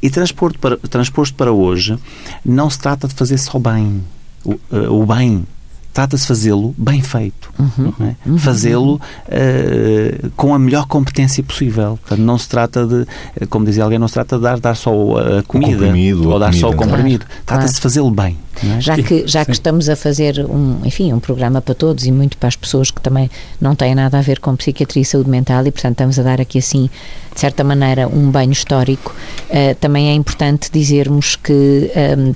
E 0.00 0.08
transposto 0.08 0.58
para, 0.58 0.78
transposto 0.78 1.34
para 1.36 1.52
hoje, 1.52 1.98
não 2.42 2.70
se 2.70 2.78
trata 2.78 3.06
de 3.06 3.14
fazer 3.14 3.36
só 3.36 3.58
bem 3.58 4.02
o, 4.44 4.52
uh, 4.52 5.02
o 5.02 5.06
bem. 5.06 5.46
Trata-se 5.92 6.22
de 6.22 6.28
fazê-lo 6.28 6.74
bem 6.78 7.02
feito. 7.02 7.50
Uhum. 7.58 7.92
É? 8.00 8.28
Uhum. 8.28 8.38
Fazê-lo 8.38 8.94
uh, 8.94 10.30
com 10.36 10.54
a 10.54 10.58
melhor 10.58 10.86
competência 10.86 11.42
possível. 11.42 11.98
Portanto, 12.00 12.24
não 12.24 12.38
se 12.38 12.48
trata 12.48 12.86
de, 12.86 13.46
como 13.46 13.64
dizia 13.64 13.82
alguém, 13.82 13.98
não 13.98 14.06
se 14.06 14.14
trata 14.14 14.36
de 14.36 14.42
dar, 14.42 14.60
dar 14.60 14.76
só 14.76 14.92
a 14.92 15.42
comida 15.42 15.86
ou 15.86 16.38
dar 16.38 16.46
comida, 16.46 16.52
só 16.52 16.70
o 16.70 16.76
comprimido. 16.76 17.26
Claro. 17.26 17.42
Trata-se 17.44 17.74
de 17.74 17.80
fazê-lo 17.80 18.10
bem. 18.10 18.38
É? 18.64 18.80
Já 18.80 18.96
que, 18.96 19.26
já 19.26 19.44
que 19.44 19.52
estamos 19.52 19.88
a 19.88 19.96
fazer 19.96 20.44
um, 20.44 20.80
enfim, 20.84 21.12
um 21.12 21.20
programa 21.20 21.60
para 21.60 21.74
todos 21.74 22.06
e 22.06 22.12
muito 22.12 22.36
para 22.36 22.48
as 22.48 22.56
pessoas 22.56 22.90
que 22.90 23.00
também 23.00 23.30
não 23.60 23.74
têm 23.74 23.94
nada 23.94 24.18
a 24.18 24.22
ver 24.22 24.40
com 24.40 24.56
psiquiatria 24.56 25.02
e 25.02 25.04
saúde 25.04 25.30
mental 25.30 25.66
e, 25.66 25.70
portanto, 25.70 25.92
estamos 25.92 26.18
a 26.18 26.22
dar 26.22 26.40
aqui 26.40 26.58
assim, 26.58 26.90
de 27.34 27.40
certa 27.40 27.62
maneira, 27.62 28.08
um 28.08 28.30
banho 28.30 28.52
histórico, 28.52 29.14
uh, 29.50 29.74
também 29.76 30.08
é 30.10 30.14
importante 30.14 30.70
dizermos 30.72 31.36
que 31.36 31.52
um, 31.52 32.34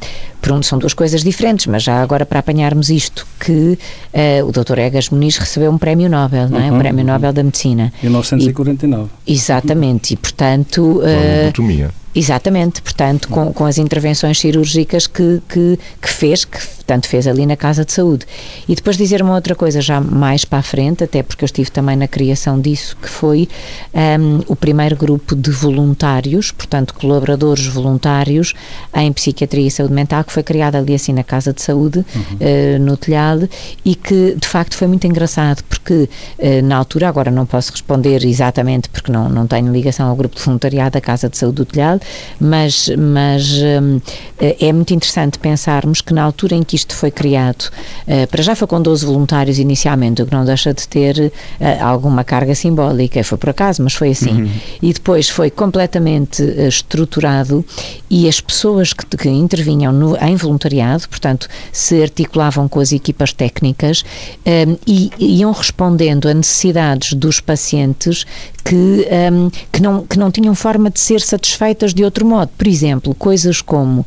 ehm, 0.55 0.63
são 0.63 0.79
duas 0.79 0.95
coisas 0.95 1.23
diferentes, 1.23 1.67
mas 1.67 1.83
já 1.83 2.03
agora 2.03 2.25
para 2.25 2.39
apanharmos 2.41 2.89
isto, 2.91 3.27
que 3.41 3.79
uh, 4.13 4.47
o 4.47 4.53
Dr. 4.53 4.79
Egas 4.79 5.11
Muniz 5.11 5.37
recebeu 5.39 5.71
um 5.71 5.79
prémio 5.79 6.09
Nobel, 6.09 6.49
não 6.49 6.61
é? 6.61 6.71
Uhum, 6.71 6.77
o 6.77 6.79
prémio 6.79 7.05
Nobel 7.05 7.33
da 7.33 7.43
Medicina. 7.43 7.93
Em 8.03 8.07
1949. 8.07 9.11
E, 9.27 9.33
exatamente, 9.33 10.15
e 10.15 10.17
portanto... 10.17 11.01
Uh, 11.01 12.02
Exatamente, 12.15 12.83
portanto, 12.83 13.29
com, 13.29 13.53
com 13.53 13.65
as 13.65 13.79
intervenções 13.79 14.39
cirúrgicas 14.39 15.07
que, 15.07 15.41
que, 15.49 15.79
que 16.01 16.09
fez, 16.09 16.45
que 16.45 16.59
tanto 16.93 17.09
fez 17.09 17.27
ali 17.27 17.47
na 17.47 17.57
Casa 17.57 17.87
de 17.87 17.93
Saúde. 17.93 18.27
E 18.69 18.75
depois 18.75 18.99
dizer 18.99 19.23
uma 19.23 19.35
outra 19.35 19.55
coisa 19.55 19.81
já 19.81 19.99
mais 19.99 20.45
para 20.45 20.59
a 20.59 20.63
frente, 20.63 21.03
até 21.03 21.23
porque 21.23 21.43
eu 21.43 21.47
estive 21.47 21.71
também 21.71 21.97
na 21.97 22.07
criação 22.07 22.61
disso, 22.61 22.95
que 23.01 23.09
foi 23.09 23.49
um, 23.95 24.41
o 24.47 24.55
primeiro 24.55 24.95
grupo 24.95 25.35
de 25.35 25.51
voluntários, 25.51 26.51
portanto, 26.51 26.93
colaboradores 26.93 27.67
voluntários 27.67 28.53
em 28.95 29.11
psiquiatria 29.11 29.69
e 29.69 29.71
saúde 29.71 29.95
mental, 29.95 30.23
que 30.23 30.35
foi 30.35 30.43
criado 30.43 30.77
ali 30.77 30.93
assim 30.93 31.15
na 31.15 31.25
Casa 31.25 31.55
de 31.55 31.63
Saúde, 31.63 32.01
uhum. 32.15 32.23
uh, 32.23 32.79
no 32.79 32.95
telhado, 32.95 33.49
e 33.83 33.95
que 33.95 34.37
de 34.39 34.47
facto 34.47 34.77
foi 34.77 34.87
muito 34.87 35.07
engraçado, 35.07 35.65
porque 35.65 35.95
uh, 36.39 36.63
na 36.63 36.77
altura, 36.77 37.09
agora 37.09 37.31
não 37.31 37.47
posso 37.47 37.73
responder 37.73 38.23
exatamente 38.23 38.91
porque 38.91 39.11
não, 39.11 39.31
não 39.31 39.47
tenho 39.47 39.73
ligação 39.73 40.11
ao 40.11 40.15
grupo 40.15 40.37
de 40.37 40.43
voluntariado 40.43 40.91
da 40.91 41.01
Casa 41.01 41.31
de 41.31 41.39
Saúde 41.39 41.57
do 41.57 41.65
telhado, 41.65 42.03
mas, 42.39 42.91
mas 42.99 43.51
um, 43.81 43.99
é 44.39 44.71
muito 44.75 44.93
interessante 44.93 45.39
pensarmos 45.39 46.03
que 46.03 46.13
na 46.13 46.23
altura 46.23 46.55
em 46.55 46.63
que 46.63 46.82
isto 46.83 46.97
foi 46.97 47.11
criado, 47.11 47.71
uh, 48.07 48.27
para 48.29 48.43
já 48.43 48.55
foi 48.55 48.67
com 48.67 48.81
12 48.83 49.07
voluntários 49.07 49.59
inicialmente, 49.59 50.23
o 50.23 50.27
que 50.27 50.33
não 50.33 50.45
deixa 50.45 50.75
de 50.75 50.87
ter 50.87 51.19
uh, 51.19 51.85
alguma 51.85 52.25
carga 52.25 52.55
simbólica, 52.55 53.23
foi 53.23 53.39
por 53.39 53.51
acaso, 53.51 53.83
mas 53.83 53.95
foi 53.95 54.11
assim. 54.11 54.43
Uhum. 54.43 54.51
E 54.83 54.93
depois 54.93 55.29
foi 55.29 55.51
completamente 55.51 56.43
uh, 56.43 56.69
estruturado 56.69 57.65
e 58.11 58.29
as 58.29 58.41
pessoas 58.41 58.93
que, 58.93 59.07
que 59.17 59.29
intervinham 59.29 59.93
no, 59.93 60.17
em 60.17 60.37
voluntariado, 60.37 61.09
portanto, 61.09 61.49
se 61.73 62.03
articulavam 62.03 62.69
com 62.69 62.81
as 62.81 62.93
equipas 62.93 63.33
técnicas 63.33 64.05
um, 64.45 64.77
e 64.87 65.11
iam 65.19 65.53
respondendo 65.53 66.29
a 66.29 66.35
necessidades 66.35 67.15
dos 67.15 67.41
pacientes 67.41 68.27
que, 68.65 69.07
um, 69.33 69.51
que, 69.71 69.83
não, 69.83 70.07
que 70.07 70.19
não 70.19 70.31
tinham 70.31 70.55
forma 70.55 70.91
de 70.91 71.01
ser 71.01 71.21
satisfeitas 71.21 71.93
de 71.93 72.05
outro 72.05 72.27
modo. 72.27 72.51
Por 72.57 72.67
exemplo, 72.67 73.15
coisas 73.15 73.61
como 73.61 74.01
uh, 74.01 74.07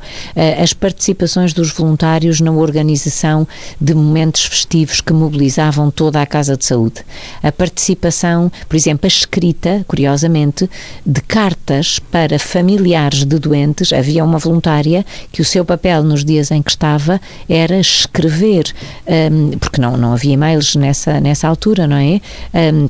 as 0.62 0.74
participações 0.74 1.54
dos 1.54 1.72
voluntários 1.72 2.40
na 2.40 2.52
organização 2.66 3.48
de 3.80 3.94
momentos 3.94 4.46
festivos 4.46 5.02
que 5.02 5.14
mobilizavam 5.14 5.90
toda 5.90 6.22
a 6.22 6.26
Casa 6.26 6.58
de 6.58 6.66
Saúde. 6.66 7.06
A 7.42 7.52
participação, 7.52 8.52
por 8.68 8.76
exemplo, 8.76 9.06
a 9.06 9.08
escrita, 9.08 9.86
curiosamente, 9.88 10.70
de 11.06 11.22
cartas 11.22 12.00
para 12.00 12.38
familiares 12.40 13.24
de 13.24 13.40
doentes. 13.40 13.94
Havia 13.94 14.24
uma 14.24 14.40
voluntária 14.40 15.06
que 15.32 15.42
o 15.42 15.46
seu 15.46 15.64
papel 15.64 16.04
nos 16.04 16.26
dias 16.26 16.52
em 16.52 16.62
que 16.62 16.72
estava 16.72 17.22
era 17.48 17.80
escrever, 17.80 18.74
um, 19.08 19.58
porque 19.58 19.80
não, 19.80 19.96
não 19.98 20.14
havia 20.14 20.34
e-mails 20.34 20.76
nessa, 20.76 21.20
nessa 21.20 21.48
altura, 21.48 21.88
não 21.88 21.98
é? 21.98 22.20
Um, 22.74 22.90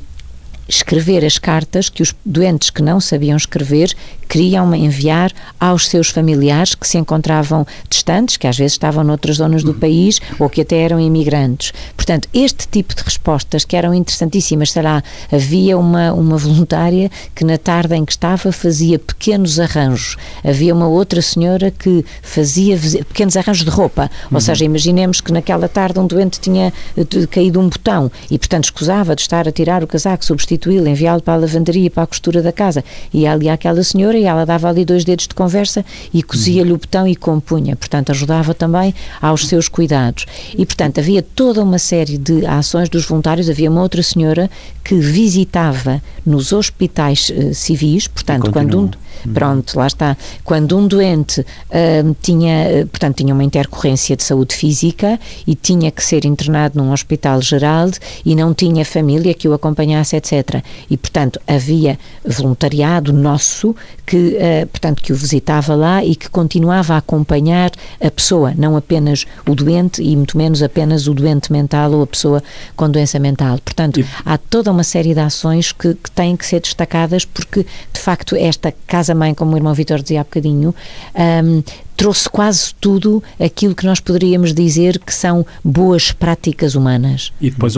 escrever 0.68 1.24
as 1.24 1.38
cartas 1.38 1.90
que 1.90 2.02
os 2.02 2.14
doentes 2.26 2.70
que 2.70 2.82
não 2.82 3.00
sabiam 3.00 3.38
escrever 3.38 3.94
queriam 4.28 4.74
enviar 4.74 5.32
aos 5.60 5.88
seus 5.88 6.10
familiares 6.10 6.74
que 6.74 6.88
se 6.88 6.98
encontravam 6.98 7.66
distantes, 7.90 8.38
que 8.38 8.48
às 8.48 8.58
vezes 8.58 8.74
estavam 8.74 9.04
noutras 9.04 9.38
zonas 9.38 9.64
do 9.64 9.74
país 9.74 10.20
ou 10.40 10.50
que 10.50 10.62
até 10.62 10.78
eram 10.78 11.00
imigrantes. 11.00 11.72
Portanto, 11.96 12.28
este 12.34 12.68
tipo 12.68 12.96
de 12.96 13.04
respostas 13.04 13.64
que 13.64 13.76
eram 13.76 13.94
interessantíssimas, 13.94 14.72
sei 14.72 14.82
lá, 14.82 15.04
havia 15.32 15.78
uma, 15.78 16.12
uma 16.14 16.38
voluntária 16.38 17.12
que 17.36 17.46
na 17.46 17.58
tarde 17.58 17.96
em 17.96 18.04
que 18.04 18.12
estava 18.12 18.52
fazia 18.52 18.98
pequenos 18.98 19.60
arranjos, 19.60 20.18
havia 20.44 20.74
uma 20.74 20.88
outra 20.88 21.22
senhora 21.22 21.70
que 21.70 22.04
fazia 22.22 22.78
pequenos 23.08 23.38
arranjos 23.38 23.64
de 23.64 23.70
roupa, 23.70 24.10
ou 24.26 24.36
uhum. 24.36 24.42
seja, 24.42 24.66
imaginemos 24.66 25.22
que 25.22 25.32
naquela 25.32 25.70
tarde 25.70 26.00
um 26.00 26.08
doente 26.08 26.40
tinha 26.40 26.74
eh, 26.98 27.28
caído 27.30 27.60
um 27.60 27.70
botão 27.70 28.12
e, 28.30 28.38
portanto, 28.40 28.66
escusava 28.66 29.16
de 29.16 29.22
estar 29.22 29.48
a 29.48 29.52
tirar 29.52 29.84
o 29.84 29.88
casaco, 29.88 30.26
substituir 30.26 30.55
substituí-lo, 30.56 30.88
enviá-lo 30.88 31.22
para 31.22 31.36
a 31.36 31.38
lavanderia, 31.38 31.90
para 31.90 32.04
a 32.04 32.08
costura 32.08 32.42
da 32.42 32.52
casa. 32.52 32.84
E 33.14 33.28
ali 33.28 33.50
aquela 33.50 33.84
senhora 33.84 34.18
e 34.18 34.24
ela 34.24 34.46
dava 34.46 34.70
ali 34.70 34.86
dois 34.86 35.04
dedos 35.04 35.28
de 35.28 35.36
conversa 35.36 35.86
e 36.14 36.24
cosia-lhe 36.24 36.72
o 36.72 36.78
botão 36.78 37.08
e 37.08 37.16
compunha. 37.16 37.76
Portanto, 37.76 38.12
ajudava 38.12 38.54
também 38.54 38.94
aos 39.22 39.48
seus 39.48 39.68
cuidados. 39.68 40.26
E, 40.58 40.66
portanto, 40.66 41.00
havia 41.00 41.22
toda 41.22 41.62
uma 41.62 41.78
série 41.78 42.18
de 42.18 42.46
ações 42.46 42.90
dos 42.90 43.06
voluntários. 43.06 43.50
Havia 43.50 43.70
uma 43.70 43.82
outra 43.82 44.02
senhora 44.02 44.50
que 44.84 44.96
visitava 44.96 46.02
nos 46.26 46.54
hospitais 46.54 47.30
uh, 47.30 47.54
civis, 47.54 48.08
portanto, 48.08 48.52
quando 48.52 48.80
um, 48.80 48.92
pronto, 49.34 49.78
lá 49.78 49.88
está, 49.88 50.16
quando 50.44 50.78
um 50.78 50.88
doente 50.88 51.42
uh, 51.42 52.16
tinha, 52.22 52.88
portanto, 52.92 53.18
tinha 53.18 53.34
uma 53.34 53.44
intercorrência 53.44 54.16
de 54.16 54.24
saúde 54.24 54.56
física 54.56 55.20
e 55.48 55.56
tinha 55.56 55.90
que 55.90 56.04
ser 56.04 56.24
internado 56.26 56.78
num 56.78 56.92
hospital 56.92 57.42
geral 57.42 57.90
e 58.24 58.36
não 58.36 58.54
tinha 58.54 58.86
família 58.86 59.34
que 59.34 59.48
o 59.48 59.54
acompanhasse, 59.54 60.16
etc. 60.16 60.45
E, 60.90 60.98
portanto, 60.98 61.40
havia 61.48 61.98
voluntariado 62.26 63.12
nosso 63.14 63.76
que, 64.06 64.38
uh, 64.38 64.68
portanto, 64.68 65.02
que 65.02 65.12
o 65.12 65.16
visitava 65.16 65.76
lá 65.76 66.04
e 66.04 66.16
que 66.16 66.30
continuava 66.30 66.94
a 66.94 66.98
acompanhar 66.98 67.72
a 68.00 68.12
pessoa, 68.12 68.54
não 68.56 68.76
apenas 68.76 69.26
o 69.48 69.56
doente 69.56 70.02
e 70.02 70.16
muito 70.16 70.38
menos 70.38 70.62
apenas 70.62 71.08
o 71.08 71.14
doente 71.14 71.52
mental 71.52 71.92
ou 71.92 72.04
a 72.04 72.08
pessoa 72.08 72.44
com 72.76 72.90
doença 72.90 73.20
mental. 73.20 73.60
Portanto, 73.64 74.00
e... 74.00 74.06
há 74.26 74.38
toda 74.38 74.72
uma 74.72 74.84
série 74.84 75.14
de 75.14 75.20
ações 75.20 75.72
que, 75.72 75.94
que 75.96 76.12
têm 76.12 76.36
que 76.36 76.46
ser 76.46 76.62
destacadas 76.62 77.26
porque, 77.26 77.66
de 77.94 78.00
facto, 78.00 78.36
esta 78.36 78.74
casa-mãe, 78.88 79.34
como 79.34 79.54
o 79.54 79.58
irmão 79.58 79.74
Vitor 79.74 80.02
dizia 80.02 80.22
há 80.22 80.24
bocadinho, 80.24 80.74
um, 81.16 81.64
trouxe 81.96 82.30
quase 82.30 82.74
tudo 82.76 83.24
aquilo 83.40 83.74
que 83.74 83.86
nós 83.86 84.00
poderíamos 84.00 84.54
dizer 84.54 85.00
que 85.00 85.14
são 85.14 85.46
boas 85.64 86.12
práticas 86.12 86.76
humanas. 86.76 87.32
E 87.40 87.50
depois, 87.50 87.74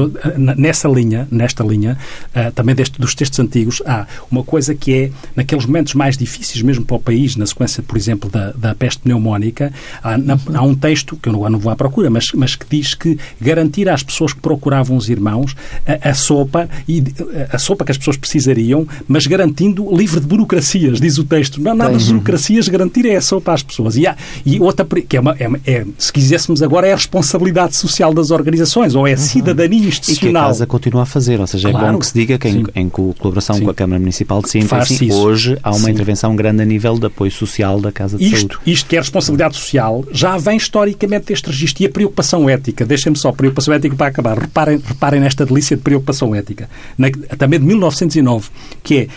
nessa 0.58 0.88
linha, 0.88 1.28
nesta 1.32 1.64
linha, 1.64 1.98
uh, 2.36 2.52
também 2.52 2.76
deste, 2.76 3.00
dos 3.00 3.14
textos 3.14 3.40
antigos, 3.40 3.82
há 3.86 4.08
uma 4.30 4.44
coisa 4.44 4.74
que 4.74 4.94
é, 4.94 5.12
naqueles 5.36 5.66
momentos 5.66 5.94
mais 5.94 6.18
difíceis 6.18 6.62
mesmo 6.62 6.86
para 6.86 6.98
o 6.98 7.00
país, 7.00 7.36
na 7.36 7.46
sequência, 7.46 7.84
por 7.84 7.98
exemplo, 7.98 8.30
da, 8.30 8.52
da 8.52 8.76
peste 8.76 9.02
pneumónica, 9.02 9.72
há, 10.04 10.18
na, 10.18 10.38
há 10.54 10.62
um 10.64 10.76
texto, 10.76 11.16
que 11.18 11.30
eu 11.30 11.34
não, 11.34 11.50
não, 11.50 11.60
vou 11.60 11.72
à 11.72 11.76
procura, 11.76 12.10
mas, 12.10 12.32
mas 12.34 12.56
que 12.56 12.66
diz 12.70 12.94
que 12.94 13.18
garantir 13.40 13.88
às 13.90 14.04
pessoas 14.04 14.34
que 14.34 14.40
procuravam 14.40 14.98
os 14.98 15.10
irmãos 15.10 15.56
a, 15.86 16.10
a 16.10 16.14
sopa, 16.14 16.70
e 16.88 17.04
a 17.52 17.58
sopa 17.58 17.86
que 17.86 17.92
as 17.92 17.98
pessoas 17.98 18.18
precisariam, 18.18 18.88
mas 19.08 19.28
garantindo 19.28 19.96
livre 19.96 20.20
de 20.20 20.26
burocracias, 20.26 21.00
diz 21.00 21.18
o 21.18 21.24
texto. 21.24 21.62
Não 21.62 21.72
há 21.72 21.76
nada 21.76 21.98
de 21.98 22.06
burocracias, 22.06 22.68
garantir 22.68 23.06
é 23.06 23.16
a 23.16 23.22
sopa 23.22 23.54
às 23.54 23.62
pessoas. 23.62 23.96
E 23.96 24.07
há, 24.08 24.16
e 24.46 24.60
outra, 24.60 24.86
que 24.86 25.18
é, 25.18 25.20
uma, 25.20 25.36
é, 25.40 25.50
é, 25.66 25.86
se 25.98 26.12
quiséssemos 26.12 26.62
agora, 26.62 26.88
é 26.88 26.94
a 26.94 26.96
responsabilidade 26.96 27.76
social 27.76 28.14
das 28.14 28.32
organizações, 28.32 28.96
ou 28.96 29.08
é 29.08 29.14
a 29.14 29.18
uhum. 29.18 29.22
cidadania 29.22 29.88
institucional. 29.88 30.28
E 30.30 30.34
que 30.34 30.38
a 30.38 30.48
Casa 30.48 30.68
continua 30.68 31.04
a 31.04 31.06
fazer, 31.06 31.40
ou 31.40 31.48
seja, 31.48 31.70
é 31.70 31.72
claro. 31.72 31.94
bom 31.94 32.00
que 32.00 32.08
se 32.08 32.14
diga 32.14 32.38
que 32.38 32.48
em, 32.48 32.66
em 32.76 32.90
colaboração 32.90 33.56
Sim. 33.58 33.66
com 33.66 33.72
a 33.72 33.74
Câmara 33.74 34.00
Municipal 34.00 34.42
de 34.42 34.50
Sintra, 34.50 34.80
assim, 34.80 35.12
hoje 35.12 35.58
há 35.62 35.72
uma 35.72 35.80
Sim. 35.80 35.92
intervenção 35.92 36.36
grande 36.36 36.62
a 36.62 36.66
nível 36.66 36.98
de 36.98 37.08
apoio 37.08 37.32
social 37.32 37.80
da 37.80 37.92
Casa 37.92 38.18
de 38.18 38.26
isto, 38.26 38.54
Saúde. 38.54 38.58
Isto 38.66 38.90
que 38.90 38.96
é 38.96 39.00
responsabilidade 39.00 39.56
social, 39.56 40.04
já 40.12 40.38
vem 40.38 40.58
historicamente 40.58 41.28
deste 41.28 41.48
registro. 41.48 41.84
E 41.84 41.86
a 41.86 41.90
preocupação 41.90 42.50
ética, 42.50 42.86
deixem-me 42.86 43.18
só, 43.18 43.32
preocupação 43.32 43.74
ética 43.74 43.96
para 43.96 44.08
acabar, 44.08 44.38
reparem, 44.38 44.82
reparem 44.84 45.20
nesta 45.20 45.46
delícia 45.46 45.76
de 45.76 45.84
preocupação 45.84 46.34
ética, 46.34 46.70
na, 46.98 47.10
também 47.38 47.60
de 47.60 47.66
1909, 47.66 48.50
que 48.84 48.98
é 48.98 49.08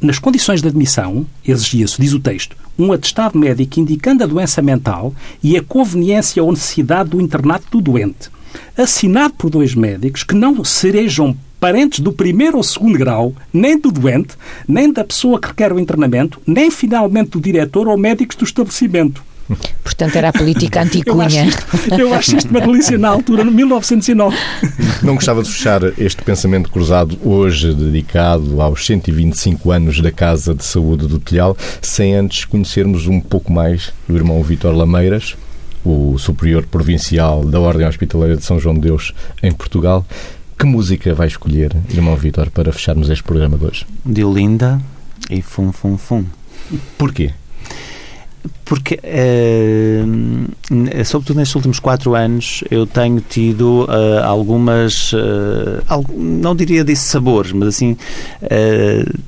nas 0.00 0.18
condições 0.18 0.62
de 0.62 0.68
admissão, 0.68 1.26
exigia-se, 1.44 2.00
diz 2.00 2.12
o 2.12 2.20
texto, 2.20 2.56
um 2.78 2.92
atestado 2.92 3.38
médico 3.38 3.80
indicando 3.80 4.22
a 4.22 4.26
doença 4.26 4.62
mental 4.62 5.12
e 5.42 5.56
a 5.56 5.62
conveniência 5.62 6.42
ou 6.42 6.52
necessidade 6.52 7.10
do 7.10 7.20
internato 7.20 7.64
do 7.70 7.80
doente, 7.80 8.30
assinado 8.76 9.34
por 9.34 9.50
dois 9.50 9.74
médicos 9.74 10.22
que 10.22 10.34
não 10.34 10.62
sejam 10.64 11.36
parentes 11.58 11.98
do 12.00 12.12
primeiro 12.12 12.56
ou 12.56 12.62
segundo 12.62 12.96
grau, 12.96 13.34
nem 13.52 13.78
do 13.78 13.90
doente, 13.90 14.36
nem 14.66 14.92
da 14.92 15.04
pessoa 15.04 15.40
que 15.40 15.48
requer 15.48 15.72
o 15.72 15.80
internamento, 15.80 16.40
nem 16.46 16.70
finalmente 16.70 17.30
do 17.30 17.40
diretor 17.40 17.88
ou 17.88 17.96
médicos 17.98 18.36
do 18.36 18.44
estabelecimento. 18.44 19.27
Portanto, 19.82 20.16
era 20.16 20.28
a 20.28 20.32
política 20.32 20.82
anticunha. 20.82 21.48
Eu 21.98 22.12
acho 22.12 22.36
isto 22.36 22.50
uma 22.50 22.60
delícia 22.60 22.98
na 22.98 23.08
altura, 23.08 23.44
no 23.44 23.50
1909. 23.50 24.36
Não 25.02 25.14
gostava 25.14 25.42
de 25.42 25.50
fechar 25.50 25.80
este 25.98 26.22
pensamento 26.22 26.70
cruzado 26.70 27.18
hoje, 27.24 27.72
dedicado 27.72 28.60
aos 28.60 28.84
125 28.84 29.70
anos 29.70 30.00
da 30.00 30.12
Casa 30.12 30.54
de 30.54 30.64
Saúde 30.64 31.06
do 31.06 31.18
Telhal, 31.18 31.56
sem 31.80 32.14
antes 32.14 32.44
conhecermos 32.44 33.06
um 33.06 33.20
pouco 33.20 33.52
mais 33.52 33.92
do 34.06 34.16
irmão 34.16 34.42
Vítor 34.42 34.74
Lameiras, 34.74 35.36
o 35.84 36.18
superior 36.18 36.66
provincial 36.66 37.44
da 37.44 37.58
Ordem 37.58 37.86
Hospitaleira 37.86 38.36
de 38.36 38.44
São 38.44 38.60
João 38.60 38.74
de 38.74 38.82
Deus 38.82 39.14
em 39.42 39.52
Portugal. 39.52 40.04
Que 40.58 40.66
música 40.66 41.14
vai 41.14 41.28
escolher, 41.28 41.74
irmão 41.88 42.16
Vítor, 42.16 42.50
para 42.50 42.72
fecharmos 42.72 43.08
este 43.08 43.22
programa 43.22 43.56
de 43.56 43.64
hoje? 43.64 43.86
De 44.04 44.24
Olinda 44.24 44.80
e 45.30 45.40
Fum 45.40 45.72
Fum 45.72 45.96
Fum. 45.96 46.24
Porquê? 46.98 47.32
Porque, 48.64 49.00
eh, 49.02 50.04
sobretudo 51.04 51.38
nestes 51.38 51.54
últimos 51.54 51.80
quatro 51.80 52.14
anos, 52.14 52.62
eu 52.70 52.86
tenho 52.86 53.20
tido 53.20 53.84
uh, 53.84 54.24
algumas, 54.24 55.12
uh, 55.12 56.04
não 56.14 56.54
diria 56.54 56.84
sabores 56.94 57.52
mas 57.52 57.68
assim, 57.68 57.92
uh, 58.42 59.18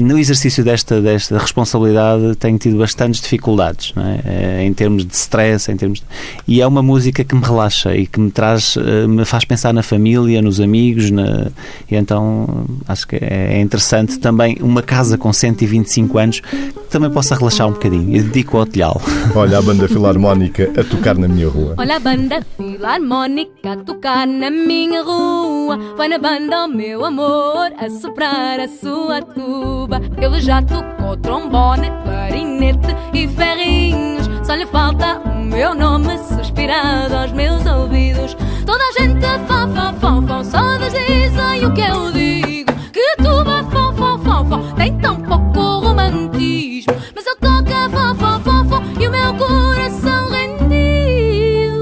no 0.00 0.18
exercício 0.18 0.64
desta, 0.64 1.00
desta 1.00 1.38
responsabilidade 1.38 2.34
tenho 2.36 2.58
tido 2.58 2.78
bastantes 2.78 3.20
dificuldades, 3.20 3.92
é? 4.24 4.64
em 4.64 4.72
termos 4.72 5.04
de 5.04 5.14
stress, 5.14 5.70
em 5.70 5.76
termos 5.76 6.00
de... 6.00 6.06
e 6.46 6.60
é 6.60 6.66
uma 6.66 6.82
música 6.82 7.22
que 7.24 7.34
me 7.34 7.42
relaxa 7.42 7.94
e 7.94 8.06
que 8.06 8.18
me 8.18 8.30
traz, 8.30 8.76
me 9.08 9.24
faz 9.24 9.44
pensar 9.44 9.72
na 9.72 9.82
família, 9.82 10.40
nos 10.42 10.60
amigos, 10.60 11.10
na... 11.10 11.48
e 11.90 11.96
então 11.96 12.64
acho 12.88 13.06
que 13.06 13.16
é 13.16 13.60
interessante 13.60 14.18
também 14.18 14.56
uma 14.60 14.82
casa 14.82 15.18
com 15.18 15.32
125 15.32 16.18
anos 16.18 16.40
que 16.40 16.88
também 16.90 17.10
possa 17.10 17.34
relaxar 17.34 17.68
um 17.68 17.72
bocadinho. 17.72 18.16
E 18.16 18.22
dedico 18.22 18.58
ao 18.58 18.66
telhal. 18.66 19.00
Olha 19.34 19.58
a 19.58 19.62
banda 19.62 19.88
filarmónica 19.88 20.70
a 20.76 20.84
tocar 20.84 21.16
na 21.16 21.28
minha 21.28 21.48
rua. 21.48 21.74
Olha 21.76 21.96
a 21.96 22.00
banda 22.00 22.44
filarmónica 22.56 23.72
a 23.72 23.76
tocar 23.76 24.26
na 24.26 24.50
minha 24.50 25.02
rua. 25.02 25.78
Vai 25.96 26.08
na 26.08 26.18
banda, 26.18 26.64
o 26.64 26.68
meu 26.68 27.04
amor, 27.04 27.72
a 27.78 27.88
soprar 27.90 28.60
a 28.60 28.68
sua 28.68 29.22
tuba. 29.22 29.89
Ele 29.96 30.40
já 30.40 30.62
tocou 30.62 31.16
trombone, 31.16 31.90
clarinete 32.04 32.94
e 33.12 33.26
ferrinhos. 33.28 34.28
Só 34.46 34.54
lhe 34.54 34.66
falta 34.66 35.18
o 35.18 35.44
meu 35.44 35.74
nome 35.74 36.18
suspirado 36.18 37.16
aos 37.16 37.32
meus 37.32 37.64
ouvidos. 37.66 38.36
Toda 38.66 38.82
a 38.82 38.92
gente 38.92 39.20
fã, 39.46 39.68
fã, 39.68 39.92
fã, 39.94 40.22
fã, 40.26 40.44
só 40.44 40.76
dizem 40.78 41.64
o 41.64 41.72
que 41.72 41.80
eu 41.80 42.12
digo. 42.12 42.72
Que 42.92 43.16
tuba, 43.16 43.64
fã, 43.64 43.92
fã, 43.94 44.18
fã, 44.18 44.44
fã, 44.44 44.74
tem 44.74 44.96
tão 44.98 45.16
pouco 45.16 45.86
romantismo. 45.86 46.94
Mas 47.14 47.26
eu 47.26 47.36
toco 47.36 47.72
a 47.72 47.88
fã, 47.90 48.14
fã, 48.14 48.40
fã, 48.40 48.64
fã, 48.64 48.82
e 49.00 49.08
o 49.08 49.10
meu 49.10 49.34
coração 49.34 50.30
rendido. 50.30 51.80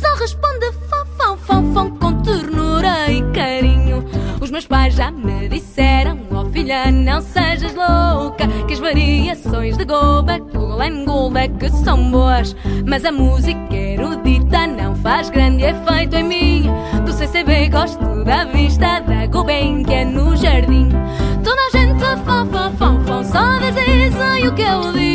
Só 0.00 0.14
responde 0.16 0.72
fã, 0.88 1.04
fã, 1.16 1.36
fã, 1.36 1.62
fã, 1.72 1.90
com 1.90 2.22
ternura 2.22 3.10
e 3.10 3.22
carinho. 3.32 4.04
Os 4.40 4.50
meus 4.50 4.66
pais 4.66 4.94
já 4.94 5.10
me 5.10 5.48
disseram, 5.48 5.84
oh 5.84 5.93
filha, 6.64 6.90
não 6.90 7.20
sejas 7.20 7.74
louca, 7.74 8.48
que 8.66 8.72
as 8.72 8.78
variações 8.80 9.76
de 9.76 9.84
Goldberg, 9.84 10.44
Glenn 10.52 11.04
Goldberg 11.04 11.70
são 11.84 12.10
boas, 12.10 12.56
mas 12.86 13.04
a 13.04 13.12
música 13.12 13.74
erudita 13.74 14.66
não 14.66 14.96
faz 14.96 15.28
grande 15.28 15.62
efeito 15.62 16.16
em 16.16 16.24
mim. 16.24 16.70
Do 17.04 17.12
CCB 17.12 17.68
gosto 17.68 18.24
da 18.24 18.44
vista 18.46 19.00
da 19.00 19.26
Gulbenkian 19.26 20.06
no 20.06 20.34
jardim. 20.36 20.88
Toda 21.44 21.60
a 21.60 21.70
gente 21.70 22.00
fã, 22.00 22.16
fã, 22.46 22.72
fã, 22.72 23.00
fã, 23.00 23.24
só 23.24 23.58
dizem 23.58 24.48
o 24.48 24.54
que 24.54 24.62
eu 24.62 24.92
digo, 24.92 25.13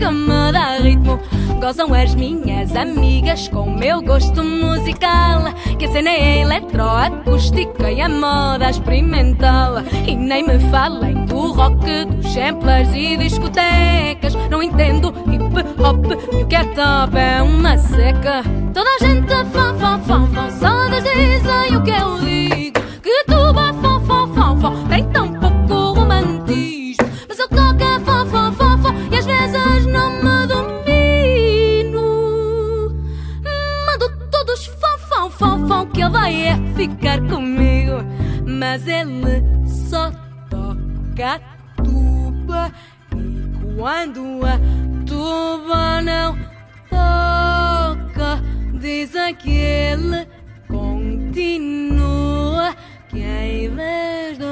que 0.00 0.10
me 0.10 0.50
dá 0.50 0.78
ritmo. 0.78 1.20
Gozam 1.60 1.92
as 1.92 2.14
minhas 2.14 2.74
amigas 2.74 3.48
com 3.48 3.64
o 3.64 3.78
meu 3.78 4.00
gosto 4.00 4.42
musical. 4.42 5.52
Que 5.78 5.84
a 5.84 5.92
cena 5.92 6.10
é 6.10 6.40
eletroacústica 6.40 7.90
e 7.92 8.00
a 8.00 8.08
moda 8.08 8.70
experimental. 8.70 9.74
E 10.06 10.16
nem 10.16 10.46
me 10.46 10.58
falem 10.70 11.26
do 11.26 11.52
rock, 11.52 12.06
dos 12.06 12.32
samplers 12.32 12.94
e 12.94 13.18
discotecas. 13.18 14.34
Não 14.50 14.62
entendo 14.62 15.12
hip 15.30 15.44
hop 15.78 16.06
e 16.32 16.42
o 16.42 16.46
que 16.46 16.56
é 16.56 16.64
top 16.64 17.18
é 17.18 17.42
uma 17.42 17.76
seca. 17.76 18.42
Toda 18.72 18.88
a 18.88 19.04
gente 19.04 19.28
fã, 19.52 19.74
fã, 19.74 19.98
fã, 19.98 20.26
fã, 20.28 20.50
só 20.50 20.88
dizem 20.88 21.76
o 21.76 21.82
que 21.82 21.90
eu 21.90 22.18
digo. 22.20 22.80
Que 23.02 23.24
tu 23.24 23.59
ele 39.00 39.42
só 39.66 40.10
toca 40.50 41.34
a 41.34 41.40
tuba 41.82 42.70
e 43.16 43.74
quando 43.76 44.44
a 44.44 44.60
tuba 45.06 46.02
não 46.02 46.36
toca, 46.90 48.42
diz 48.78 49.16
aquele 49.16 50.28
continua 50.68 52.76
que 53.08 53.20
em 53.20 53.70
vez 53.70 54.36
de 54.38 54.44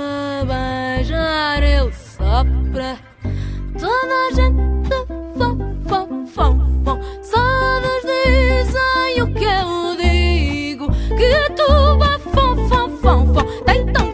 beijar 0.46 1.62
ele 1.62 1.92
sopra. 1.92 2.98
Toda 3.78 4.14
a 4.28 4.30
gente 4.34 4.90
fom, 5.36 5.58
fom, 5.86 6.26
fom, 6.26 6.58
fom 6.84 6.98
Sabes 7.22 8.02
dizem 8.02 9.22
o 9.22 9.32
que 9.34 9.44
eu 9.44 9.94
digo 9.96 10.88
que 11.16 11.24
a 11.24 11.50
tuba 11.50 12.18
fom, 12.18 12.56
fom, 12.68 12.88
fom, 12.98 13.34
fom 13.34 13.44
tem 13.64 13.86
tão 13.92 14.07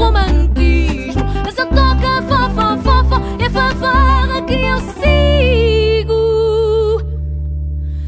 romantismo. 0.00 1.24
Mas 1.44 1.58
eu 1.58 1.66
toco 1.66 2.06
a 2.06 2.20
vovó, 2.20 2.76
vovó, 2.76 3.16
é 3.38 3.44
a 3.44 3.48
vovó 3.48 4.46
que 4.46 4.54
eu 4.54 4.78
sigo. 4.96 6.22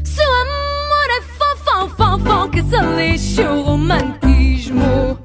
Seu 0.03 0.31
amor 0.43 1.09
é 1.09 1.21
vovó, 1.39 1.77
vovó, 1.97 2.47
que 2.49 2.63
se 2.63 2.79
lixe 2.81 3.41
o 3.41 3.61
romantismo. 3.61 5.22